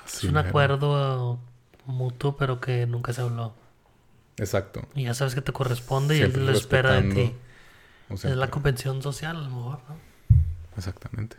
es 0.08 0.24
un 0.24 0.38
acuerdo 0.38 1.38
mutuo, 1.92 2.38
pero 2.38 2.60
que 2.60 2.86
nunca 2.88 3.14
se 3.14 3.22
habló. 3.22 3.54
Exacto. 4.38 4.88
Y 4.96 5.04
ya 5.04 5.14
sabes 5.14 5.36
que 5.36 5.42
te 5.42 5.52
corresponde 5.52 6.18
y 6.18 6.22
él 6.22 6.46
lo 6.46 6.52
espera 6.52 7.00
de 7.02 7.14
ti. 7.14 7.36
es 8.10 8.24
la 8.36 8.50
convención 8.50 9.02
social, 9.02 9.38
a 9.38 9.42
lo 9.42 9.50
mejor, 9.50 9.80
¿no? 9.88 9.96
Exactamente. 10.78 11.38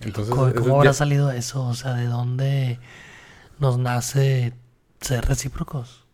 Entonces, 0.00 0.34
¿Cómo, 0.34 0.76
habrá 0.76 0.92
salido 0.92 1.30
eso? 1.30 1.66
O 1.66 1.74
sea, 1.74 1.94
¿de 1.94 2.06
dónde 2.06 2.78
nos 3.58 3.78
nace 3.78 4.54
ser 5.00 5.26
recíprocos? 5.26 6.04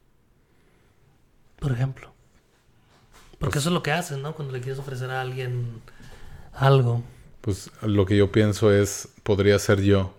Por 1.61 1.73
ejemplo. 1.73 2.13
Porque 3.39 3.55
pues 3.55 3.63
eso 3.63 3.69
es 3.69 3.75
lo 3.75 3.83
que 3.83 3.93
haces, 3.93 4.19
¿no? 4.19 4.35
Cuando 4.35 4.53
le 4.53 4.61
quieres 4.61 4.79
ofrecer 4.79 5.11
a 5.11 5.21
alguien 5.21 5.81
algo. 6.53 7.03
Pues 7.43 7.71
lo 7.83 8.07
que 8.07 8.17
yo 8.17 8.33
pienso 8.33 8.73
es, 8.73 9.09
podría 9.23 9.59
ser 9.59 9.83
yo 9.83 10.15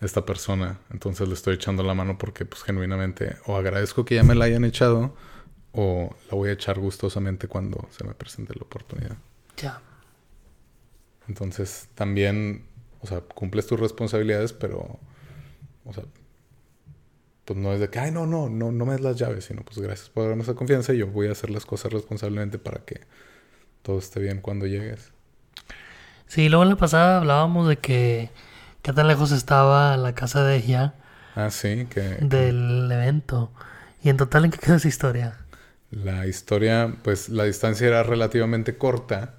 esta 0.00 0.24
persona. 0.26 0.80
Entonces 0.90 1.28
le 1.28 1.34
estoy 1.34 1.54
echando 1.54 1.82
la 1.82 1.94
mano 1.94 2.18
porque 2.18 2.44
pues 2.44 2.62
genuinamente 2.62 3.36
o 3.46 3.56
agradezco 3.56 4.04
que 4.04 4.16
ya 4.16 4.22
me 4.22 4.34
la 4.34 4.46
hayan 4.46 4.64
echado 4.64 5.14
o 5.72 6.14
la 6.30 6.36
voy 6.36 6.50
a 6.50 6.52
echar 6.52 6.78
gustosamente 6.78 7.48
cuando 7.48 7.88
se 7.90 8.04
me 8.04 8.14
presente 8.14 8.54
la 8.54 8.62
oportunidad. 8.62 9.16
Ya. 9.56 9.80
Entonces 11.28 11.88
también, 11.94 12.66
o 13.00 13.06
sea, 13.06 13.20
cumples 13.20 13.66
tus 13.66 13.80
responsabilidades, 13.80 14.52
pero, 14.52 14.98
o 15.84 15.92
sea, 15.92 16.04
pues 17.44 17.58
no 17.58 17.72
es 17.72 17.80
de 17.80 17.90
que, 17.90 17.98
ay, 17.98 18.10
no, 18.10 18.26
no, 18.26 18.48
no, 18.48 18.72
no 18.72 18.86
me 18.86 18.92
des 18.92 19.00
las 19.00 19.16
llaves, 19.16 19.46
sino 19.46 19.62
pues 19.62 19.78
gracias 19.78 20.08
por 20.08 20.26
darme 20.26 20.42
esa 20.42 20.54
confianza 20.54 20.94
y 20.94 20.98
yo 20.98 21.08
voy 21.08 21.28
a 21.28 21.32
hacer 21.32 21.50
las 21.50 21.66
cosas 21.66 21.92
responsablemente 21.92 22.58
para 22.58 22.84
que 22.84 23.00
todo 23.82 23.98
esté 23.98 24.20
bien 24.20 24.40
cuando 24.40 24.66
llegues. 24.66 25.12
Sí, 26.26 26.48
luego 26.48 26.62
en 26.62 26.70
la 26.70 26.76
pasada 26.76 27.18
hablábamos 27.18 27.68
de 27.68 27.76
que 27.76 28.30
qué 28.84 28.92
tan 28.92 29.08
lejos 29.08 29.32
estaba 29.32 29.96
la 29.96 30.14
casa 30.14 30.44
de 30.44 30.56
ella. 30.56 30.94
Ah, 31.34 31.50
sí, 31.50 31.86
que... 31.86 32.00
Del 32.20 32.88
evento. 32.92 33.50
¿Y 34.02 34.10
en 34.10 34.18
total 34.18 34.44
en 34.44 34.50
qué 34.50 34.58
quedó 34.58 34.76
esa 34.76 34.88
historia? 34.88 35.38
La 35.90 36.26
historia, 36.26 36.94
pues 37.02 37.30
la 37.30 37.44
distancia 37.44 37.86
era 37.86 38.02
relativamente 38.02 38.76
corta, 38.76 39.36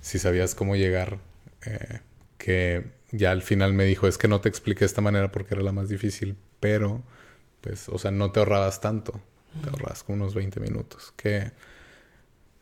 si 0.00 0.20
sabías 0.20 0.54
cómo 0.54 0.76
llegar, 0.76 1.18
eh, 1.66 2.00
que 2.38 2.92
ya 3.10 3.32
al 3.32 3.42
final 3.42 3.74
me 3.74 3.84
dijo, 3.84 4.06
es 4.06 4.16
que 4.16 4.28
no 4.28 4.40
te 4.40 4.48
expliqué 4.48 4.80
de 4.80 4.86
esta 4.86 5.00
manera 5.00 5.32
porque 5.32 5.54
era 5.54 5.64
la 5.64 5.72
más 5.72 5.88
difícil, 5.88 6.36
pero, 6.60 7.02
pues, 7.62 7.88
o 7.88 7.98
sea, 7.98 8.12
no 8.12 8.30
te 8.30 8.38
ahorrabas 8.38 8.80
tanto, 8.80 9.20
te 9.60 9.70
ahorrabas 9.70 10.04
como 10.04 10.22
unos 10.22 10.36
20 10.36 10.60
minutos, 10.60 11.12
que 11.16 11.50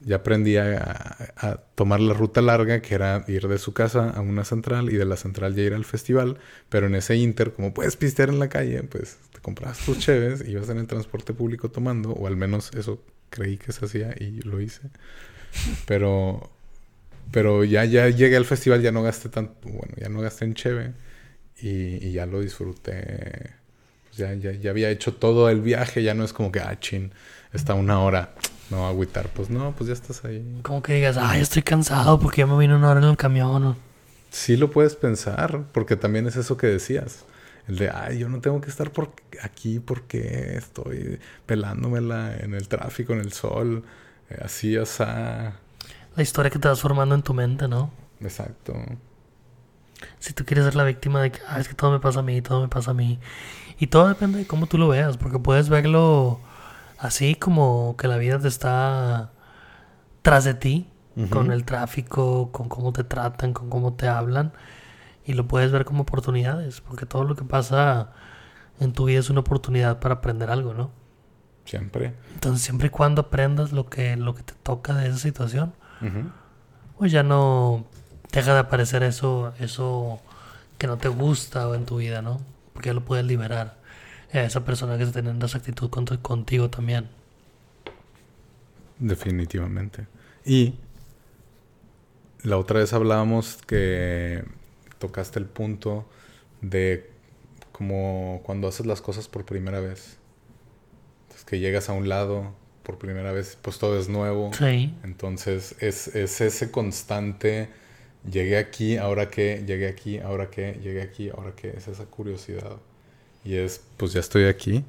ya 0.00 0.16
aprendí 0.16 0.56
a, 0.56 1.60
tomar 1.74 2.00
la 2.00 2.14
ruta 2.14 2.42
larga, 2.42 2.80
que 2.80 2.94
era 2.94 3.24
ir 3.28 3.48
de 3.48 3.58
su 3.58 3.72
casa 3.72 4.10
a 4.10 4.20
una 4.20 4.44
central 4.44 4.90
y 4.90 4.96
de 4.96 5.04
la 5.04 5.16
central 5.16 5.54
ya 5.54 5.62
ir 5.62 5.74
al 5.74 5.84
festival, 5.84 6.38
pero 6.68 6.86
en 6.86 6.94
ese 6.94 7.16
inter, 7.16 7.52
como 7.52 7.74
puedes 7.74 7.96
pistear 7.96 8.28
en 8.28 8.38
la 8.38 8.48
calle, 8.48 8.82
pues 8.84 9.18
te 9.32 9.40
comprabas 9.40 9.78
tus 9.84 9.98
cheves, 9.98 10.46
ibas 10.48 10.68
en 10.68 10.78
el 10.78 10.86
transporte 10.86 11.34
público 11.34 11.70
tomando, 11.70 12.10
o 12.12 12.26
al 12.26 12.36
menos 12.36 12.70
eso 12.74 13.02
creí 13.30 13.56
que 13.56 13.72
se 13.72 13.84
hacía 13.84 14.14
y 14.18 14.40
lo 14.42 14.60
hice. 14.60 14.90
Pero 15.86 16.50
pero 17.30 17.64
ya, 17.64 17.84
ya 17.84 18.08
llegué 18.08 18.36
al 18.36 18.44
festival, 18.44 18.82
ya 18.82 18.92
no 18.92 19.02
gasté 19.02 19.28
tanto, 19.28 19.54
bueno, 19.62 19.94
ya 19.96 20.08
no 20.08 20.20
gasté 20.20 20.44
en 20.44 20.54
cheve 20.54 20.92
y, 21.60 22.12
ya 22.12 22.26
lo 22.26 22.40
disfruté. 22.40 23.50
Pues 24.08 24.16
ya, 24.16 24.34
ya, 24.34 24.52
ya, 24.52 24.70
había 24.70 24.90
hecho 24.90 25.14
todo 25.14 25.48
el 25.48 25.60
viaje, 25.60 26.02
ya 26.02 26.14
no 26.14 26.24
es 26.24 26.32
como 26.32 26.50
que, 26.50 26.60
ah, 26.60 26.78
chin, 26.80 27.12
está 27.52 27.74
una 27.74 28.00
hora, 28.00 28.34
no 28.70 28.86
agüitar. 28.86 29.28
Pues 29.28 29.50
no, 29.50 29.74
pues 29.76 29.88
ya 29.88 29.94
estás 29.94 30.24
ahí. 30.24 30.60
Como 30.62 30.82
que 30.82 30.94
digas, 30.94 31.16
ay, 31.16 31.40
estoy 31.40 31.62
cansado 31.62 32.18
porque 32.18 32.42
ya 32.42 32.46
me 32.46 32.58
vine 32.58 32.74
una 32.74 32.90
hora 32.90 33.00
en 33.00 33.08
el 33.08 33.16
camión. 33.16 33.76
Sí 34.30 34.56
lo 34.56 34.70
puedes 34.70 34.94
pensar, 34.94 35.64
porque 35.72 35.96
también 35.96 36.26
es 36.26 36.36
eso 36.36 36.56
que 36.56 36.68
decías. 36.68 37.24
El 37.68 37.76
de, 37.76 37.90
ay, 37.90 38.18
yo 38.18 38.28
no 38.28 38.40
tengo 38.40 38.60
que 38.60 38.70
estar 38.70 38.90
por 38.90 39.12
aquí 39.42 39.80
porque 39.80 40.56
estoy 40.56 41.18
pelándomela 41.46 42.36
en 42.36 42.54
el 42.54 42.68
tráfico, 42.68 43.12
en 43.12 43.20
el 43.20 43.32
sol, 43.32 43.84
eh, 44.30 44.38
así, 44.42 44.76
o 44.76 44.86
sea 44.86 45.56
la 46.16 46.22
historia 46.22 46.50
que 46.50 46.58
te 46.58 46.68
vas 46.68 46.80
formando 46.80 47.14
en 47.14 47.22
tu 47.22 47.34
mente, 47.34 47.68
¿no? 47.68 47.90
Exacto. 48.20 48.74
Si 50.18 50.32
tú 50.32 50.44
quieres 50.44 50.64
ser 50.64 50.74
la 50.74 50.84
víctima 50.84 51.22
de 51.22 51.32
que, 51.32 51.40
ah, 51.46 51.60
es 51.60 51.68
que 51.68 51.74
todo 51.74 51.92
me 51.92 52.00
pasa 52.00 52.20
a 52.20 52.22
mí, 52.22 52.40
todo 52.42 52.62
me 52.62 52.68
pasa 52.68 52.90
a 52.92 52.94
mí. 52.94 53.18
Y 53.78 53.86
todo 53.86 54.08
depende 54.08 54.38
de 54.38 54.46
cómo 54.46 54.66
tú 54.66 54.78
lo 54.78 54.88
veas, 54.88 55.16
porque 55.16 55.38
puedes 55.38 55.68
verlo 55.68 56.40
así 57.00 57.34
como 57.34 57.96
que 57.96 58.06
la 58.06 58.18
vida 58.18 58.38
te 58.38 58.48
está 58.48 59.32
tras 60.22 60.44
de 60.44 60.54
ti, 60.54 60.88
con 61.28 61.50
el 61.52 61.64
tráfico, 61.64 62.50
con 62.50 62.68
cómo 62.68 62.92
te 62.92 63.04
tratan, 63.04 63.52
con 63.52 63.68
cómo 63.68 63.94
te 63.94 64.08
hablan. 64.08 64.52
Y 65.24 65.34
lo 65.34 65.46
puedes 65.46 65.70
ver 65.70 65.84
como 65.84 66.02
oportunidades, 66.02 66.80
porque 66.80 67.04
todo 67.04 67.24
lo 67.24 67.36
que 67.36 67.44
pasa 67.44 68.12
en 68.78 68.92
tu 68.92 69.04
vida 69.04 69.18
es 69.18 69.28
una 69.28 69.40
oportunidad 69.40 70.00
para 70.00 70.16
aprender 70.16 70.50
algo, 70.50 70.72
¿no? 70.72 70.90
Siempre. 71.64 72.14
Entonces, 72.34 72.62
siempre 72.62 72.86
y 72.86 72.90
cuando 72.90 73.22
aprendas 73.22 73.72
lo 73.72 73.90
que, 73.90 74.16
lo 74.16 74.34
que 74.34 74.42
te 74.42 74.54
toca 74.62 74.94
de 74.94 75.08
esa 75.08 75.18
situación, 75.18 75.74
pues 76.96 77.12
ya 77.12 77.22
no 77.22 77.84
deja 78.32 78.54
de 78.54 78.60
aparecer 78.60 79.02
eso, 79.02 79.52
eso 79.58 80.20
que 80.78 80.86
no 80.86 80.96
te 80.96 81.08
gusta 81.08 81.74
en 81.74 81.84
tu 81.84 81.98
vida, 81.98 82.22
¿no? 82.22 82.40
Porque 82.72 82.88
ya 82.88 82.94
lo 82.94 83.04
puedes 83.04 83.26
liberar. 83.26 83.79
A 84.32 84.42
esa 84.42 84.64
persona 84.64 84.96
que 84.96 85.04
está 85.04 85.20
teniendo 85.20 85.46
esa 85.46 85.58
actitud 85.58 85.90
contigo 85.90 86.70
también. 86.70 87.08
Definitivamente. 88.98 90.06
Y 90.44 90.74
la 92.42 92.56
otra 92.58 92.80
vez 92.80 92.92
hablábamos 92.92 93.58
que 93.66 94.44
tocaste 94.98 95.38
el 95.38 95.46
punto 95.46 96.06
de 96.60 97.10
como 97.72 98.42
cuando 98.44 98.68
haces 98.68 98.86
las 98.86 99.00
cosas 99.00 99.28
por 99.28 99.44
primera 99.44 99.80
vez. 99.80 100.18
Entonces, 101.22 101.44
que 101.44 101.58
llegas 101.58 101.88
a 101.88 101.94
un 101.94 102.08
lado 102.08 102.54
por 102.82 102.98
primera 102.98 103.32
vez, 103.32 103.58
pues 103.60 103.78
todo 103.78 103.98
es 103.98 104.08
nuevo. 104.08 104.50
Sí. 104.52 104.94
Entonces 105.02 105.76
es, 105.80 106.08
ese 106.14 106.70
constante, 106.70 107.68
llegué 108.30 108.58
aquí, 108.58 108.96
ahora 108.96 109.30
qué, 109.30 109.64
llegué 109.66 109.88
aquí, 109.88 110.18
ahora 110.18 110.50
qué, 110.50 110.78
llegué 110.82 111.02
aquí, 111.02 111.30
ahora 111.30 111.52
qué, 111.56 111.70
es 111.76 111.88
esa 111.88 112.04
curiosidad. 112.04 112.76
Y 113.44 113.56
es, 113.56 113.82
pues 113.96 114.12
ya 114.12 114.20
estoy 114.20 114.44
aquí. 114.44 114.84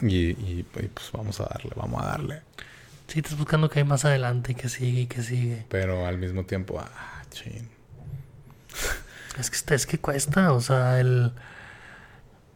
Y, 0.00 0.62
pues 0.64 1.10
vamos 1.12 1.40
a 1.40 1.44
darle, 1.44 1.70
vamos 1.76 2.02
a 2.02 2.06
darle. 2.06 2.42
Sí, 3.06 3.20
estás 3.20 3.36
buscando 3.36 3.68
que 3.68 3.80
hay 3.80 3.84
más 3.84 4.04
adelante 4.04 4.52
y 4.52 4.54
que 4.54 4.68
sigue 4.68 5.02
y 5.02 5.06
que 5.06 5.22
sigue. 5.22 5.66
Pero 5.68 6.06
al 6.06 6.18
mismo 6.18 6.44
tiempo, 6.44 6.80
ah, 6.80 7.22
chin. 7.30 7.68
Es 9.38 9.50
que, 9.50 9.74
es 9.74 9.86
que 9.86 9.98
cuesta, 9.98 10.52
o 10.52 10.60
sea, 10.60 11.00
el 11.00 11.32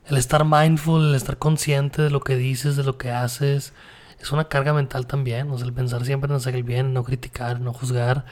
el 0.09 0.17
estar 0.17 0.45
mindful, 0.45 1.09
el 1.09 1.15
estar 1.15 1.37
consciente 1.37 2.03
de 2.03 2.11
lo 2.11 2.21
que 2.21 2.37
dices, 2.37 2.77
de 2.77 2.85
lo 2.85 2.97
que 2.97 3.11
haces, 3.11 3.73
es 4.21 4.33
una 4.33 4.49
carga 4.49 4.73
mental 4.73 5.07
también. 5.07 5.51
O 5.51 5.59
sea, 5.59 5.67
el 5.67 5.73
pensar 5.73 6.05
siempre 6.05 6.31
en 6.31 6.37
hacer 6.37 6.55
el 6.55 6.63
bien, 6.63 6.95
no 6.95 7.03
criticar, 7.05 7.61
no 7.61 7.73
juzgar. 7.73 8.25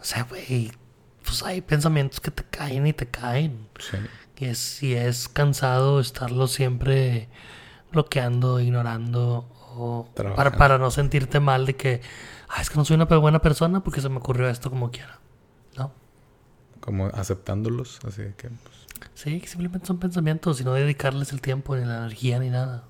O 0.00 0.04
sea, 0.04 0.24
güey, 0.24 0.72
pues 1.24 1.42
hay 1.42 1.60
pensamientos 1.60 2.20
que 2.20 2.30
te 2.30 2.44
caen 2.44 2.86
y 2.86 2.92
te 2.92 3.06
caen. 3.06 3.68
Sí. 3.78 3.98
Y 4.42 4.46
es, 4.46 4.82
y 4.82 4.94
es 4.94 5.28
cansado 5.28 6.00
estarlo 6.00 6.48
siempre 6.48 7.28
bloqueando, 7.92 8.58
ignorando, 8.58 9.46
o 9.76 10.08
para, 10.16 10.56
para 10.56 10.78
no 10.78 10.90
sentirte 10.90 11.38
mal 11.38 11.64
de 11.64 11.76
que, 11.76 12.00
ah, 12.48 12.60
es 12.60 12.68
que 12.68 12.74
no 12.74 12.84
soy 12.84 12.96
una 12.96 13.04
buena 13.04 13.38
persona 13.38 13.84
porque 13.84 14.00
se 14.00 14.08
me 14.08 14.16
ocurrió 14.16 14.48
esto 14.48 14.68
como 14.68 14.90
quiera. 14.90 15.20
¿No? 15.76 15.92
Como 16.80 17.06
aceptándolos, 17.06 18.00
así 18.04 18.22
que, 18.36 18.48
pues. 18.48 19.10
Sí, 19.14 19.40
que 19.40 19.46
simplemente 19.46 19.86
son 19.86 19.98
pensamientos 19.98 20.60
y 20.60 20.64
no 20.64 20.74
dedicarles 20.74 21.32
el 21.32 21.40
tiempo, 21.40 21.76
ni 21.76 21.84
la 21.84 21.98
energía, 21.98 22.40
ni 22.40 22.50
nada. 22.50 22.82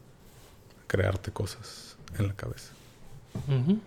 Crearte 0.87 1.33
cosas 1.33 1.99
en 2.19 2.29
la 2.29 2.35
cabeza. 2.35 2.73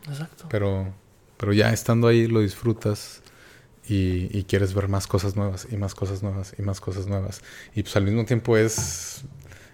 exacto. 0.07 0.45
Pero, 0.49 0.93
pero 1.37 1.51
ya 1.51 1.73
estando 1.73 2.07
ahí 2.09 2.27
lo 2.27 2.41
disfrutas 2.41 3.23
y, 3.87 4.43
quieres 4.45 4.73
ver 4.73 4.87
más 4.87 5.07
cosas 5.07 5.35
nuevas 5.35 5.67
y 5.71 5.77
más 5.77 5.95
cosas 5.95 6.23
nuevas 6.23 6.55
y 6.57 6.61
más 6.61 6.81
cosas 6.81 7.07
nuevas. 7.07 7.41
Y 7.75 7.83
pues 7.83 7.95
al 7.95 8.03
mismo 8.03 8.25
tiempo 8.25 8.57
es, 8.57 9.23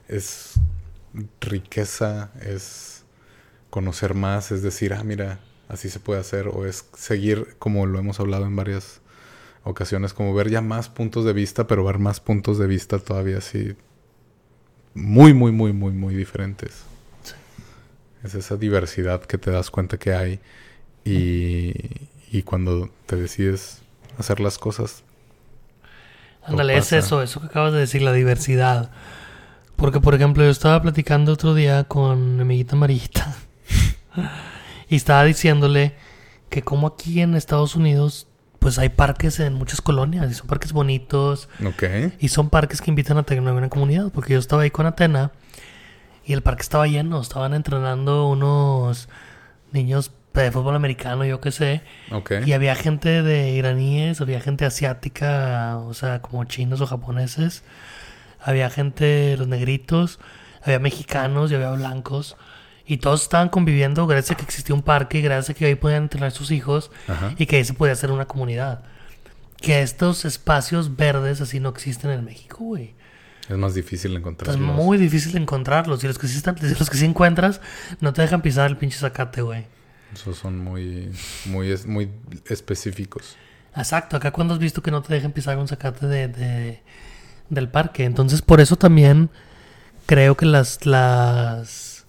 es 0.08 0.54
riqueza, 1.40 2.32
es 2.42 3.04
conocer 3.70 4.14
más, 4.14 4.52
es 4.52 4.62
decir, 4.62 4.94
ah, 4.94 5.04
mira, 5.04 5.40
así 5.70 5.90
se 5.90 6.00
puede 6.00 6.20
hacer, 6.20 6.48
o 6.50 6.66
es 6.66 6.86
seguir, 6.94 7.56
como 7.60 7.86
lo 7.86 8.00
hemos 8.00 8.20
hablado 8.20 8.46
en 8.46 8.56
varias 8.56 9.02
ocasiones 9.64 10.14
como 10.14 10.34
ver 10.34 10.50
ya 10.50 10.62
más 10.62 10.90
puntos 10.90 11.24
de 11.24 11.34
vista, 11.34 11.68
pero 11.68 11.84
ver 11.84 12.00
más 12.00 12.20
puntos 12.20 12.58
de 12.58 12.68
vista 12.68 13.00
todavía 13.00 13.38
así 13.38 13.76
muy, 14.94 15.34
muy, 15.34 15.52
muy, 15.52 15.72
muy, 15.72 15.94
muy 15.94 16.16
diferentes. 16.16 16.84
Es 18.24 18.36
esa 18.36 18.58
diversidad 18.58 19.22
que 19.24 19.38
te 19.38 19.52
das 19.52 19.72
cuenta 19.72 19.98
que 19.98 20.14
hay 20.14 20.40
y, 21.06 21.74
y 22.32 22.44
cuando 22.44 22.90
te 23.06 23.16
decides 23.16 23.82
hacer 24.18 24.40
las 24.40 24.58
cosas. 24.58 25.04
Ándale, 26.44 26.78
es 26.78 26.92
eso, 26.92 27.22
eso 27.22 27.40
que 27.40 27.48
acabas 27.48 27.74
de 27.74 27.80
decir, 27.80 28.02
la 28.02 28.14
diversidad. 28.14 28.92
Porque, 29.76 30.00
por 30.00 30.16
ejemplo, 30.16 30.44
yo 30.44 30.50
estaba 30.50 30.82
platicando 30.82 31.34
otro 31.34 31.54
día 31.54 31.84
con 31.84 32.36
mi 32.36 32.42
amiguita 32.42 32.76
Marita 32.76 33.36
y 34.90 34.96
estaba 34.96 35.24
diciéndole 35.24 35.96
que 36.50 36.62
como 36.62 36.88
aquí 36.88 37.22
en 37.22 37.36
Estados 37.36 37.76
Unidos 37.76 38.28
pues 38.62 38.78
hay 38.78 38.90
parques 38.90 39.40
en 39.40 39.56
muchas 39.56 39.82
colonias 39.82 40.30
y 40.30 40.36
son 40.36 40.46
parques 40.46 40.72
bonitos. 40.72 41.50
Ok. 41.66 41.84
Y 42.20 42.28
son 42.28 42.52
parques 42.52 42.80
que 42.80 42.92
invitan 42.92 43.18
a 43.18 43.24
tener 43.24 43.42
una 43.42 43.70
comunidad. 43.70 44.12
Porque 44.14 44.34
yo 44.34 44.40
estaba 44.40 44.62
ahí 44.62 44.70
con 44.70 44.86
Atena 44.86 45.32
y 46.24 46.34
el 46.34 46.44
parque 46.44 46.62
estaba 46.62 46.86
lleno. 46.86 47.20
Estaban 47.20 47.56
entrenando 47.56 48.28
unos 48.28 49.10
niños 49.72 50.12
de 50.34 50.52
fútbol 50.52 50.76
americano, 50.76 51.26
yo 51.26 51.42
qué 51.42 51.52
sé. 51.52 51.82
Okay. 52.12 52.44
Y 52.46 52.54
había 52.54 52.76
gente 52.76 53.22
de 53.22 53.52
iraníes, 53.52 54.22
había 54.22 54.40
gente 54.40 54.66
asiática, 54.66 55.78
o 55.78 55.94
sea, 55.94 56.22
como 56.22 56.44
chinos 56.46 56.80
o 56.82 56.88
japoneses. 56.88 57.64
Había 58.40 58.70
gente, 58.70 59.36
los 59.38 59.48
negritos, 59.48 60.20
había 60.64 60.80
mexicanos 60.80 61.52
y 61.52 61.56
había 61.56 61.72
blancos. 61.72 62.38
Y 62.86 62.98
todos 62.98 63.24
estaban 63.24 63.50
conviviendo 63.50 64.08
gracias 64.08 64.32
a 64.32 64.36
que 64.36 64.44
existía 64.44 64.74
un 64.74 64.82
parque 64.82 65.20
y 65.20 65.22
gracias 65.22 65.52
a 65.52 65.54
que 65.54 65.66
ahí 65.66 65.76
podían 65.76 66.04
entrenar 66.04 66.32
sus 66.32 66.52
hijos 66.52 66.92
y 67.38 67.46
que 67.46 67.58
ahí 67.58 67.66
se 67.66 67.74
podía 67.74 67.94
hacer 67.94 68.12
una 68.12 68.26
comunidad. 68.26 68.84
Que 69.58 69.82
estos 69.82 70.26
espacios 70.26 70.96
verdes 70.96 71.40
así 71.42 71.60
no 71.60 71.70
existen 71.70 72.10
en 72.10 72.26
México, 72.26 72.58
güey. 72.64 72.96
Es 73.48 73.58
más 73.58 73.76
difícil 73.76 74.16
encontrarlos. 74.16 74.56
Es 74.56 74.62
muy 74.62 74.98
difícil 74.98 75.38
encontrarlos. 75.38 76.04
Y 76.04 76.08
los 76.08 76.18
que 76.18 76.28
sí 76.28 76.38
están, 76.38 76.56
los 76.62 76.90
que 76.90 76.98
sí 76.98 77.06
encuentras, 77.06 77.62
no 78.00 78.14
te 78.14 78.22
dejan 78.22 78.42
pisar 78.42 78.70
el 78.70 78.78
pinche 78.78 78.98
zacate, 78.98 79.42
güey. 79.42 79.66
Esos 80.14 80.38
son 80.38 80.58
muy, 80.60 81.12
muy, 81.46 81.76
muy 81.86 82.12
específicos. 82.48 83.38
Exacto. 83.76 84.18
Acá 84.18 84.32
cuando 84.32 84.54
has 84.54 84.60
visto 84.60 84.82
que 84.82 84.92
no 84.92 85.02
te 85.02 85.14
dejan 85.14 85.32
pisar 85.32 85.58
un 85.58 85.68
zacate 85.68 86.08
de, 86.08 86.82
del 87.50 87.70
parque. 87.70 88.04
Entonces, 88.04 88.42
por 88.42 88.60
eso 88.62 88.76
también 88.76 89.30
creo 90.06 90.36
que 90.36 90.46
las, 90.46 90.86
las 90.86 92.06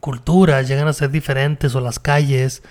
culturas 0.00 0.68
llegan 0.68 0.88
a 0.88 0.92
ser 0.92 1.10
diferentes 1.10 1.74
o 1.74 1.80
las 1.80 1.98
calles. 1.98 2.62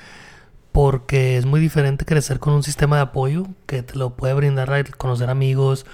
Porque 0.72 1.38
es 1.38 1.46
muy 1.46 1.62
diferente 1.62 2.04
crecer 2.04 2.40
con 2.40 2.54
un 2.54 2.62
sistema 2.62 2.98
de 2.98 3.04
apoyo 3.04 3.48
que 3.66 3.82
te 3.82 3.96
lo 3.96 4.18
puede 4.18 4.34
brindar 4.34 4.74
a 4.74 4.84
conocer 4.84 5.30
amigos 5.30 5.86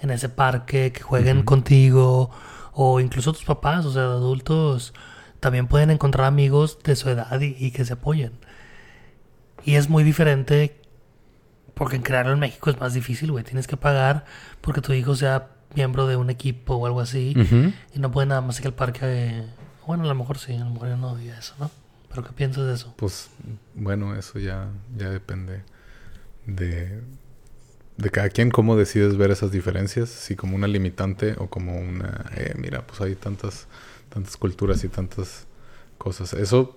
en 0.00 0.10
ese 0.10 0.28
parque, 0.28 0.92
que 0.92 1.00
jueguen 1.02 1.42
contigo, 1.44 2.30
o 2.72 2.98
incluso 2.98 3.32
tus 3.32 3.44
papás, 3.44 3.86
o 3.86 3.92
sea, 3.92 4.02
adultos 4.02 4.92
también 5.44 5.66
pueden 5.66 5.90
encontrar 5.90 6.26
amigos 6.26 6.78
de 6.84 6.96
su 6.96 7.10
edad 7.10 7.38
y, 7.38 7.70
que 7.70 7.84
se 7.84 7.92
apoyen. 7.92 8.32
Y 9.62 9.74
es 9.74 9.90
muy 9.90 10.02
diferente 10.02 10.74
porque 11.74 11.96
en 11.96 12.02
crearlo 12.02 12.32
en 12.32 12.38
México 12.38 12.70
es 12.70 12.80
más 12.80 12.94
difícil, 12.94 13.30
güey. 13.30 13.44
Tienes 13.44 13.66
que 13.66 13.76
pagar 13.76 14.24
porque 14.62 14.80
tu 14.80 14.94
hijo 14.94 15.14
sea 15.14 15.50
miembro 15.74 16.06
de 16.06 16.16
un 16.16 16.30
equipo 16.30 16.76
o 16.76 16.86
algo 16.86 17.02
así. 17.02 17.36
Y 17.92 17.98
no 17.98 18.10
puede 18.10 18.26
nada 18.26 18.40
más 18.40 18.58
ir 18.58 18.68
al 18.68 18.72
parque. 18.72 19.44
Bueno, 19.86 20.04
a 20.04 20.06
lo 20.06 20.14
mejor 20.14 20.38
sí, 20.38 20.54
a 20.54 20.64
lo 20.64 20.70
mejor 20.70 20.88
yo 20.88 20.96
no 20.96 21.10
había 21.10 21.38
eso, 21.38 21.54
¿no? 21.60 21.70
¿Pero 22.08 22.24
qué 22.24 22.32
piensas 22.32 22.64
de 22.64 22.72
eso? 22.72 22.94
Pues 22.96 23.28
bueno, 23.74 24.16
eso 24.16 24.38
ya, 24.38 24.70
ya 24.96 25.10
depende 25.10 25.62
de, 26.46 27.02
de 27.98 28.10
cada 28.10 28.30
quien, 28.30 28.50
cómo 28.50 28.76
decides 28.76 29.18
ver 29.18 29.30
esas 29.30 29.52
diferencias, 29.52 30.08
si 30.08 30.36
como 30.36 30.56
una 30.56 30.68
limitante 30.68 31.34
o 31.36 31.50
como 31.50 31.76
una, 31.76 32.30
eh, 32.34 32.54
mira, 32.56 32.86
pues 32.86 33.02
hay 33.02 33.14
tantas 33.14 33.66
tantas 34.14 34.36
culturas 34.36 34.84
y 34.84 34.88
tantas 34.88 35.46
cosas. 35.98 36.32
Eso, 36.34 36.72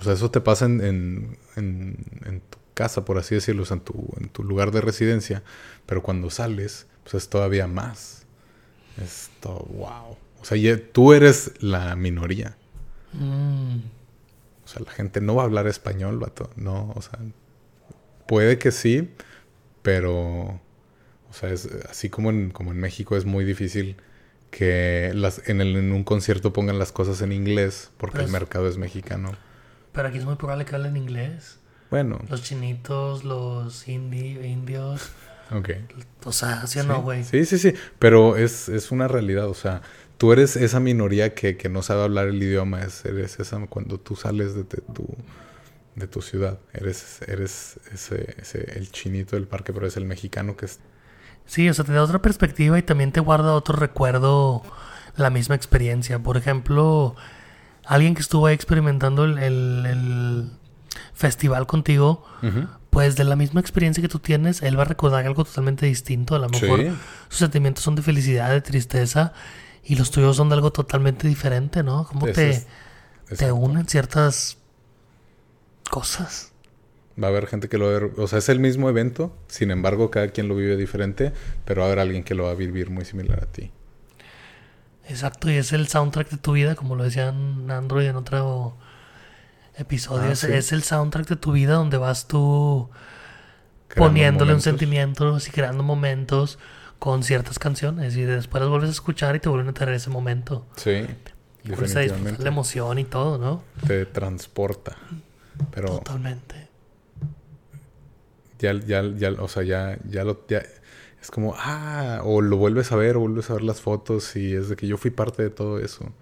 o 0.00 0.04
sea, 0.04 0.12
eso 0.12 0.30
te 0.30 0.40
pasa 0.40 0.66
en, 0.66 1.38
en, 1.56 2.42
tu 2.50 2.58
casa, 2.74 3.04
por 3.04 3.18
así 3.18 3.36
decirlo, 3.36 3.64
en, 3.70 3.80
tu, 3.80 4.08
en 4.20 4.28
tu 4.28 4.42
lugar 4.42 4.72
de 4.72 4.80
residencia, 4.80 5.44
pero 5.86 6.02
cuando 6.02 6.28
sales, 6.30 6.86
pues 7.04 7.14
es 7.14 7.28
todavía 7.28 7.68
más. 7.68 8.26
Es 9.02 9.30
todo, 9.40 9.60
wow. 9.70 10.16
O 10.40 10.44
sea, 10.44 10.58
tú 10.92 11.12
eres 11.12 11.52
la 11.60 11.94
minoría. 11.94 12.56
Mm. 13.12 13.78
O 14.64 14.68
sea, 14.68 14.82
la 14.84 14.90
gente 14.90 15.20
no 15.20 15.36
va 15.36 15.42
a 15.42 15.46
hablar 15.46 15.68
español, 15.68 16.18
vato. 16.18 16.50
No, 16.56 16.92
o 16.96 17.00
sea, 17.02 17.18
puede 18.26 18.58
que 18.58 18.72
sí, 18.72 19.08
pero, 19.82 20.16
o 20.18 21.32
sea, 21.32 21.50
es 21.50 21.68
así 21.88 22.10
como 22.10 22.30
en, 22.30 22.50
como 22.50 22.72
en 22.72 22.80
México 22.80 23.16
es 23.16 23.24
muy 23.24 23.44
difícil 23.44 23.96
que 24.50 25.12
las, 25.14 25.48
en, 25.48 25.60
el, 25.60 25.76
en 25.76 25.92
un 25.92 26.04
concierto 26.04 26.52
pongan 26.52 26.78
las 26.78 26.92
cosas 26.92 27.20
en 27.22 27.32
inglés 27.32 27.90
porque 27.96 28.20
el 28.20 28.28
mercado 28.28 28.68
es 28.68 28.78
mexicano. 28.78 29.32
Pero 29.92 30.08
aquí 30.08 30.18
es 30.18 30.24
muy 30.24 30.36
probable 30.36 30.64
que 30.64 30.74
hablen 30.74 30.96
inglés. 30.96 31.58
Bueno. 31.90 32.20
Los 32.28 32.42
chinitos, 32.42 33.24
los 33.24 33.88
indios. 33.88 35.10
Ok. 35.50 35.70
O 36.24 36.32
sea, 36.32 36.66
¿sí 36.66 36.78
o 36.78 36.84
no, 36.84 37.02
güey? 37.02 37.24
Sí, 37.24 37.44
sí, 37.44 37.58
sí. 37.58 37.72
Pero 37.98 38.36
es, 38.36 38.68
es 38.68 38.90
una 38.90 39.08
realidad. 39.08 39.48
O 39.48 39.54
sea, 39.54 39.82
tú 40.18 40.32
eres 40.32 40.56
esa 40.56 40.80
minoría 40.80 41.34
que, 41.34 41.56
que 41.56 41.68
no 41.68 41.82
sabe 41.82 42.02
hablar 42.02 42.28
el 42.28 42.42
idioma. 42.42 42.82
Es, 42.82 43.04
eres 43.04 43.40
esa 43.40 43.58
cuando 43.66 43.98
tú 43.98 44.16
sales 44.16 44.54
de, 44.54 44.64
tu, 44.64 45.06
de 45.94 46.06
tu 46.06 46.20
ciudad. 46.20 46.58
Eres, 46.72 47.22
eres 47.26 47.80
ese, 47.92 48.36
ese, 48.38 48.78
el 48.78 48.90
chinito 48.92 49.36
del 49.36 49.46
parque, 49.46 49.72
pero 49.72 49.86
es 49.86 49.96
el 49.96 50.04
mexicano 50.04 50.56
que 50.56 50.66
es 50.66 50.80
Sí, 51.48 51.68
o 51.68 51.74
sea, 51.74 51.84
te 51.84 51.92
da 51.92 52.02
otra 52.02 52.20
perspectiva 52.20 52.78
y 52.78 52.82
también 52.82 53.10
te 53.10 53.20
guarda 53.20 53.54
otro 53.54 53.74
recuerdo, 53.74 54.62
la 55.16 55.30
misma 55.30 55.54
experiencia. 55.54 56.18
Por 56.18 56.36
ejemplo, 56.36 57.16
alguien 57.86 58.14
que 58.14 58.20
estuvo 58.20 58.46
ahí 58.46 58.54
experimentando 58.54 59.24
el, 59.24 60.52
festival 61.14 61.66
contigo, 61.66 62.24
pues 62.90 63.16
de 63.16 63.24
la 63.24 63.34
misma 63.34 63.60
experiencia 63.60 64.02
que 64.02 64.08
tú 64.08 64.18
tienes, 64.18 64.62
él 64.62 64.78
va 64.78 64.82
a 64.82 64.86
recordar 64.86 65.26
algo 65.26 65.44
totalmente 65.44 65.86
distinto. 65.86 66.36
A 66.36 66.38
lo 66.38 66.48
mejor 66.50 66.80
sus 67.28 67.38
sentimientos 67.38 67.82
son 67.82 67.94
de 67.94 68.02
felicidad, 68.02 68.50
de 68.50 68.60
tristeza, 68.60 69.32
y 69.82 69.96
los 69.96 70.10
tuyos 70.10 70.36
son 70.36 70.50
de 70.50 70.54
algo 70.54 70.70
totalmente 70.70 71.26
diferente, 71.26 71.82
¿no? 71.82 72.04
¿Cómo 72.04 72.26
te, 72.26 72.66
te 73.36 73.52
unen 73.52 73.86
ciertas 73.86 74.58
cosas? 75.90 76.52
Va 77.20 77.26
a 77.26 77.30
haber 77.30 77.46
gente 77.46 77.68
que 77.68 77.78
lo 77.78 77.86
va 77.86 77.90
a 77.90 78.00
ver, 78.00 78.10
o 78.16 78.28
sea, 78.28 78.38
es 78.38 78.48
el 78.48 78.60
mismo 78.60 78.88
evento, 78.88 79.36
sin 79.48 79.70
embargo, 79.70 80.10
cada 80.10 80.28
quien 80.28 80.46
lo 80.46 80.54
vive 80.54 80.76
diferente, 80.76 81.32
pero 81.64 81.80
va 81.80 81.86
a 81.86 81.88
haber 81.88 81.98
alguien 81.98 82.22
que 82.22 82.34
lo 82.34 82.44
va 82.44 82.52
a 82.52 82.54
vivir 82.54 82.90
muy 82.90 83.04
similar 83.04 83.42
a 83.42 83.46
ti. 83.46 83.72
Exacto, 85.08 85.50
y 85.50 85.54
es 85.54 85.72
el 85.72 85.88
soundtrack 85.88 86.30
de 86.30 86.36
tu 86.36 86.52
vida, 86.52 86.74
como 86.76 86.94
lo 86.94 87.02
decían 87.02 87.70
Android 87.70 88.06
en 88.06 88.16
otro 88.16 88.76
episodio. 89.76 90.28
Ah, 90.28 90.32
es, 90.32 90.72
el 90.72 90.82
soundtrack 90.82 91.26
de 91.28 91.36
tu 91.36 91.52
vida 91.52 91.74
donde 91.74 91.96
vas 91.96 92.28
tú 92.28 92.88
poniéndole 93.96 94.54
un 94.54 94.60
sentimiento 94.60 95.38
y 95.38 95.50
creando 95.50 95.82
momentos 95.82 96.58
con 96.98 97.22
ciertas 97.22 97.58
canciones 97.58 98.16
y 98.16 98.22
después 98.22 98.60
las 98.60 98.68
vuelves 98.68 98.90
a 98.90 98.92
escuchar 98.92 99.34
y 99.34 99.40
te 99.40 99.48
vuelven 99.48 99.68
a 99.68 99.72
tener 99.72 99.94
ese 99.94 100.10
momento. 100.10 100.66
Sí, 100.76 101.06
definitivamente. 101.64 102.42
La 102.42 102.48
emoción 102.50 102.98
y 102.98 103.04
todo, 103.04 103.38
¿no? 103.38 103.62
Te 103.86 104.04
transporta. 104.04 104.96
Pero 105.72 105.88
Totalmente 105.88 106.67
ya, 108.58 108.72
ya, 108.72 109.02
ya, 109.02 109.30
o 109.32 109.48
sea, 109.48 109.62
ya, 109.62 109.98
ya 110.08 110.24
lo, 110.24 110.46
ya, 110.48 110.62
es 111.20 111.30
como, 111.30 111.54
ah, 111.58 112.20
o 112.24 112.40
lo 112.40 112.56
vuelves 112.56 112.92
a 112.92 112.96
ver, 112.96 113.16
o 113.16 113.20
vuelves 113.20 113.50
a 113.50 113.54
ver 113.54 113.62
las 113.62 113.80
fotos 113.80 114.36
y 114.36 114.54
es 114.54 114.68
de 114.68 114.76
que 114.76 114.86
yo 114.86 114.96
fui 114.96 115.10
parte 115.10 115.42
de 115.42 115.50
todo 115.50 115.78
eso. 115.78 116.12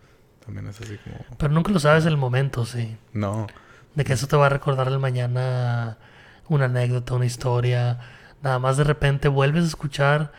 También 0.45 0.67
es 0.69 0.81
así 0.81 0.97
como... 0.99 1.17
Pero 1.37 1.53
nunca 1.53 1.73
lo 1.73 1.81
sabes 1.81 2.07
el 2.07 2.17
momento, 2.17 2.65
sí. 2.65 2.97
No. 3.13 3.47
De 3.95 4.05
que 4.05 4.13
eso 4.13 4.27
te 4.27 4.37
va 4.37 4.47
a 4.47 4.49
recordar 4.49 4.89
el 4.89 4.99
mañana 4.99 5.99
una 6.49 6.67
anécdota, 6.67 7.15
una 7.15 7.27
historia. 7.27 7.99
Nada 8.43 8.59
más 8.59 8.77
de 8.77 8.85
repente 8.85 9.29
vuelves 9.29 9.65
a 9.65 9.67
escuchar 9.67 10.33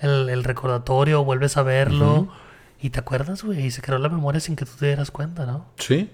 el, 0.00 0.44
recordatorio, 0.44 1.24
vuelves 1.24 1.56
a 1.56 1.62
verlo 1.62 2.32
y 2.80 2.90
te 2.90 2.98
acuerdas, 2.98 3.44
güey, 3.44 3.66
y 3.66 3.70
se 3.70 3.82
creó 3.82 3.98
la 3.98 4.08
memoria 4.08 4.40
sin 4.40 4.56
que 4.56 4.64
tú 4.64 4.72
te 4.78 4.86
dieras 4.86 5.10
cuenta, 5.10 5.44
¿no? 5.44 5.66
Sí, 5.76 6.10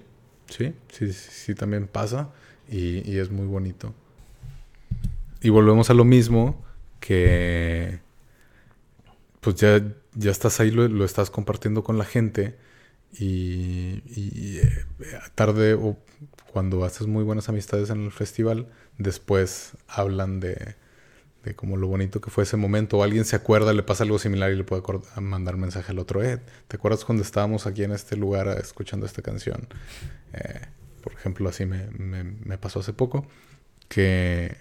sí, 0.49 0.75
sí, 0.89 1.13
sí, 1.13 1.55
también 1.55 1.87
pasa 1.87 2.29
y, 2.69 3.09
y 3.09 3.17
es 3.19 3.31
muy 3.31 3.47
bonito. 3.47 3.93
Y 5.41 5.49
volvemos 5.49 5.89
a 5.89 5.93
lo 5.93 6.03
mismo 6.03 6.63
que 6.99 7.99
pues 9.41 9.55
ya, 9.55 9.81
ya 10.13 10.31
estás 10.31 10.59
ahí, 10.59 10.71
lo, 10.71 11.05
estás 11.05 11.29
compartiendo 11.29 11.83
con 11.83 11.97
la 11.97 12.05
gente 12.05 12.57
y, 13.17 14.01
eh, 14.57 14.85
tarde 15.35 15.73
o 15.73 15.97
cuando 16.51 16.83
haces 16.83 17.07
muy 17.07 17.23
buenas 17.23 17.49
amistades 17.49 17.89
en 17.89 18.03
el 18.03 18.11
festival, 18.11 18.67
después 18.97 19.73
hablan 19.87 20.39
de, 20.39 20.75
de 21.45 21.55
como 21.55 21.77
lo 21.77 21.87
bonito 21.87 22.19
que 22.19 22.31
fue 22.31 22.43
ese 22.43 22.57
momento. 22.57 22.97
O 22.97 23.03
alguien 23.03 23.25
se 23.25 23.35
acuerda, 23.35 23.73
le 23.73 23.83
pasa 23.83 24.03
algo 24.03 24.19
similar 24.19 24.51
y 24.51 24.55
le 24.55 24.63
puede 24.63 24.81
mandar 25.21 25.55
mensaje 25.55 25.91
al 25.91 25.99
otro. 25.99 26.23
Eh, 26.23 26.41
¿te 26.67 26.77
acuerdas 26.77 27.05
cuando 27.05 27.23
estábamos 27.23 27.67
aquí 27.67 27.83
en 27.83 27.91
este 27.91 28.17
lugar 28.17 28.47
escuchando 28.59 29.05
esta 29.05 29.21
canción? 29.21 29.67
Eh, 30.33 30.61
por 31.03 31.13
ejemplo, 31.13 31.47
así 31.47 31.65
me, 31.65 31.87
me 31.89 32.57
pasó 32.57 32.79
hace 32.79 32.91
poco. 32.91 33.27
Que 33.87 34.57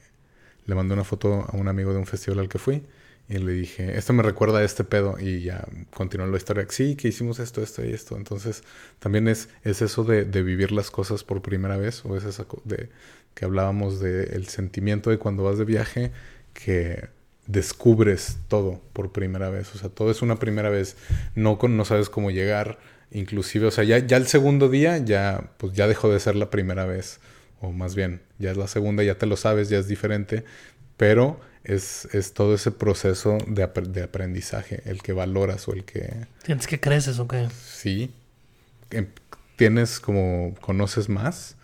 le 0.67 0.75
mandé 0.75 0.95
una 0.95 1.05
foto 1.05 1.47
a 1.49 1.57
un 1.57 1.69
amigo 1.69 1.93
de 1.93 1.99
un 1.99 2.07
festival 2.07 2.41
al 2.41 2.49
que 2.49 2.59
fui 2.59 2.83
y 3.29 3.39
le 3.39 3.53
dije, 3.53 3.99
esto 3.99 4.13
me 4.13 4.23
recuerda 4.23 4.61
a 4.61 4.65
este 4.65 4.85
pedo 4.85 5.17
y 5.19 5.43
ya 5.43 5.67
continuó 5.93 6.27
la 6.29 6.37
historia. 6.37 6.65
Sí, 6.69 6.95
que 6.95 7.09
hicimos 7.09 7.41
esto, 7.41 7.61
esto 7.61 7.85
y 7.85 7.93
esto. 7.93 8.17
Entonces 8.17 8.63
también 9.01 9.27
es, 9.27 9.49
es 9.65 9.83
eso 9.83 10.05
de, 10.05 10.25
vivir 10.25 10.71
las 10.71 10.91
cosas 10.93 11.25
por 11.25 11.43
primera 11.43 11.77
vez 11.77 12.05
o 12.05 12.17
es 12.17 12.25
eso 12.25 12.47
de 12.65 12.89
que 13.35 13.45
hablábamos 13.45 14.01
del 14.01 14.47
sentimiento 14.47 15.11
de 15.11 15.19
cuando 15.19 15.43
vas 15.43 15.59
de 15.59 15.65
viaje 15.65 16.13
que 16.55 17.09
descubres 17.47 18.39
todo 18.49 18.81
por 18.93 19.11
primera 19.11 19.51
vez. 19.51 19.75
O 19.75 19.79
sea, 19.79 19.89
todo 19.89 20.11
es 20.13 20.23
una 20.23 20.37
primera 20.39 20.71
vez. 20.71 20.97
No, 21.35 21.59
con, 21.59 21.77
no 21.77 21.85
sabes 21.85 22.09
cómo 22.09 22.31
llegar. 22.31 22.79
Inclusive, 23.11 23.67
o 23.67 23.71
sea, 23.73 23.83
ya, 23.83 23.99
ya 23.99 24.17
el 24.19 24.27
segundo 24.29 24.69
día 24.69 24.99
ya, 24.99 25.51
pues 25.59 25.73
ya 25.73 25.89
dejó 25.89 26.09
de 26.11 26.21
ser 26.21 26.37
la 26.37 26.51
primera 26.51 26.87
vez 26.87 27.19
o 27.61 27.73
más 27.73 27.95
bien, 27.95 28.23
ya 28.39 28.51
es 28.51 28.57
la 28.57 28.69
segunda, 28.69 29.03
ya 29.03 29.17
te 29.17 29.27
lo 29.27 29.37
sabes, 29.37 29.69
ya 29.69 29.79
es 29.79 29.89
diferente, 29.89 30.45
pero 30.97 31.41
es, 31.65 32.07
es 32.13 32.33
todo 32.33 32.55
ese 32.55 32.71
proceso 32.71 33.39
de, 33.47 33.67
de, 33.89 34.03
aprendizaje, 34.03 34.83
el 34.85 35.03
que 35.03 35.13
valoras 35.13 35.67
o 35.69 35.73
el 35.73 35.85
que... 35.85 36.27
¿Tienes 36.45 36.67
que 36.67 36.81
creces 36.81 37.19
o 37.19 37.27
qué? 37.27 37.49
Sí. 37.63 38.13
Em, 38.91 39.07
tienes 39.57 40.01
como, 40.01 40.55
conoces 40.61 41.09
más, 41.09 41.57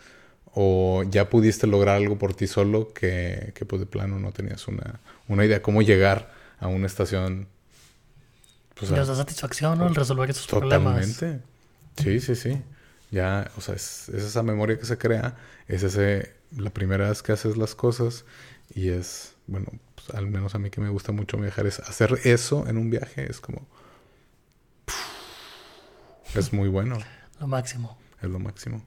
¿O 0.55 1.03
ya 1.09 1.30
pudiste 1.30 1.66
lograr 1.66 1.97
algo 1.97 2.18
por 2.18 2.34
ti 2.34 2.47
solo 2.47 2.93
que, 2.93 3.53
que 3.55 3.64
pues 3.64 3.80
de 3.80 3.86
plano 3.86 4.18
no 4.18 4.32
tenías 4.32 4.68
una, 4.68 5.01
una 5.26 5.47
idea 5.47 5.62
cómo 5.62 5.80
llegar 5.80 6.30
a 6.61 6.68
una 6.68 6.86
estación? 6.86 7.49
Pues, 8.74 8.90
da 8.90 9.05
satisfacción, 9.05 9.78
¿no? 9.78 9.88
El 9.88 9.95
resolver 9.95 10.28
esos 10.28 10.47
problemas. 10.47 11.16
Totalmente. 11.16 11.45
Sí, 11.97 12.20
sí, 12.20 12.34
sí. 12.34 12.62
Ya, 13.13 13.51
o 13.59 13.61
sea, 13.61 13.75
es, 13.75 14.09
esa 14.09 14.43
memoria 14.43 14.79
que 14.79 14.87
se 14.87 14.97
crea, 14.97 15.37
es 15.69 15.83
ese, 15.83 16.35
la 16.57 16.71
primera 16.71 17.11
vez 17.11 17.23
que 17.23 17.33
haces 17.33 17.59
las 17.59 17.75
cosas 17.75 18.25
y 18.75 18.89
es, 18.89 19.35
bueno, 19.47 19.67
pues, 19.95 20.11
al 20.17 20.27
menos 20.27 20.55
a 20.55 20.59
mí 20.59 20.71
que 20.71 20.81
me 20.81 20.89
gusta 20.89 21.13
mucho 21.13 21.37
viajar, 21.37 21.67
es 21.67 21.79
hacer 21.79 22.19
eso 22.25 22.67
en 22.67 22.79
un 22.79 22.89
viaje, 22.89 23.31
es 23.31 23.39
como... 23.39 23.69
Es 26.35 26.55
muy 26.55 26.71
bueno. 26.71 26.99
Lo 27.41 27.47
máximo. 27.47 27.99
Es 28.23 28.31
lo 28.31 28.39
máximo. 28.39 28.83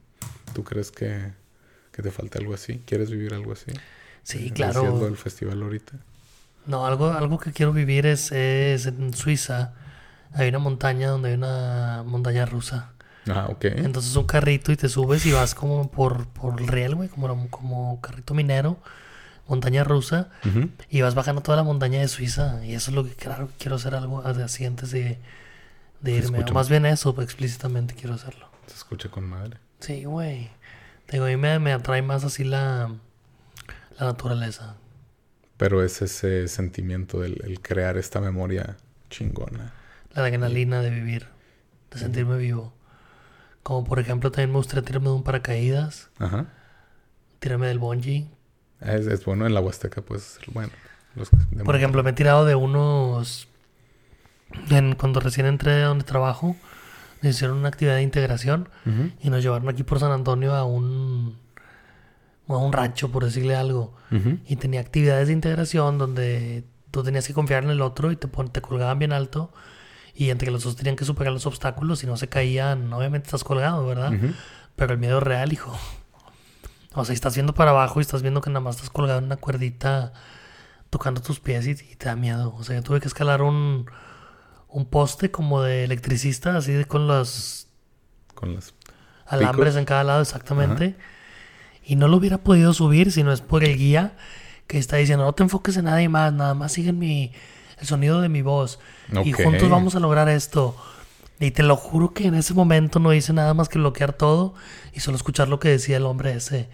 ¿Tú 0.53 0.63
crees 0.63 0.89
que, 0.89 1.33
que 1.91 2.01
te 2.01 2.09
falta 2.09 2.39
algo 2.39 2.53
así? 2.53 2.81
¿Quieres 2.85 3.11
vivir 3.11 3.33
algo 3.33 3.51
así? 3.51 3.71
Sí, 4.23 4.49
claro. 4.49 5.05
el 5.05 5.17
festival 5.17 5.61
ahorita? 5.61 5.99
No, 6.65 6.87
algo, 6.87 7.11
algo 7.11 7.37
que 7.37 7.51
quiero 7.51 7.73
vivir 7.73 8.07
es, 8.07 8.31
es 8.31 8.87
en 8.87 9.13
Suiza. 9.13 9.73
Hay 10.33 10.49
una 10.49 10.59
montaña 10.59 11.09
donde 11.09 11.29
hay 11.29 11.35
una 11.35 12.03
montaña 12.03 12.45
rusa. 12.45 12.94
Ah, 13.27 13.47
ok. 13.49 13.65
Entonces 13.65 14.15
un 14.15 14.25
carrito 14.25 14.71
y 14.71 14.75
te 14.75 14.89
subes 14.89 15.25
y 15.25 15.31
vas 15.31 15.55
como 15.55 15.89
por, 15.89 16.27
por 16.27 16.59
el 16.59 16.67
riel, 16.67 16.95
güey, 16.95 17.09
como, 17.09 17.49
como 17.49 17.99
carrito 18.01 18.33
minero, 18.33 18.77
montaña 19.47 19.83
rusa, 19.83 20.29
y 20.89 21.01
vas 21.01 21.15
bajando 21.15 21.41
toda 21.41 21.57
la 21.57 21.63
montaña 21.63 21.99
de 21.99 22.07
Suiza. 22.07 22.63
Y 22.65 22.73
eso 22.75 22.91
es 22.91 22.95
lo 22.95 23.03
que 23.03 23.11
claro 23.11 23.49
quiero 23.57 23.75
hacer 23.77 23.95
algo 23.95 24.21
así 24.25 24.65
antes 24.65 24.91
de, 24.91 25.17
de 26.01 26.11
irme. 26.11 26.43
más 26.53 26.69
bien 26.69 26.85
eso, 26.85 27.15
explícitamente 27.21 27.95
quiero 27.95 28.15
hacerlo. 28.15 28.47
Se 28.67 28.75
escucha 28.75 29.09
con 29.09 29.25
madre. 29.27 29.57
Sí, 29.79 30.05
güey. 30.05 30.49
Digo, 31.11 31.25
a 31.25 31.27
mí 31.27 31.37
me, 31.37 31.59
me 31.59 31.73
atrae 31.73 32.01
más 32.01 32.23
así 32.23 32.43
la, 32.43 32.91
la 33.99 34.05
naturaleza. 34.05 34.75
Pero 35.57 35.83
es 35.83 36.01
ese 36.01 36.47
sentimiento 36.47 37.21
del 37.21 37.41
el 37.45 37.61
crear 37.61 37.97
esta 37.97 38.19
memoria 38.19 38.77
chingona. 39.09 39.73
La 40.13 40.23
adrenalina 40.23 40.81
de 40.81 40.89
vivir, 40.89 41.27
de 41.91 41.99
sentirme 41.99 42.37
vivo. 42.37 42.73
Como 43.65 43.83
por 43.83 43.97
ejemplo, 43.97 44.29
también 44.31 44.51
me 44.51 44.57
gustaría 44.57 44.83
tirarme 44.85 45.09
de 45.09 45.15
un 45.15 45.23
paracaídas. 45.23 46.11
Ajá. 46.19 46.45
Tirarme 47.39 47.65
del 47.65 47.79
bungee. 47.79 48.27
Es, 48.79 49.25
bueno 49.25 49.47
en 49.47 49.55
la 49.55 49.59
Huasteca, 49.59 50.03
pues, 50.03 50.37
bueno. 50.53 50.71
por 51.63 51.75
ejemplo, 51.75 52.03
me 52.03 52.11
he 52.11 52.13
tirado 52.13 52.45
de 52.45 52.53
unos... 52.53 53.47
cuando 54.99 55.19
recién 55.19 55.47
entré 55.47 55.81
a 55.81 55.87
donde 55.87 56.03
trabajo, 56.03 56.55
me 57.23 57.29
hicieron 57.29 57.57
una 57.57 57.69
actividad 57.69 57.95
de 57.95 58.03
integración 58.03 58.69
y 59.19 59.31
nos 59.31 59.41
llevaron 59.41 59.67
aquí 59.67 59.81
por 59.81 59.99
San 59.99 60.11
Antonio 60.11 60.53
a 60.53 60.63
un... 60.63 61.35
a 62.47 62.57
un 62.57 62.71
rancho, 62.71 63.11
por 63.11 63.25
decirle 63.25 63.55
algo. 63.55 63.95
Y 64.45 64.57
tenía 64.57 64.79
actividades 64.79 65.25
de 65.25 65.33
integración 65.33 65.97
donde 65.97 66.65
tú 66.91 67.01
tenías 67.01 67.25
que 67.25 67.33
confiar 67.33 67.63
en 67.63 67.71
el 67.71 67.81
otro 67.81 68.11
y 68.11 68.15
te, 68.15 68.27
te 68.27 68.61
colgaban 68.61 68.99
bien 68.99 69.11
alto 69.11 69.51
y 70.15 70.29
entre 70.29 70.49
los 70.49 70.63
dos 70.63 70.77
tenían 70.77 70.95
que 70.95 71.03
superar 71.03 71.33
los 71.33 71.45
obstáculos 71.45 72.03
y 72.03 72.07
no 72.07 72.15
se 72.15 72.29
caían, 72.29 72.91
obviamente 72.93 73.27
estás 73.27 73.43
colgado, 73.43 73.85
¿verdad? 73.85 74.13
Pero 74.77 74.93
el 74.93 74.99
miedo 74.99 75.17
es 75.17 75.23
real, 75.23 75.51
hijo. 75.51 75.77
O 76.93 77.03
sea, 77.03 77.13
estás 77.13 77.35
viendo 77.35 77.53
para 77.53 77.71
abajo 77.71 77.99
y 77.99 78.01
estás 78.01 78.21
viendo 78.21 78.39
que 78.39 78.49
nada 78.49 78.61
más 78.61 78.75
estás 78.75 78.89
colgado 78.89 79.19
en 79.19 79.25
una 79.25 79.35
cuerdita 79.35 80.13
tocando 80.89 81.21
tus 81.21 81.41
pies 81.41 81.67
y, 81.67 81.75
te 81.75 82.05
da 82.05 82.15
miedo. 82.15 82.55
O 82.55 82.63
sea, 82.63 82.77
yo 82.77 82.83
tuve 82.83 83.01
que 83.01 83.07
escalar 83.07 83.41
un, 83.41 83.87
un 84.69 84.85
poste 84.85 85.31
como 85.31 85.61
de 85.61 85.83
electricista, 85.83 86.55
así 86.55 86.71
de 86.71 86.85
con 86.85 87.07
los... 87.07 87.67
Con 88.33 88.55
los... 88.55 88.73
Alambres 89.25 89.75
en 89.75 89.83
cada 89.83 90.05
lado, 90.05 90.21
exactamente. 90.21 90.95
Y 91.83 91.97
no 91.97 92.07
lo 92.07 92.17
hubiera 92.17 92.37
podido 92.37 92.73
subir 92.73 93.11
si 93.11 93.23
no 93.23 93.33
es 93.33 93.41
por 93.41 93.65
el 93.65 93.77
guía 93.77 94.15
que 94.67 94.77
está 94.77 94.95
diciendo, 94.97 95.25
no 95.25 95.33
te 95.33 95.43
enfoques 95.43 95.75
en 95.77 95.85
nadie 95.85 96.09
más, 96.09 96.31
nada 96.31 96.53
más 96.53 96.71
sigue 96.71 96.93
mi, 96.93 97.33
el 97.79 97.87
sonido 97.87 98.21
de 98.21 98.29
mi 98.29 98.41
voz. 98.41 98.79
Y 99.23 99.31
juntos 99.31 99.69
vamos 99.69 99.95
a 99.95 99.99
lograr 99.99 100.29
esto. 100.29 100.75
Y 101.39 101.51
te 101.51 101.63
lo 101.63 101.75
juro 101.75 102.13
que 102.13 102.27
en 102.27 102.35
ese 102.35 102.53
momento 102.53 102.99
no 102.99 103.13
hice 103.13 103.33
nada 103.33 103.53
más 103.53 103.67
que 103.67 103.77
bloquear 103.77 104.13
todo 104.13 104.53
y 104.93 105.01
solo 105.01 105.17
escuchar 105.17 105.49
lo 105.49 105.59
que 105.59 105.69
decía 105.69 105.97
el 105.97 106.05
hombre 106.05 106.33
ese. 106.33 106.69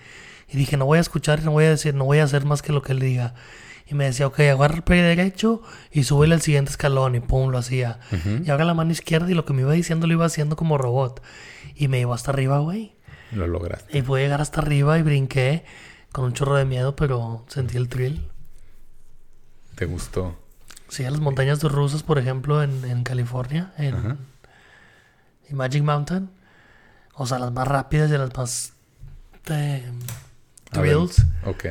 Y 0.47 0.57
dije, 0.57 0.77
no 0.77 0.85
voy 0.85 0.97
a 0.97 1.01
escuchar 1.01 1.43
no 1.43 1.51
voy 1.51 1.65
a 1.65 1.69
decir, 1.69 1.95
no 1.95 2.05
voy 2.05 2.19
a 2.19 2.25
hacer 2.25 2.45
más 2.45 2.61
que 2.61 2.73
lo 2.73 2.81
que 2.81 2.91
él 2.91 2.99
diga. 2.99 3.33
Y 3.87 3.95
me 3.95 4.05
decía, 4.05 4.27
ok, 4.27 4.39
agarra 4.39 4.75
el 4.75 4.83
pie 4.83 5.01
derecho 5.01 5.61
y 5.91 6.03
súbele 6.03 6.35
al 6.35 6.41
siguiente 6.41 6.71
escalón 6.71 7.15
y 7.15 7.19
pum, 7.19 7.49
lo 7.49 7.57
hacía. 7.57 7.99
Y 8.45 8.49
haga 8.49 8.63
la 8.63 8.73
mano 8.73 8.91
izquierda 8.91 9.29
y 9.29 9.33
lo 9.33 9.45
que 9.45 9.53
me 9.53 9.61
iba 9.63 9.73
diciendo 9.73 10.07
lo 10.07 10.13
iba 10.13 10.25
haciendo 10.25 10.55
como 10.55 10.77
robot. 10.77 11.21
Y 11.75 11.87
me 11.87 11.99
iba 11.99 12.13
hasta 12.13 12.31
arriba, 12.31 12.59
güey. 12.59 12.93
Lo 13.31 13.47
lograste. 13.47 13.97
Y 13.97 14.01
pude 14.01 14.21
llegar 14.21 14.41
hasta 14.41 14.61
arriba 14.61 14.97
y 14.99 15.01
brinqué 15.01 15.65
con 16.11 16.25
un 16.25 16.33
chorro 16.33 16.55
de 16.55 16.65
miedo, 16.65 16.95
pero 16.95 17.45
sentí 17.47 17.77
el 17.77 17.89
thrill. 17.89 18.21
¿Te 19.75 19.85
gustó? 19.85 20.37
Sí, 20.91 21.05
a 21.05 21.09
las 21.09 21.21
montañas 21.21 21.63
rusas, 21.63 22.03
por 22.03 22.19
ejemplo, 22.19 22.61
en, 22.61 22.83
en 22.83 23.03
California, 23.03 23.71
en, 23.77 24.17
Magic 25.49 25.83
Mountain. 25.83 26.29
O 27.13 27.25
sea, 27.25 27.39
las 27.39 27.53
más 27.53 27.65
rápidas 27.65 28.11
y 28.11 28.17
las 28.17 28.35
más 28.35 28.73
thrills. 30.69 31.25
Ok. 31.45 31.65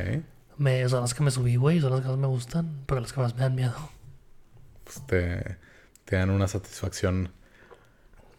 Me, 0.57 0.89
son 0.89 1.01
las 1.01 1.13
que 1.13 1.21
me 1.23 1.29
subí, 1.29 1.55
güey, 1.55 1.79
son 1.79 1.91
las 1.91 2.01
que 2.01 2.07
más 2.07 2.17
me 2.17 2.25
gustan, 2.25 2.81
pero 2.87 2.99
las 2.99 3.13
que 3.13 3.21
más 3.21 3.35
me 3.35 3.41
dan 3.41 3.53
miedo. 3.53 3.75
Pues 4.85 5.05
te, 5.05 5.57
te 6.05 6.15
dan 6.15 6.31
una 6.31 6.47
satisfacción 6.47 7.31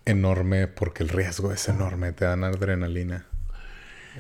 enorme 0.05 0.67
porque 0.67 1.05
el 1.05 1.11
riesgo 1.11 1.53
es 1.53 1.69
enorme, 1.69 2.11
te 2.11 2.25
dan 2.25 2.43
adrenalina. 2.43 3.27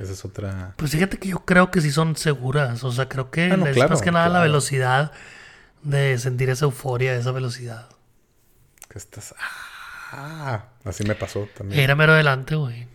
Esa 0.00 0.12
es 0.12 0.24
otra. 0.24 0.74
Pues 0.76 0.92
fíjate 0.92 1.18
que 1.18 1.26
yo 1.26 1.44
creo 1.44 1.72
que 1.72 1.80
sí 1.80 1.90
son 1.90 2.14
seguras. 2.14 2.84
O 2.84 2.92
sea, 2.92 3.08
creo 3.08 3.32
que 3.32 3.50
ah, 3.50 3.56
más 3.88 4.00
que 4.00 4.12
nada 4.12 4.28
la 4.28 4.40
velocidad 4.42 5.10
de 5.82 6.18
sentir 6.18 6.50
esa 6.50 6.64
euforia, 6.64 7.14
esa 7.14 7.32
velocidad. 7.32 7.88
Que 8.88 8.98
estás. 8.98 9.34
Ah, 10.12 10.66
así 10.84 11.04
me 11.04 11.14
pasó 11.14 11.48
también. 11.56 11.80
Era 11.80 11.94
mero 11.94 12.12
adelante, 12.12 12.54
güey. 12.54 12.86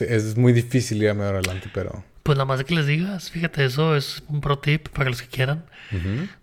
es 0.00 0.36
muy 0.36 0.52
difícil 0.52 1.02
ir 1.02 1.10
a 1.10 1.14
mero 1.14 1.38
adelante, 1.38 1.70
pero. 1.72 2.04
Pues 2.22 2.38
nada 2.38 2.46
más 2.46 2.62
que 2.62 2.74
les 2.74 2.86
digas, 2.86 3.30
fíjate, 3.30 3.64
eso 3.64 3.96
es 3.96 4.22
un 4.28 4.40
pro 4.40 4.58
tip 4.58 4.88
para 4.90 5.10
los 5.10 5.20
que 5.20 5.28
quieran. 5.28 5.66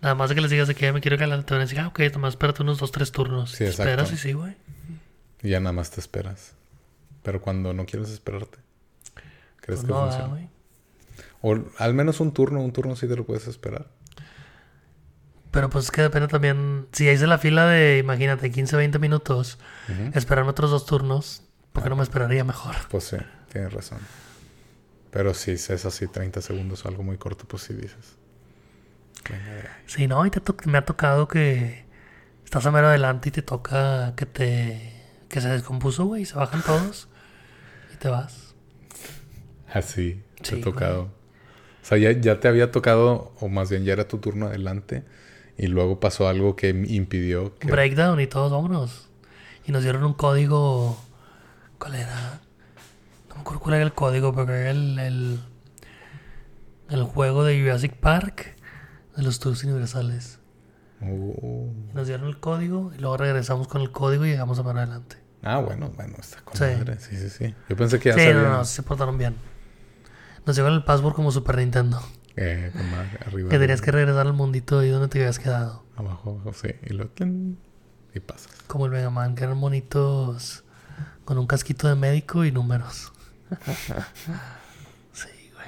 Nada 0.02 0.14
más 0.14 0.30
de 0.30 0.36
que 0.36 0.42
les 0.42 0.52
digas 0.52 0.68
de 0.68 0.76
que 0.76 0.86
ya 0.86 0.94
me 0.94 1.00
quiero 1.00 1.18
que 1.18 1.24
adelante, 1.24 1.48
te 1.48 1.54
van 1.54 1.62
a 1.62 1.66
decir, 1.66 1.80
ah, 1.80 1.88
ok, 1.88 2.00
nada 2.00 2.18
más 2.20 2.34
espérate 2.34 2.62
unos 2.62 2.80
dos, 2.80 2.92
tres 2.92 3.12
turnos. 3.12 3.52
Sí, 3.52 3.64
Esperas 3.64 4.12
y 4.12 4.18
sí, 4.18 4.34
güey. 4.34 4.56
Y 5.42 5.50
ya 5.50 5.60
nada 5.60 5.72
más 5.72 5.90
te 5.90 6.02
esperas. 6.02 6.54
Pero 7.24 7.42
cuando 7.42 7.74
no 7.74 7.86
quieres 7.86 8.10
esperarte, 8.10 8.60
¿crees 9.62 9.82
pues 9.82 9.84
que 9.86 9.94
funciona? 9.94 10.50
O 11.42 11.58
al 11.78 11.94
menos 11.94 12.20
un 12.20 12.34
turno, 12.34 12.62
un 12.62 12.74
turno 12.74 12.96
sí 12.96 13.08
te 13.08 13.16
lo 13.16 13.26
puedes 13.26 13.48
esperar. 13.48 13.88
Pero 15.52 15.70
pues 15.70 15.86
es 15.86 15.92
que 15.92 16.02
depende 16.02 16.28
también. 16.28 16.88
Si 16.92 17.10
hice 17.10 17.26
la 17.26 17.38
fila 17.38 17.66
de, 17.66 17.98
imagínate, 17.98 18.52
15, 18.52 18.76
20 18.76 19.00
minutos, 19.00 19.58
esperarme 20.14 20.52
otros 20.52 20.70
dos 20.70 20.86
turnos, 20.86 21.44
¿por 21.74 21.84
qué 21.84 21.90
no 21.90 21.96
me 21.96 22.04
esperaría 22.04 22.44
mejor? 22.44 22.76
Pues 22.90 23.06
sí, 23.06 23.18
tienes 23.52 23.74
razón. 23.74 24.00
Pero 25.12 25.34
si 25.34 25.52
es 25.52 25.86
así 25.86 26.08
30 26.08 26.42
segundos 26.42 26.86
o 26.86 26.88
algo 26.88 27.02
muy 27.02 27.18
corto, 27.18 27.46
pues 27.48 27.64
sí 27.64 27.74
dices. 27.74 28.18
Sí, 29.88 30.08
no, 30.08 30.26
y 30.26 30.30
te 30.30 30.42
me 30.66 30.78
ha 30.78 30.86
tocado 30.86 31.28
que 31.28 31.86
estás 32.46 32.66
a 32.66 32.72
mero 32.72 32.88
adelante 32.88 33.30
y 33.30 33.32
te 33.32 33.42
toca 33.42 34.14
que 34.16 34.26
te. 34.26 34.94
que 35.30 35.42
se 35.42 35.50
descompuso, 35.50 36.06
güey, 36.06 36.24
y 36.24 36.26
se 36.26 36.36
bajan 36.36 36.62
todos 36.62 37.10
y 37.94 37.98
te 37.98 38.08
vas. 38.08 38.54
Así, 39.68 40.24
te 40.42 40.58
ha 40.58 40.62
tocado. 40.62 41.12
O 41.82 41.86
sea, 41.90 41.98
ya, 41.98 42.12
ya 42.12 42.40
te 42.40 42.48
había 42.48 42.72
tocado, 42.72 43.34
o 43.40 43.50
más 43.50 43.72
bien 43.72 43.84
ya 43.84 43.94
era 43.94 44.08
tu 44.08 44.20
turno 44.20 44.48
adelante 44.48 45.04
y 45.60 45.68
luego 45.68 46.00
pasó 46.00 46.30
algo 46.30 46.56
que 46.56 46.70
impidió 46.70 47.58
que... 47.60 47.68
Breakdown 47.70 48.20
y 48.22 48.28
todos, 48.28 48.50
vámonos. 48.50 49.10
Y 49.68 49.74
nos 49.74 49.84
dieron 49.84 50.06
un 50.06 50.14
código... 50.14 50.98
¿Cuál 51.78 51.96
era? 51.96 52.40
No 53.28 53.36
me 53.36 53.42
acuerdo 53.42 53.60
cuál 53.60 53.76
era 53.76 53.84
el 53.84 53.94
código, 53.94 54.34
pero 54.34 54.56
era 54.56 54.72
el... 54.72 54.98
El, 54.98 55.40
el 56.90 57.04
juego 57.04 57.44
de 57.44 57.60
Jurassic 57.60 57.94
Park 57.94 58.56
de 59.18 59.22
los 59.22 59.40
tours 59.40 59.64
universales. 59.66 60.40
Oh. 61.02 61.70
Nos 61.94 62.08
dieron 62.08 62.28
el 62.28 62.40
código 62.40 62.92
y 62.96 63.00
luego 63.00 63.18
regresamos 63.18 63.68
con 63.68 63.82
el 63.82 63.92
código 63.92 64.26
y 64.26 64.30
llegamos 64.30 64.60
a 64.60 64.64
para 64.64 64.84
adelante. 64.84 65.18
Ah, 65.44 65.60
bueno, 65.60 65.92
bueno, 65.96 66.16
está 66.20 66.42
con 66.42 66.56
sí. 66.56 66.66
Sí, 67.00 67.18
sí, 67.18 67.30
sí. 67.30 67.56
Yo 67.68 67.76
pensé 67.76 68.00
que 68.00 68.10
ya 68.10 68.16
Sí, 68.16 68.34
no, 68.34 68.50
no, 68.50 68.66
se 68.66 68.82
portaron 68.82 69.18
bien. 69.18 69.36
Nos 70.46 70.56
dieron 70.56 70.74
el 70.74 70.86
password 70.86 71.16
como 71.16 71.32
Super 71.32 71.58
Nintendo. 71.58 72.02
Eh, 72.42 72.72
arriba. 73.26 73.50
Que 73.50 73.60
tenías 73.60 73.82
que 73.82 73.92
regresar 73.92 74.26
al 74.26 74.32
mundito 74.32 74.80
ahí 74.80 74.90
donde 74.90 75.10
te 75.10 75.20
habías 75.20 75.40
quedado. 75.40 75.84
Abajo, 75.98 76.40
abajo, 76.42 76.54
sí. 76.54 76.70
Y 76.84 76.94
lo... 76.94 77.10
Y 78.14 78.20
pasas. 78.22 78.50
Como 78.66 78.86
el 78.86 78.94
Mega 78.94 79.10
Man, 79.10 79.36
que 79.36 79.44
eran 79.44 79.58
monitos 79.58 80.64
con 81.26 81.38
un 81.38 81.48
casquito 81.48 81.90
de 81.90 81.96
médico 81.96 82.46
y 82.46 82.54
números. 82.54 83.12
sí, 85.12 85.28
güey. 85.54 85.68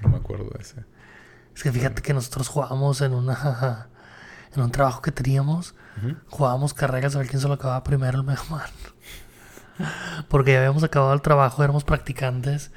No 0.00 0.10
me 0.10 0.18
acuerdo 0.18 0.48
de 0.50 0.62
ese. 0.62 0.84
Es 1.56 1.64
que 1.64 1.72
fíjate 1.72 2.02
que 2.02 2.14
nosotros 2.14 2.46
jugábamos 2.46 3.00
en 3.00 3.12
una... 3.12 3.88
En 4.54 4.62
un 4.62 4.70
trabajo 4.70 5.02
que 5.02 5.12
teníamos, 5.12 5.74
jugábamos 6.28 6.72
carreras 6.72 7.14
a 7.14 7.18
ver 7.18 7.28
quién 7.28 7.42
se 7.42 7.46
lo 7.46 7.54
acababa 7.54 7.82
primero 7.84 8.16
el 8.16 8.24
Mega 8.24 8.42
Man. 8.48 8.70
Porque 10.28 10.52
ya 10.52 10.60
habíamos 10.60 10.82
acabado 10.82 11.12
el 11.12 11.20
trabajo, 11.20 11.62
éramos 11.62 11.84
practicantes 11.84 12.70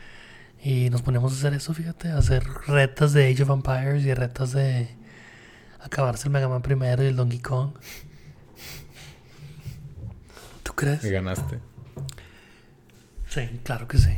Y 0.62 0.90
nos 0.90 1.02
ponemos 1.02 1.32
a 1.32 1.36
hacer 1.36 1.54
eso, 1.54 1.74
fíjate, 1.74 2.10
a 2.10 2.18
hacer 2.18 2.44
retas 2.68 3.14
de 3.14 3.32
Age 3.32 3.44
of 3.44 3.50
Empires 3.50 4.04
y 4.04 4.14
retas 4.14 4.52
de 4.52 4.90
acabarse 5.80 6.28
el 6.28 6.34
Mega 6.34 6.50
Man 6.50 6.62
primero 6.62 7.02
y 7.04 7.08
el 7.08 7.16
Donkey 7.16 7.40
Kong. 7.40 7.72
¿Tú 10.64 10.74
crees? 10.74 11.04
Y 11.04 11.10
ganaste. 11.12 11.60
Sí, 13.30 13.62
claro 13.64 13.88
que 13.88 13.98
sí. 13.98 14.18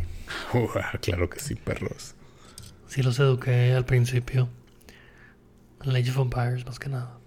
claro 1.01 1.29
que 1.29 1.39
sí, 1.39 1.55
perros. 1.55 2.15
Sí 2.87 3.03
los 3.03 3.19
eduqué 3.19 3.73
al 3.73 3.85
principio. 3.85 4.49
En 5.83 5.95
Age 5.95 6.09
of 6.11 6.17
Empires, 6.17 6.65
más 6.65 6.79
que 6.79 6.89
nada. 6.89 7.17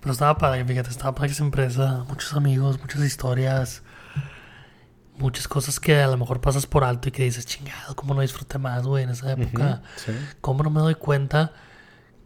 Pero 0.00 0.12
estaba 0.12 0.36
padre, 0.38 0.64
fíjate, 0.64 0.90
estaba 0.90 1.14
para 1.14 1.30
esa 1.30 1.42
empresa. 1.42 2.04
Muchos 2.08 2.34
amigos, 2.34 2.78
muchas 2.80 3.02
historias 3.02 3.82
muchas 5.18 5.48
cosas 5.48 5.80
que 5.80 6.00
a 6.00 6.06
lo 6.06 6.16
mejor 6.16 6.40
pasas 6.40 6.66
por 6.66 6.84
alto 6.84 7.08
y 7.08 7.12
que 7.12 7.24
dices, 7.24 7.46
chingado, 7.46 7.94
¿cómo 7.96 8.14
no 8.14 8.20
disfruté 8.20 8.58
más, 8.58 8.84
güey, 8.86 9.04
en 9.04 9.10
esa 9.10 9.32
época? 9.32 9.82
¿Cómo 10.40 10.62
no 10.62 10.70
me 10.70 10.80
doy 10.80 10.94
cuenta 10.94 11.52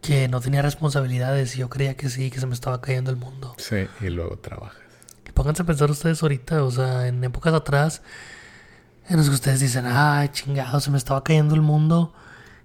que 0.01 0.27
no 0.27 0.41
tenía 0.41 0.61
responsabilidades 0.61 1.55
y 1.55 1.59
yo 1.59 1.69
creía 1.69 1.95
que 1.95 2.09
sí, 2.09 2.29
que 2.29 2.39
se 2.39 2.45
me 2.45 2.53
estaba 2.53 2.81
cayendo 2.81 3.09
el 3.11 3.17
mundo? 3.17 3.55
Sí, 3.57 3.87
y 4.01 4.09
luego 4.09 4.37
trabajas. 4.37 4.77
pónganse 5.33 5.63
a 5.63 5.65
pensar 5.65 5.89
ustedes 5.89 6.21
ahorita, 6.21 6.63
o 6.63 6.71
sea, 6.71 7.07
en 7.07 7.23
épocas 7.23 7.53
atrás, 7.53 8.01
en 9.07 9.17
las 9.17 9.27
que 9.29 9.35
ustedes 9.35 9.59
dicen, 9.59 9.85
ay, 9.87 10.29
chingado, 10.29 10.79
se 10.79 10.91
me 10.91 10.97
estaba 10.97 11.23
cayendo 11.23 11.55
el 11.55 11.61
mundo, 11.61 12.13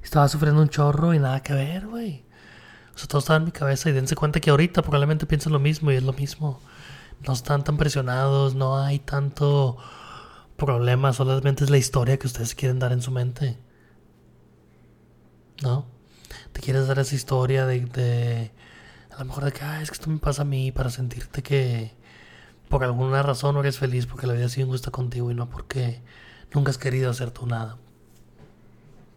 estaba 0.03 0.29
sufriendo 0.29 0.61
un 0.61 0.69
chorro 0.69 1.15
y 1.15 1.19
nada 1.19 1.41
que 1.41 1.53
ver, 1.55 1.87
güey. 1.87 2.25
O 2.95 2.99
sea, 2.99 3.09
todo 3.09 3.21
estaba 3.21 3.37
en 3.37 3.45
mi 3.45 3.53
cabeza 3.53 3.89
y 3.89 3.93
dense 3.93 4.17
cuenta 4.17 4.41
que 4.41 4.51
ahorita 4.51 4.83
probablemente 4.83 5.27
piensan 5.27 5.53
lo 5.53 5.61
mismo 5.61 5.93
y 5.93 5.97
es 5.97 6.03
lo 6.03 6.13
mismo. 6.13 6.61
No 7.27 7.33
están 7.33 7.63
tan 7.65 7.77
presionados, 7.77 8.55
no 8.55 8.79
hay 8.79 8.99
tanto 8.99 9.79
problema, 10.59 11.13
solamente 11.15 11.65
es 11.65 11.71
la 11.71 11.79
historia 11.79 12.19
que 12.19 12.27
ustedes 12.27 12.55
quieren 12.55 12.79
dar 12.79 12.93
en 12.93 13.01
su 13.01 13.11
mente. 13.11 13.57
¿No? 15.63 15.87
Te 16.53 16.61
quieres 16.61 16.87
dar 16.87 16.99
esa 16.99 17.15
historia 17.15 17.65
de, 17.65 17.81
de 17.81 18.51
a 19.11 19.21
lo 19.21 19.25
mejor 19.25 19.45
de 19.45 19.53
que, 19.53 19.65
es 19.83 19.91
que 19.91 19.95
esto 19.95 20.11
me 20.11 20.19
pasa 20.19 20.43
a 20.43 20.45
mí 20.45 20.71
para 20.73 20.91
sentirte 20.91 21.43
que 21.43 21.97
por 22.69 22.85
alguna 22.85 23.23
razón 23.23 23.55
no 23.55 23.61
eres 23.61 23.79
feliz 23.79 24.07
porque 24.07 24.27
la 24.27 24.35
vida 24.35 24.49
sido 24.49 24.67
injusta 24.67 24.91
contigo 24.91 25.31
y 25.31 25.35
no 25.35 25.49
porque 25.49 26.03
nunca 26.53 26.71
has 26.71 26.79
querido 26.79 27.11
hacer 27.11 27.31
tú 27.31 27.47
nada. 27.47 27.79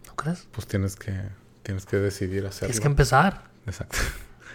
¿No 0.08 0.16
crees? 0.16 0.48
Pues 0.52 0.68
tienes 0.68 0.96
que, 0.96 1.14
tienes 1.64 1.86
que 1.86 1.98
decidir 1.98 2.46
hacerlo. 2.46 2.68
Tienes 2.68 2.80
que 2.80 2.88
empezar. 2.88 3.50
Exacto. 3.66 3.98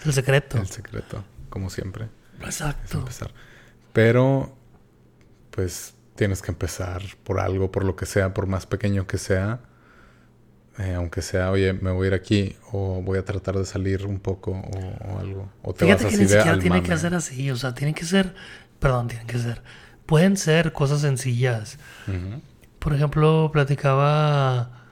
El 0.05 0.13
secreto. 0.13 0.59
El 0.59 0.69
secreto, 0.69 1.25
como 1.51 1.69
siempre. 1.69 2.09
Exacto. 2.43 2.99
empezar. 2.99 3.33
Pero, 3.93 4.57
pues 5.51 5.96
tienes 6.17 6.43
que 6.43 6.51
empezar 6.51 7.03
por 7.23 7.41
algo, 7.41 7.71
por 7.71 7.85
lo 7.85 7.97
que 7.97 8.07
sea, 8.07 8.35
por 8.35 8.47
más 8.47 8.67
pequeño 8.67 9.07
que 9.07 9.19
sea. 9.19 9.61
Eh, 10.79 10.95
aunque 10.95 11.23
sea, 11.23 11.51
oye, 11.51 11.73
me 11.73 11.91
voy 11.91 12.07
a 12.07 12.09
ir 12.09 12.15
aquí 12.15 12.55
o 12.71 13.01
voy 13.01 13.19
a 13.19 13.25
tratar 13.25 13.57
de 13.57 13.65
salir 13.65 14.05
un 14.07 14.19
poco 14.19 14.51
o, 14.51 15.19
algo. 15.19 15.51
O 15.63 15.73
te 15.73 15.87
Fíjate 15.87 16.05
vas 16.05 16.13
que 16.13 16.19
ni 16.19 16.29
siquiera 16.29 16.59
tiene 16.59 16.83
que 16.83 16.97
ser 16.99 17.15
así, 17.15 17.51
o 17.51 17.57
sea, 17.57 17.75
tiene 17.75 17.95
que 17.95 18.05
ser, 18.05 18.35
perdón, 18.79 19.09
tienen 19.09 19.27
que 19.27 19.39
ser, 19.39 19.63
pueden 20.05 20.37
ser 20.37 20.73
cosas 20.73 21.01
sencillas. 21.01 21.79
Por 22.79 22.95
ejemplo, 22.95 23.51
platicaba 23.53 24.85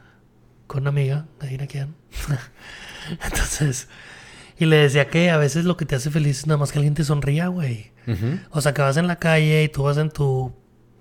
con 0.66 0.82
una 0.82 0.90
amiga, 0.90 1.26
de 1.40 1.66
quién. 1.66 1.94
Entonces, 3.24 3.88
y 4.58 4.64
le 4.64 4.76
decía 4.76 5.08
que 5.08 5.30
a 5.30 5.36
veces 5.36 5.66
lo 5.66 5.76
que 5.76 5.84
te 5.84 5.96
hace 5.96 6.10
feliz 6.10 6.38
es 6.38 6.46
nada 6.46 6.58
más 6.58 6.72
que 6.72 6.78
alguien 6.78 6.94
te 6.94 7.04
sonría, 7.04 7.48
güey. 7.48 7.92
O 8.50 8.60
sea, 8.62 8.72
que 8.72 8.80
vas 8.80 8.96
en 8.96 9.06
la 9.06 9.16
calle 9.16 9.64
y 9.64 9.68
tú 9.68 9.82
vas 9.82 9.98
en 9.98 10.10
tu 10.10 10.54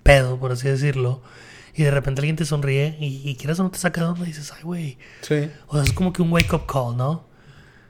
pedo, 0.04 0.38
por 0.38 0.52
así 0.52 0.68
decirlo. 0.68 1.22
Y 1.74 1.82
de 1.82 1.90
repente 1.90 2.20
alguien 2.20 2.36
te 2.36 2.44
sonríe 2.44 2.96
y, 3.00 3.28
y 3.28 3.34
quieras 3.34 3.58
o 3.58 3.64
no 3.64 3.70
te 3.72 3.78
saca 3.78 4.02
de 4.02 4.06
onda 4.06 4.22
y 4.22 4.26
dices, 4.26 4.52
ay, 4.56 4.62
güey. 4.62 4.98
Sí. 5.22 5.50
O 5.66 5.74
sea, 5.74 5.82
es 5.82 5.92
como 5.92 6.12
que 6.12 6.22
un 6.22 6.30
wake 6.32 6.52
up 6.52 6.66
call, 6.66 6.96
¿no? 6.96 7.26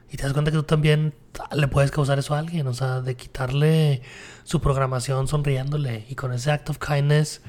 Y 0.09 0.17
te 0.17 0.23
das 0.23 0.33
cuenta 0.33 0.49
que 0.49 0.57
tú 0.57 0.63
también 0.63 1.13
le 1.51 1.67
puedes 1.67 1.91
causar 1.91 2.17
eso 2.17 2.33
a 2.33 2.39
alguien, 2.39 2.65
o 2.67 2.73
sea, 2.73 3.01
de 3.01 3.15
quitarle 3.15 4.01
su 4.43 4.59
programación 4.59 5.27
sonriéndole. 5.27 6.05
Y 6.09 6.15
con 6.15 6.33
ese 6.33 6.51
act 6.51 6.69
of 6.69 6.79
kindness, 6.79 7.41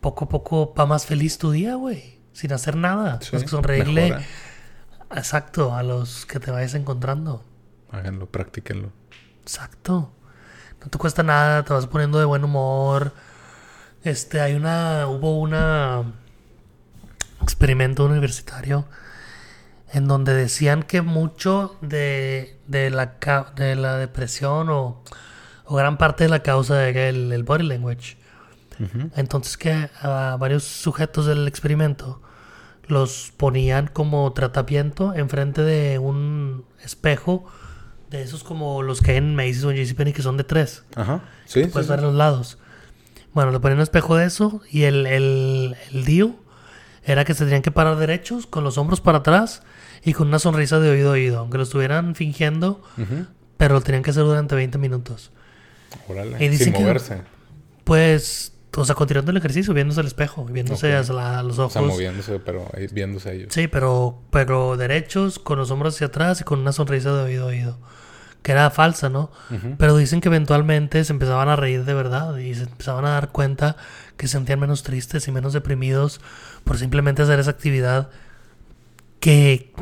poco 0.00 0.26
a 0.26 0.28
poco 0.28 0.74
va 0.74 0.86
más 0.86 1.04
feliz 1.04 1.36
tu 1.36 1.50
día, 1.50 1.74
güey. 1.74 2.20
Sin 2.32 2.52
hacer 2.52 2.76
nada. 2.76 3.18
Sí, 3.20 3.30
que 3.36 3.48
sonreírle. 3.48 4.16
Exacto, 5.10 5.74
a 5.74 5.82
los 5.82 6.24
que 6.26 6.40
te 6.40 6.50
vayas 6.50 6.74
encontrando. 6.74 7.44
Háganlo, 7.90 8.26
practíquenlo. 8.26 8.92
Exacto. 9.42 10.12
No 10.80 10.88
te 10.88 10.98
cuesta 10.98 11.22
nada, 11.22 11.64
te 11.64 11.72
vas 11.72 11.86
poniendo 11.86 12.18
de 12.18 12.24
buen 12.24 12.44
humor 12.44 13.12
este, 14.04 14.40
hay 14.40 14.54
una, 14.54 15.06
hubo 15.08 15.40
una 15.40 16.04
experimento 17.42 18.04
universitario 18.04 18.86
en 19.92 20.08
donde 20.08 20.34
decían 20.34 20.82
que 20.82 21.02
mucho 21.02 21.76
de, 21.80 22.58
de, 22.66 22.90
la, 22.90 23.16
de 23.54 23.76
la 23.76 23.96
depresión 23.96 24.68
o, 24.68 25.02
o, 25.64 25.76
gran 25.76 25.98
parte 25.98 26.24
de 26.24 26.30
la 26.30 26.42
causa 26.42 26.88
era 26.88 27.08
el, 27.08 27.42
body 27.44 27.64
language. 27.64 28.16
Entonces 29.14 29.56
que 29.56 29.88
a 30.00 30.36
varios 30.36 30.64
sujetos 30.64 31.26
del 31.26 31.46
experimento 31.46 32.20
los 32.88 33.32
ponían 33.36 33.86
como 33.86 34.32
tratamiento 34.32 35.14
enfrente 35.14 35.62
de 35.62 36.00
un 36.00 36.64
espejo 36.82 37.46
de 38.10 38.22
esos 38.22 38.42
como 38.42 38.82
los 38.82 39.00
que 39.00 39.12
hay 39.12 39.16
en 39.18 39.36
Macy's 39.36 39.62
o 39.62 39.70
en 39.70 39.76
JCPenney 39.76 40.12
que 40.12 40.22
son 40.22 40.36
de 40.36 40.42
tres. 40.42 40.84
Ajá. 40.96 41.22
Sí. 41.46 41.66
puedes 41.66 41.88
ver 41.88 42.02
los 42.02 42.14
lados. 42.14 42.58
Bueno, 43.34 43.50
le 43.50 43.60
ponían 43.60 43.78
un 43.78 43.82
espejo 43.82 44.16
de 44.16 44.26
eso 44.26 44.62
y 44.70 44.84
el, 44.84 45.06
el, 45.06 45.76
el 45.92 46.04
deal 46.04 46.36
era 47.04 47.24
que 47.24 47.34
se 47.34 47.44
tenían 47.44 47.62
que 47.62 47.70
parar 47.70 47.96
derechos, 47.96 48.46
con 48.46 48.64
los 48.64 48.78
hombros 48.78 49.00
para 49.00 49.18
atrás 49.18 49.62
y 50.04 50.12
con 50.12 50.28
una 50.28 50.38
sonrisa 50.38 50.80
de 50.80 50.90
oído 50.90 51.10
a 51.10 51.12
oído, 51.12 51.38
aunque 51.40 51.58
lo 51.58 51.64
estuvieran 51.64 52.14
fingiendo, 52.14 52.82
pero 53.56 53.74
lo 53.74 53.80
tenían 53.80 54.02
que 54.02 54.10
hacer 54.10 54.24
durante 54.24 54.54
20 54.54 54.78
minutos. 54.78 55.30
Órale, 56.08 56.44
y 56.44 56.56
sin 56.56 56.72
moverse. 56.72 57.22
pues, 57.84 58.52
o 58.76 58.84
sea, 58.84 58.94
continuando 58.94 59.30
el 59.30 59.36
ejercicio, 59.36 59.74
viéndose 59.74 60.00
al 60.00 60.06
espejo, 60.06 60.44
viéndose 60.44 60.94
a 60.94 61.02
los 61.42 61.58
ojos. 61.58 61.76
O 61.76 61.80
sea, 61.80 61.82
moviéndose, 61.82 62.38
pero 62.40 62.70
viéndose 62.92 63.28
a 63.28 63.32
ellos. 63.32 63.48
Sí, 63.52 63.68
pero, 63.68 64.22
pero 64.30 64.76
derechos, 64.76 65.38
con 65.38 65.58
los 65.58 65.70
hombros 65.70 65.94
hacia 65.94 66.06
atrás 66.08 66.40
y 66.40 66.44
con 66.44 66.60
una 66.60 66.72
sonrisa 66.72 67.14
de 67.14 67.22
oído 67.22 67.44
a 67.44 67.48
oído 67.48 67.78
que 68.44 68.52
era 68.52 68.68
falsa, 68.68 69.08
¿no? 69.08 69.30
Pero 69.78 69.96
dicen 69.96 70.20
que 70.20 70.28
eventualmente 70.28 71.02
se 71.02 71.14
empezaban 71.14 71.48
a 71.48 71.56
reír 71.56 71.86
de 71.86 71.94
verdad 71.94 72.36
y 72.36 72.54
se 72.54 72.64
empezaban 72.64 73.06
a 73.06 73.12
dar 73.12 73.30
cuenta 73.30 73.76
que 74.18 74.26
se 74.26 74.32
sentían 74.32 74.60
menos 74.60 74.82
tristes 74.82 75.26
y 75.26 75.32
menos 75.32 75.54
deprimidos 75.54 76.20
por 76.62 76.76
simplemente 76.76 77.22
hacer 77.22 77.40
esa 77.40 77.52
actividad 77.52 78.10
que 79.18 79.72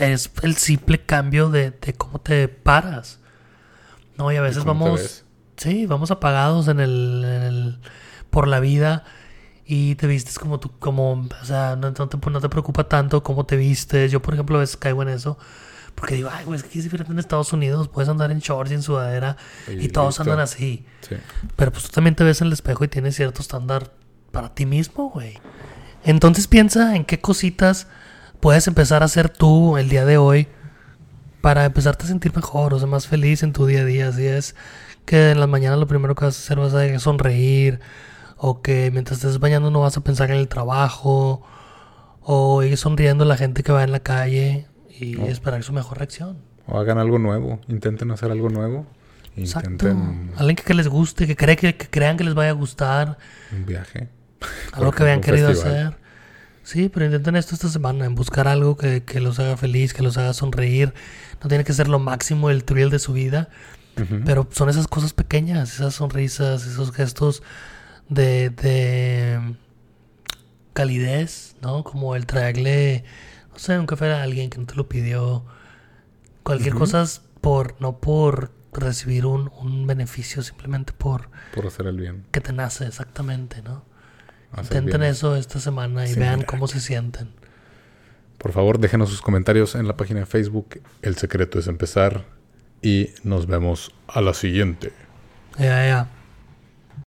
es 0.00 0.30
el 0.42 0.56
simple 0.56 1.06
cambio 1.06 1.48
de, 1.48 1.72
cómo 1.96 2.20
te 2.20 2.46
paras. 2.46 3.20
No, 4.18 4.30
y 4.30 4.36
a 4.36 4.42
veces 4.42 4.64
vamos, 4.64 5.24
sí, 5.56 5.86
vamos 5.86 6.10
apagados 6.10 6.68
en 6.68 6.78
el, 6.78 7.78
por 8.28 8.48
la 8.48 8.60
vida 8.60 9.04
y 9.64 9.94
te 9.94 10.06
vistes 10.06 10.38
como 10.38 10.60
tú, 10.60 10.72
como, 10.78 11.26
o 11.40 11.44
sea, 11.46 11.76
no, 11.76 11.90
te, 11.94 12.30
no 12.30 12.40
te 12.42 12.48
preocupa 12.50 12.86
tanto 12.86 13.22
cómo 13.22 13.46
te 13.46 13.56
vistes. 13.56 14.12
Yo, 14.12 14.20
por 14.20 14.34
ejemplo, 14.34 14.58
a 14.58 14.60
veces 14.60 14.76
caigo 14.76 15.00
en 15.00 15.08
eso 15.08 15.38
porque 15.94 16.16
digo, 16.16 16.30
ay, 16.32 16.44
güey, 16.44 16.58
es 16.58 16.64
que 16.64 16.78
es 16.78 16.84
diferente 16.84 17.12
en 17.12 17.18
Estados 17.18 17.52
Unidos. 17.52 17.88
Puedes 17.88 18.08
andar 18.08 18.30
en 18.30 18.38
shorts 18.38 18.70
y 18.72 18.74
en 18.74 18.82
sudadera 18.82 19.36
y, 19.68 19.88
todos 19.88 20.18
andan 20.20 20.40
así. 20.40 20.84
Pero 21.56 21.70
pues 21.70 21.84
tú 21.84 21.90
también 21.90 22.14
te 22.14 22.24
ves 22.24 22.40
en 22.40 22.48
el 22.48 22.52
espejo 22.52 22.84
y 22.84 22.88
tienes 22.88 23.14
cierto 23.16 23.42
estándar 23.42 23.92
para 24.30 24.54
ti 24.54 24.66
mismo, 24.66 25.10
güey. 25.10 25.38
Entonces 26.04 26.48
piensa 26.48 26.96
en 26.96 27.04
qué 27.04 27.20
cositas 27.20 27.86
puedes 28.40 28.66
empezar 28.66 29.02
a 29.02 29.04
hacer 29.04 29.28
tú 29.28 29.76
el 29.76 29.88
día 29.88 30.04
de 30.04 30.18
hoy 30.18 30.48
para 31.40 31.64
empezarte 31.64 32.04
a 32.04 32.08
sentir 32.08 32.34
mejor, 32.34 32.74
o 32.74 32.78
sea, 32.78 32.88
más 32.88 33.06
feliz 33.06 33.42
en 33.42 33.52
tu 33.52 33.66
día 33.66 33.82
a 33.82 33.84
día. 33.84 34.08
Así 34.08 34.26
es 34.26 34.56
que 35.04 35.30
en 35.30 35.40
las 35.40 35.48
mañanas 35.48 35.78
lo 35.78 35.86
primero 35.86 36.14
que 36.14 36.24
vas 36.24 36.36
a 36.36 36.40
hacer 36.40 36.58
vas 36.58 36.74
a 36.74 36.98
sonreír, 36.98 37.80
o 38.36 38.62
que 38.62 38.90
mientras 38.92 39.18
estés 39.18 39.38
bañando 39.38 39.70
no 39.70 39.80
vas 39.80 39.96
a 39.96 40.00
pensar 40.00 40.30
en 40.30 40.38
el 40.38 40.48
trabajo, 40.48 41.42
o 42.20 42.62
ir 42.62 42.76
sonriendo 42.76 43.24
a 43.24 43.26
la 43.26 43.36
gente 43.36 43.62
que 43.62 43.72
va 43.72 43.84
en 43.84 43.92
la 43.92 44.00
calle, 44.00 44.66
y 45.02 45.20
esperar 45.22 45.62
su 45.62 45.72
mejor 45.72 45.98
reacción. 45.98 46.38
O 46.66 46.78
hagan 46.78 46.98
algo 46.98 47.18
nuevo, 47.18 47.60
intenten 47.68 48.10
hacer 48.10 48.30
algo 48.30 48.48
nuevo. 48.48 48.86
Intenten... 49.36 50.32
Alguien 50.36 50.56
que, 50.56 50.74
les 50.74 50.88
guste, 50.88 51.26
que, 51.26 51.36
cree 51.36 51.56
que, 51.56 51.76
crean 51.76 52.16
que 52.16 52.24
les 52.24 52.34
vaya 52.34 52.50
a 52.50 52.54
gustar. 52.54 53.18
Un 53.50 53.66
viaje. 53.66 54.08
Algo 54.72 54.92
que 54.92 55.02
habían 55.02 55.20
querido 55.20 55.48
hacer. 55.48 55.96
Sí, 56.62 56.88
pero 56.88 57.06
intenten 57.06 57.34
esto 57.36 57.54
esta 57.54 57.68
semana, 57.68 58.04
en 58.04 58.14
buscar 58.14 58.46
algo 58.46 58.76
que, 58.76 59.02
los 59.20 59.38
haga 59.38 59.56
feliz, 59.56 59.92
que 59.94 60.02
los 60.02 60.16
haga 60.16 60.32
sonreír. 60.32 60.94
No 61.42 61.48
tiene 61.48 61.64
que 61.64 61.72
ser 61.72 61.88
lo 61.88 61.98
máximo 61.98 62.50
el 62.50 62.64
thrill 62.64 62.90
de 62.90 63.00
su 63.00 63.12
vida, 63.12 63.48
pero 64.24 64.48
son 64.52 64.68
esas 64.68 64.86
cosas 64.86 65.12
pequeñas, 65.12 65.74
esas 65.74 65.94
sonrisas, 65.94 66.64
esos 66.66 66.92
gestos 66.92 67.42
de, 68.08 68.50
de 68.50 69.56
calidez, 70.72 71.56
¿no? 71.62 71.82
Como 71.82 72.14
el 72.14 72.26
traerle 72.26 73.04
o 73.54 73.58
sea, 73.58 73.76
aunque 73.76 73.96
fuera 73.96 74.22
alguien 74.22 74.50
que 74.50 74.58
no 74.58 74.66
te 74.66 74.74
lo 74.74 74.88
pidió. 74.88 75.44
Cualquier 76.42 76.74
cosa 76.74 77.02
es 77.02 77.22
por, 77.40 77.80
no 77.80 77.98
por 77.98 78.50
recibir 78.72 79.26
un, 79.26 79.50
un, 79.60 79.86
beneficio, 79.86 80.42
simplemente 80.42 80.92
por... 80.92 81.28
Por 81.54 81.66
hacer 81.66 81.86
el 81.86 81.98
bien. 81.98 82.24
Que 82.32 82.40
te 82.40 82.52
nace, 82.52 82.86
exactamente, 82.86 83.62
¿no? 83.62 83.84
Intenten 84.58 85.02
eso 85.02 85.36
esta 85.36 85.60
semana 85.60 86.06
y 86.08 86.14
vean 86.14 86.42
cómo 86.42 86.66
se 86.68 86.80
sienten. 86.80 87.30
Por 88.38 88.52
favor, 88.52 88.78
déjenos 88.78 89.08
sus 89.08 89.22
comentarios 89.22 89.74
en 89.74 89.86
la 89.86 89.96
página 89.96 90.20
de 90.20 90.26
Facebook. 90.26 90.82
El 91.00 91.16
secreto 91.16 91.58
es 91.58 91.68
empezar. 91.68 92.24
Y 92.82 93.10
nos 93.22 93.46
vemos 93.46 93.94
a 94.08 94.20
la 94.20 94.34
siguiente. 94.34 94.92
Ya, 95.58 95.86
ya. 95.86 96.08